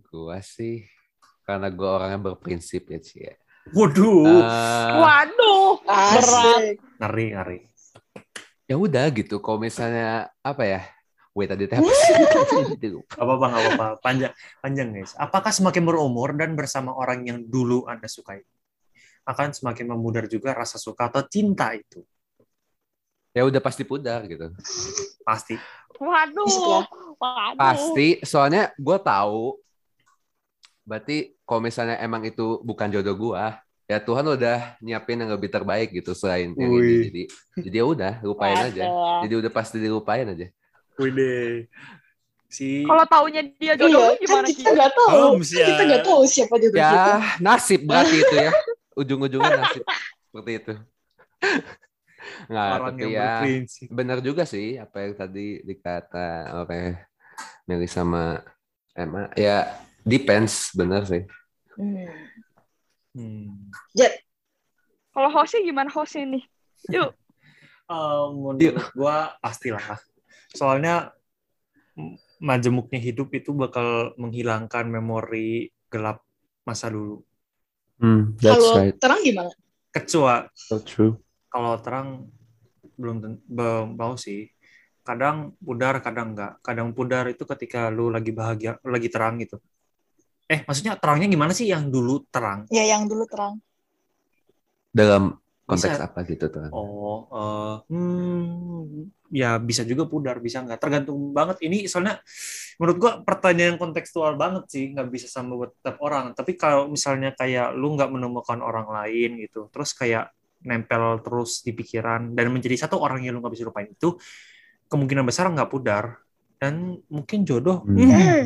Gua 0.09 0.39
sih 0.41 0.89
karena 1.45 1.69
gua 1.69 2.01
orangnya 2.01 2.33
berprinsip 2.33 2.89
ya, 2.89 2.99
Ci. 3.01 3.17
ya. 3.29 3.35
Waduh. 3.73 4.25
Eh, 4.25 4.93
Waduh, 5.01 5.69
berat. 5.85 6.61
Ngeri, 7.01 7.27
ngeri. 7.33 7.59
ya 8.69 8.77
udah 8.81 9.05
gitu. 9.13 9.41
Kalau 9.41 9.61
misalnya 9.61 10.29
apa 10.45 10.65
ya? 10.65 10.83
Wait 11.35 11.51
tadi 11.51 11.67
teh 11.71 11.79
apa 11.79 11.91
sih? 11.91 12.15
Gitu. 12.79 13.03
Apa-apa. 13.19 13.99
Panjang, 13.99 14.33
panjang 14.63 14.89
guys. 14.95 15.19
Apakah 15.19 15.51
semakin 15.51 15.83
berumur 15.83 16.31
dan 16.39 16.55
bersama 16.55 16.95
orang 16.95 17.27
yang 17.27 17.39
dulu 17.43 17.85
Anda 17.91 18.07
sukai, 18.07 18.41
akan 19.27 19.51
semakin 19.51 19.91
memudar 19.91 20.31
juga 20.31 20.55
rasa 20.55 20.79
suka 20.79 21.11
atau 21.11 21.27
cinta 21.27 21.75
itu? 21.75 22.07
ya 23.35 23.43
udah 23.43 23.59
pasti 23.59 23.83
pudar 23.83 24.23
gitu. 24.31 24.55
Pasti. 25.27 25.59
Waduh. 25.99 26.87
Pasti, 27.59 28.23
soalnya 28.23 28.71
gue 28.79 28.99
tahu. 29.03 29.59
Berarti 30.87 31.35
kalau 31.43 31.61
misalnya 31.67 31.99
emang 31.99 32.23
itu 32.23 32.63
bukan 32.63 32.93
jodoh 32.93 33.17
gua, 33.17 33.59
ya 33.89 33.99
Tuhan 33.99 34.23
udah 34.23 34.79
nyiapin 34.85 35.17
yang 35.17 35.33
lebih 35.33 35.49
terbaik 35.49 35.97
gitu 35.97 36.13
selain 36.13 36.53
yang 36.55 36.71
Wih. 36.71 36.85
ini. 36.85 36.97
Jadi 37.09 37.23
jadi 37.65 37.77
ya 37.81 37.85
udah 37.89 38.13
lupain 38.23 38.61
aja. 38.61 38.85
Jadi 39.27 39.35
udah 39.35 39.51
pasti 39.51 39.81
dilupain 39.81 40.29
aja. 40.29 40.47
Wih 41.01 41.11
deh. 41.11 41.51
Si 42.47 42.87
Kalau 42.87 43.05
taunya 43.11 43.43
dia 43.59 43.75
jodoh 43.75 43.91
Iya, 43.91 43.99
lu 43.99 44.15
kan 44.15 44.23
gimana 44.23 44.47
kita 44.47 44.69
sih? 44.71 44.75
nggak 44.79 44.93
tahu. 44.95 45.11
Homs, 45.11 45.51
ya. 45.51 45.67
Kita 45.67 45.83
nggak 45.91 46.03
tahu 46.07 46.21
siapa 46.31 46.55
jodoh 46.63 46.79
kita. 46.79 46.95
Ya 47.11 47.19
nasib 47.43 47.81
berarti 47.83 48.17
itu 48.23 48.35
ya. 48.39 48.51
Ujung-ujungnya 49.01 49.51
nasib 49.59 49.83
seperti 50.31 50.51
itu. 50.63 50.75
Nggak, 52.49 52.69
orang 52.79 52.95
tapi 52.95 53.03
yang 53.03 53.13
ya 53.13 53.27
berprinsip. 53.43 53.87
benar 53.93 54.19
juga 54.25 54.43
sih 54.49 54.81
apa 54.81 54.97
yang 55.05 55.13
tadi 55.19 55.47
dikata 55.61 56.29
oleh 56.63 56.97
Meli 57.67 57.89
sama 57.91 58.39
Emma. 58.95 59.29
Ya 59.35 59.75
depends 60.07 60.71
bener 60.79 61.03
sih. 61.11 61.23
Hmm. 61.75 62.07
Hmm. 63.15 63.47
Kalau 65.15 65.31
hostnya 65.31 65.63
gimana 65.63 65.91
hostnya 65.91 66.39
nih? 66.39 66.45
Yuk. 66.91 67.11
Eh, 67.85 68.25
menurut 68.31 68.79
gua 68.95 69.35
pastilah. 69.43 69.83
Soalnya 70.55 71.11
majemuknya 72.39 72.99
hidup 72.99 73.35
itu 73.35 73.51
bakal 73.55 74.15
menghilangkan 74.19 74.87
memori 74.87 75.71
gelap 75.91 76.23
masa 76.67 76.91
dulu. 76.91 77.23
Hmm, 77.99 78.35
Kalau 78.39 78.91
terang 78.99 79.21
gimana? 79.23 79.51
Kecuali 79.95 80.51
So 80.59 80.83
true. 80.83 81.15
kalau 81.47 81.79
terang 81.79 82.27
belum 82.99 83.47
belum 83.47 83.95
tahu 83.95 84.15
sih. 84.19 84.51
Kadang 85.05 85.53
pudar, 85.61 86.01
kadang 86.01 86.33
enggak. 86.33 86.59
Kadang 86.65 86.97
pudar 86.97 87.29
itu 87.29 87.45
ketika 87.45 87.93
lu 87.93 88.09
lagi 88.09 88.33
bahagia, 88.33 88.81
lu 88.83 88.91
lagi 88.97 89.13
terang 89.13 89.37
gitu. 89.39 89.61
Eh, 90.49 90.65
maksudnya 90.65 90.97
terangnya 90.97 91.29
gimana 91.29 91.53
sih 91.53 91.69
yang 91.69 91.93
dulu 91.93 92.25
terang? 92.33 92.65
Ya 92.73 92.85
yang 92.89 93.05
dulu 93.05 93.29
terang. 93.29 93.61
Dalam 94.91 95.37
konteks 95.65 95.97
Bisa. 95.97 96.05
apa 96.05 96.19
gitu 96.29 96.53
tuh? 96.53 96.69
Oh, 96.77 97.25
eh, 97.33 97.77
hmm, 97.89 99.09
ya 99.33 99.57
bisa 99.57 99.81
juga 99.89 100.05
pudar, 100.05 100.37
bisa 100.45 100.61
nggak. 100.61 100.77
Tergantung 100.77 101.33
banget. 101.33 101.65
Ini 101.65 101.89
soalnya 101.89 102.21
menurut 102.77 102.97
gua 103.01 103.13
pertanyaan 103.25 103.81
kontekstual 103.81 104.37
banget 104.37 104.69
sih, 104.69 104.93
nggak 104.93 105.09
bisa 105.09 105.27
sama 105.27 105.57
buat 105.57 105.73
tiap 105.81 105.97
orang. 106.05 106.37
Tapi 106.37 106.53
kalau 106.61 106.93
misalnya 106.93 107.33
kayak 107.33 107.73
lu 107.73 107.97
nggak 107.97 108.13
menemukan 108.13 108.61
orang 108.61 108.93
lain 108.93 109.41
gitu, 109.41 109.73
terus 109.73 109.97
kayak 109.97 110.29
nempel 110.65 111.21
terus 111.25 111.61
di 111.65 111.73
pikiran 111.77 112.33
dan 112.33 112.49
menjadi 112.53 112.85
satu 112.89 113.01
orang 113.01 113.25
yang 113.25 113.37
lu 113.37 113.41
nggak 113.41 113.57
bisa 113.57 113.65
lupain 113.65 113.89
itu, 113.89 114.21
kemungkinan 114.93 115.25
besar 115.25 115.49
nggak 115.49 115.73
pudar 115.73 116.21
dan 116.61 117.01
mungkin 117.09 117.49
jodoh. 117.49 117.81
Hmm. 117.89 118.05
Hmm. 118.05 118.45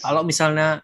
Kalau 0.00 0.24
misalnya 0.24 0.80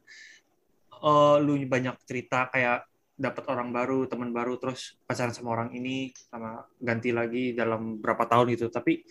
eh, 1.01 1.37
lu 1.41 1.57
banyak 1.65 1.97
cerita 2.05 2.53
kayak 2.53 2.85
dapat 3.17 3.49
orang 3.49 3.73
baru, 3.73 4.05
teman 4.05 4.31
baru, 4.31 4.61
terus 4.61 5.01
pacaran 5.09 5.33
sama 5.33 5.57
orang 5.57 5.73
ini, 5.73 6.13
sama 6.29 6.69
ganti 6.77 7.11
lagi 7.17 7.57
dalam 7.57 7.97
berapa 7.97 8.29
tahun 8.29 8.53
gitu, 8.53 8.69
tapi 8.69 9.03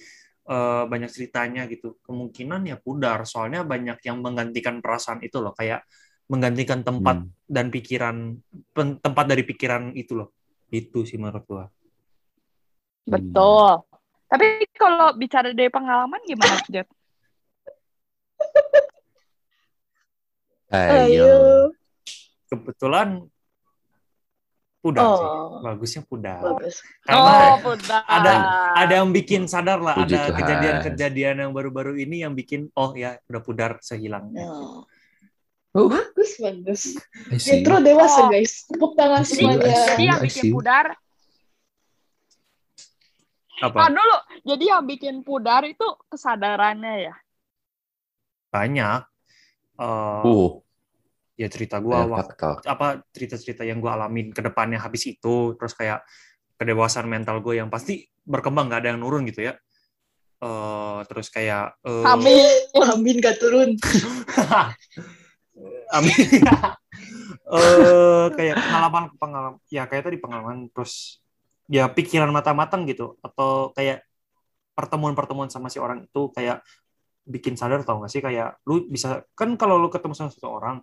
eh, 0.45 0.83
banyak 0.85 1.09
ceritanya 1.09 1.65
gitu, 1.65 1.97
kemungkinan 2.05 2.69
ya 2.69 2.77
pudar, 2.77 3.25
soalnya 3.25 3.65
banyak 3.65 3.97
yang 4.05 4.21
menggantikan 4.21 4.77
perasaan 4.77 5.25
itu 5.25 5.41
loh, 5.41 5.57
kayak 5.57 5.81
menggantikan 6.29 6.85
tempat 6.85 7.25
Hmm. 7.25 7.33
dan 7.49 7.73
pikiran, 7.73 8.37
pen- 8.69 9.01
tempat 9.01 9.25
dari 9.25 9.41
pikiran 9.41 9.93
itu 9.97 10.13
loh, 10.13 10.37
itu 10.69 11.01
sih 11.01 11.17
menurut 11.17 11.43
gua. 11.49 11.65
Betul. 13.09 13.85
Tapi 14.25 14.65
kalau 14.73 15.13
bicara 15.13 15.53
dari 15.53 15.69
pengalaman 15.69 16.21
gimana, 16.25 16.57
Jet? 16.69 16.89
Ayo. 20.73 21.69
Kebetulan 22.49 23.25
pudar 24.85 25.17
sih, 25.17 25.25
Oh, 25.25 25.65
bagusnya 25.65 26.01
pudar. 26.05 26.41
bagus. 26.45 26.85
Karena 27.01 27.57
oh, 27.57 27.73
benar. 27.73 28.01
ada 28.05 28.31
ada 28.77 28.93
yang 29.01 29.09
bikin 29.09 29.49
sadar 29.49 29.81
lah 29.81 29.97
Puji 29.97 30.13
ada 30.13 30.29
kejadian-kejadian 30.37 31.35
yang 31.41 31.51
baru-baru 31.51 31.97
ini 31.97 32.21
yang 32.21 32.37
bikin 32.37 32.69
oh 32.77 32.93
ya 32.93 33.17
udah 33.25 33.41
pudar 33.41 33.71
sehilangnya 33.81 34.45
Oh. 34.45 34.85
Oh. 35.75 35.91
Bagus, 35.91 36.39
bagus. 36.39 36.81
Intro 37.51 37.83
dewasa 37.83 38.23
Oh. 38.23 38.31
guys. 38.31 38.63
Tepuk 38.63 38.95
tangan 38.95 39.27
semuanya. 39.27 39.75
Jadi 39.91 40.03
yang 40.07 40.21
bikin 40.23 40.43
pudar, 40.47 40.85
apa 43.55 43.77
ah 43.79 43.89
dulu. 43.89 44.17
Jadi 44.43 44.63
yang 44.67 44.83
bikin 44.83 45.15
pudar 45.19 45.63
itu 45.63 45.83
kesadarannya 46.07 47.11
ya. 47.11 47.15
banyak 48.47 49.03
Eh, 49.75 49.83
Uh, 50.23 50.63
ya 51.35 51.47
cerita 51.51 51.83
gua 51.83 52.07
banyak 52.07 52.15
waktu 52.15 52.67
apa 52.67 52.87
cerita-cerita 53.11 53.67
yang 53.67 53.83
gua 53.83 53.99
alamin 53.99 54.31
ke 54.31 54.39
depannya 54.39 54.79
habis 54.79 55.03
itu 55.07 55.55
terus 55.59 55.75
kayak 55.75 56.03
kedewasaan 56.55 57.11
mental 57.11 57.43
gue 57.43 57.59
yang 57.59 57.67
pasti 57.67 58.07
berkembang 58.23 58.71
nggak 58.71 58.79
ada 58.79 58.89
yang 58.95 59.03
nurun 59.03 59.27
gitu 59.27 59.43
ya 59.51 59.59
Eh, 60.45 60.99
terus 61.07 61.27
kayak 61.31 61.79
eh, 61.81 62.05
Amin. 62.05 62.55
Amin 62.93 63.15
gak 63.23 63.39
turun. 63.39 63.75
Amin. 65.95 66.13
Eh 67.45 68.27
kayak 68.33 68.57
pengalaman 68.57 69.03
pengalaman 69.21 69.59
ya 69.69 69.85
kayak 69.85 70.09
tadi 70.09 70.17
pengalaman 70.17 70.65
terus 70.73 71.21
ya 71.69 71.85
pikiran 71.85 72.33
mata-matang 72.33 72.89
gitu 72.89 73.21
atau 73.21 73.69
kayak 73.77 74.01
pertemuan-pertemuan 74.73 75.53
sama 75.53 75.69
si 75.69 75.77
orang 75.77 76.09
itu 76.09 76.33
kayak 76.33 76.65
bikin 77.27 77.53
sadar 77.53 77.85
tau 77.85 78.01
gak 78.01 78.09
sih 78.09 78.23
kayak 78.23 78.57
lu 78.65 78.89
bisa 78.89 79.21
kan 79.37 79.53
kalau 79.61 79.77
lu 79.77 79.93
ketemu 79.93 80.17
sama 80.17 80.33
satu 80.33 80.57
orang 80.57 80.81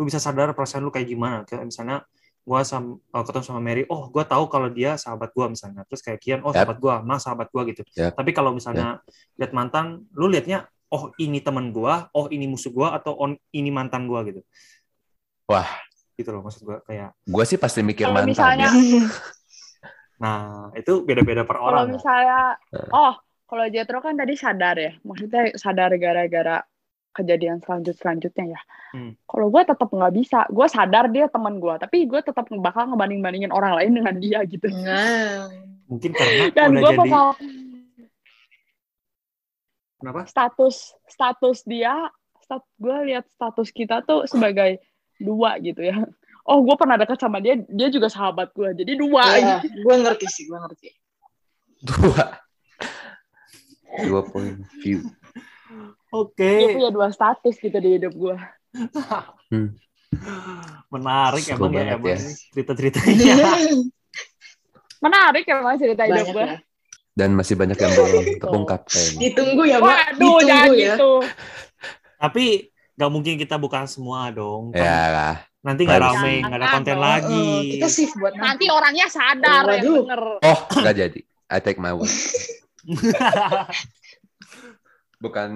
lu 0.00 0.08
bisa 0.08 0.16
sadar 0.16 0.56
perasaan 0.56 0.80
lu 0.80 0.88
kayak 0.88 1.04
gimana 1.04 1.44
kayak 1.44 1.68
misalnya 1.68 2.00
gua 2.40 2.64
sam, 2.64 2.96
eh, 2.96 3.20
ketemu 3.20 3.44
sama 3.44 3.60
Mary 3.60 3.84
oh 3.92 4.08
gua 4.08 4.24
tahu 4.24 4.48
kalau 4.48 4.72
dia 4.72 4.96
sahabat 4.96 5.28
gua 5.36 5.52
misalnya 5.52 5.84
terus 5.84 6.00
kayak 6.00 6.16
Kian 6.24 6.40
oh 6.40 6.56
Yap. 6.56 6.64
sahabat 6.64 6.78
gua 6.80 6.94
Mas 7.04 7.20
sahabat 7.20 7.52
gua 7.52 7.68
gitu 7.68 7.84
Yap. 8.00 8.16
tapi 8.16 8.32
kalau 8.32 8.56
misalnya 8.56 9.04
lihat 9.36 9.52
mantan 9.52 10.08
lu 10.16 10.24
liatnya 10.24 10.64
oh 10.88 11.12
ini 11.20 11.44
teman 11.44 11.68
gua 11.68 12.08
oh 12.16 12.32
ini 12.32 12.48
musuh 12.48 12.72
gua 12.72 12.96
atau 12.96 13.12
on, 13.20 13.36
ini 13.52 13.68
mantan 13.68 14.08
gua 14.08 14.24
gitu 14.24 14.40
Wah. 15.52 15.68
gitu 16.16 16.32
loh 16.32 16.40
maksud 16.40 16.64
gua 16.64 16.80
kayak 16.88 17.12
Gue 17.28 17.44
sih 17.44 17.60
pasti 17.60 17.84
mikir 17.84 18.08
Kalau 18.08 18.24
mantan. 18.24 18.32
misalnya- 18.32 18.72
ya. 18.72 19.04
nah 20.24 20.72
itu 20.76 21.04
beda-beda 21.04 21.44
per 21.44 21.60
Kalau 21.60 21.68
orang 21.76 21.92
misalnya, 21.92 22.40
oh, 22.92 23.14
kalau 23.48 23.64
Jetro 23.68 23.98
kan 24.00 24.14
tadi 24.14 24.36
sadar 24.36 24.76
ya, 24.76 24.92
maksudnya 25.00 25.50
sadar 25.56 25.90
gara-gara 25.96 26.60
kejadian 27.10 27.58
selanjut 27.62 27.94
selanjutnya 27.98 28.54
ya. 28.56 28.60
Hmm. 28.94 29.12
Kalau 29.26 29.46
gue 29.50 29.62
tetap 29.66 29.88
nggak 29.90 30.14
bisa, 30.14 30.38
gue 30.50 30.66
sadar 30.70 31.10
dia 31.10 31.26
teman 31.26 31.58
gue, 31.58 31.74
tapi 31.78 32.06
gue 32.06 32.20
tetap 32.22 32.46
bakal 32.62 32.90
ngebanding 32.90 33.20
bandingin 33.22 33.52
orang 33.54 33.74
lain 33.78 33.92
dengan 33.98 34.14
dia 34.18 34.38
gitu. 34.46 34.66
Nah, 34.70 35.50
mungkin 35.90 36.10
karena 36.14 36.50
Dan 36.54 36.68
udah 36.74 36.80
gue 36.80 36.90
jadi 36.90 36.98
bakal 36.98 37.26
kenapa 40.00 40.20
status 40.26 40.76
status 41.06 41.58
dia, 41.66 41.94
stat, 42.40 42.62
gue 42.78 42.96
lihat 43.12 43.26
status 43.30 43.68
kita 43.74 44.02
tuh 44.06 44.24
sebagai 44.30 44.80
dua 45.20 45.58
gitu 45.60 45.82
ya. 45.84 46.02
Oh, 46.48 46.64
gue 46.64 46.74
pernah 46.74 46.96
dekat 46.96 47.20
sama 47.20 47.38
dia, 47.38 47.60
dia 47.68 47.88
juga 47.92 48.08
sahabat 48.08 48.50
gue, 48.56 48.82
jadi 48.82 48.92
dua. 48.96 49.22
ya, 49.38 49.58
gue 49.62 49.94
ngerti 50.02 50.26
sih, 50.26 50.44
gue 50.48 50.58
ngerti. 50.58 50.88
Dua. 51.84 52.24
Dua 54.02 54.20
point 54.24 54.58
view. 54.82 55.04
Oke 56.12 56.50
Dia 56.58 56.68
punya 56.70 56.90
dua 56.90 57.08
status 57.08 57.54
gitu 57.54 57.74
di 57.74 57.96
hidup 57.96 58.12
gue. 58.12 58.36
menarik 60.88 61.44
Seru 61.44 61.56
emang 61.60 61.72
ya 61.72 61.94
emang 61.94 62.02
ya. 62.04 62.16
ini 62.16 62.32
cerita-ceritanya 62.50 63.34
Menarik 65.00 65.44
emang 65.46 65.74
cerita 65.74 66.02
hidup 66.02 66.12
Banyak 66.20 66.28
gue. 66.30 66.44
ya. 66.44 66.56
Dan 67.10 67.32
masih 67.32 67.54
banyak 67.54 67.74
yang 67.74 67.92
belum 67.92 68.24
terungkap. 68.38 68.80
Ditunggu 69.16 69.62
ya, 69.64 69.76
Mbak. 69.76 69.96
Waduh, 70.14 70.38
jangan 70.40 70.68
Ditunggu 70.68 70.74
ya. 70.76 70.94
gitu. 70.94 71.12
tapi 72.16 72.44
nggak 72.92 73.10
mungkin 73.10 73.34
kita 73.34 73.56
buka 73.56 73.86
semua 73.86 74.28
dong 74.28 74.70
Kan 74.70 74.78
Ya 74.78 75.00
lah. 75.08 75.36
nanti 75.60 75.82
nggak 75.82 75.98
Bagus. 75.98 76.14
rame 76.16 76.32
nggak 76.42 76.58
ada 76.58 76.68
konten 76.70 76.88
Jangan 76.92 77.00
lagi 77.02 77.46
kita 77.72 77.88
shift 77.88 78.14
buat 78.14 78.32
Nanti 78.34 78.64
orangnya 78.68 79.06
sadar 79.08 79.62
yang 79.64 79.80
Waduh. 79.80 79.96
denger. 80.04 80.22
Oh, 80.42 80.58
nggak 80.74 80.94
jadi. 80.98 81.20
I 81.48 81.58
take 81.58 81.76
my 81.76 81.90
word. 81.90 82.12
Bukan 85.18 85.48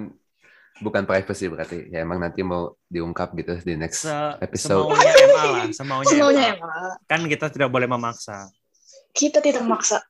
bukan 0.77 1.03
privacy 1.03 1.47
berarti. 1.47 1.87
Ya 1.87 2.01
emang 2.01 2.17
nanti 2.17 2.41
mau 2.41 2.75
diungkap 2.85 3.31
gitu 3.33 3.55
di 3.59 3.75
next 3.75 4.03
Se- 4.03 4.35
episode. 4.39 4.91
semaunya 4.91 5.13
Emma 5.15 5.43
lah 5.45 5.65
semaunya, 5.69 6.09
Semaunya 6.11 6.43
Emma. 6.43 6.49
ya, 6.49 6.53
Mbak. 6.59 6.93
kan 7.05 7.19
kita 7.25 7.45
tidak 7.49 7.69
boleh 7.69 7.85
memaksa 7.85 8.49
Kita 9.09 9.39
tidak 9.39 9.63
maksa. 9.63 10.03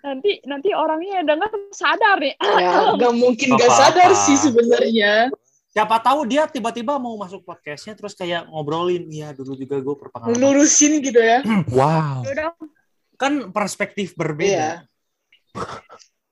Nanti 0.00 0.38
nanti 0.42 0.70
orangnya 0.70 1.20
yang 1.20 1.26
denger 1.28 1.50
sadar 1.70 2.16
nih. 2.16 2.34
Ya, 2.38 2.72
gak 3.00 3.12
mungkin 3.12 3.48
Nggak 3.52 3.66
gak 3.66 3.76
sadar 3.76 4.10
sih 4.16 4.36
sebenarnya. 4.38 5.28
siapa 5.68 6.00
tahu 6.00 6.24
dia 6.24 6.48
tiba-tiba 6.48 6.96
mau 6.96 7.12
masuk 7.16 7.44
podcastnya 7.44 7.92
terus 7.92 8.16
kayak 8.16 8.48
ngobrolin 8.48 9.04
iya 9.12 9.36
dulu 9.36 9.52
juga 9.52 9.76
gue 9.76 9.94
berpengalaman 9.98 10.40
Lurusin 10.40 11.04
gitu 11.04 11.20
ya. 11.20 11.44
Wow. 11.68 12.24
Kan 13.14 13.52
perspektif 13.52 14.12
berbeda 14.12 14.88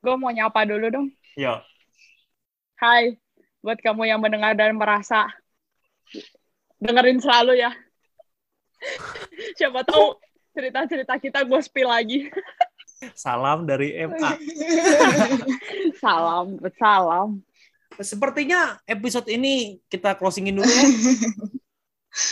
gue 0.01 0.15
mau 0.17 0.29
nyapa 0.29 0.65
dulu 0.65 0.87
dong. 0.89 1.07
ya 1.33 1.61
Hai, 2.77 3.17
buat 3.65 3.81
kamu 3.81 4.05
yang 4.05 4.21
mendengar 4.21 4.53
dan 4.53 4.77
merasa 4.77 5.25
dengerin 6.77 7.17
selalu 7.17 7.65
ya. 7.65 7.73
Siapa 9.59 9.81
tahu 9.89 10.21
cerita-cerita 10.53 11.17
kita 11.17 11.41
gue 11.49 11.61
spill 11.65 11.89
lagi. 11.89 12.29
Salam 13.17 13.65
dari 13.65 13.93
MA. 14.05 14.33
salam, 16.05 16.57
salam. 16.81 17.45
Sepertinya 18.01 18.81
episode 18.89 19.29
ini 19.29 19.77
kita 19.93 20.17
closingin 20.17 20.57
dulu 20.57 20.65
ya. 20.65 20.89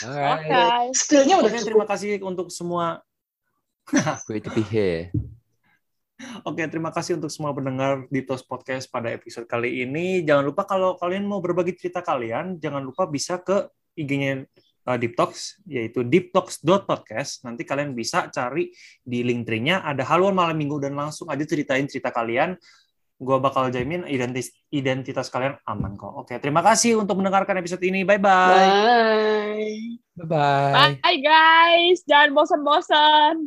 Alright. 0.09 0.49
Oke. 0.49 0.97
Skillnya 0.97 1.37
udah 1.45 1.53
Oke, 1.53 1.61
cukup. 1.61 1.69
terima 1.69 1.85
kasih 1.85 2.11
untuk 2.25 2.49
semua 2.49 3.05
Great 4.25 4.49
to 4.49 4.53
be 4.57 4.65
here. 4.65 5.13
Oke, 6.43 6.67
terima 6.67 6.91
kasih 6.91 7.19
untuk 7.19 7.31
semua 7.31 7.55
pendengar 7.55 8.07
di 8.11 8.21
Tos 8.27 8.43
Podcast 8.43 8.91
pada 8.91 9.13
episode 9.13 9.47
kali 9.47 9.87
ini. 9.87 10.23
Jangan 10.27 10.45
lupa 10.47 10.67
kalau 10.67 10.99
kalian 10.99 11.27
mau 11.27 11.39
berbagi 11.39 11.77
cerita 11.79 12.03
kalian, 12.03 12.59
jangan 12.59 12.83
lupa 12.83 13.07
bisa 13.07 13.39
ke 13.39 13.69
IG-nya 13.95 14.47
uh, 14.87 14.97
Deep 14.99 15.15
Talks, 15.15 15.63
yaitu 15.67 16.03
deeptalks.podcast. 16.03 17.47
Nanti 17.47 17.63
kalian 17.63 17.95
bisa 17.95 18.29
cari 18.31 18.73
di 19.03 19.23
link 19.23 19.47
tree-nya, 19.47 19.83
ada 19.83 20.03
haluan 20.09 20.35
malam 20.35 20.57
minggu, 20.59 20.83
dan 20.83 20.99
langsung 20.99 21.31
aja 21.31 21.45
ceritain 21.47 21.87
cerita 21.87 22.11
kalian. 22.11 22.59
Gua 23.23 23.39
bakal 23.39 23.71
jamin 23.71 24.03
identitas, 24.11 24.51
identitas 24.75 25.31
kalian 25.31 25.55
aman 25.63 25.95
kok. 25.95 26.27
Oke, 26.27 26.35
terima 26.43 26.59
kasih 26.59 26.99
untuk 26.99 27.23
mendengarkan 27.23 27.55
episode 27.63 27.83
ini. 27.87 28.03
Bye-bye. 28.03 28.67
Bye. 28.67 29.79
Bye-bye. 30.19 30.99
Bye 30.99 31.21
guys, 31.23 32.03
jangan 32.03 32.35
bosan-bosan. 32.35 33.47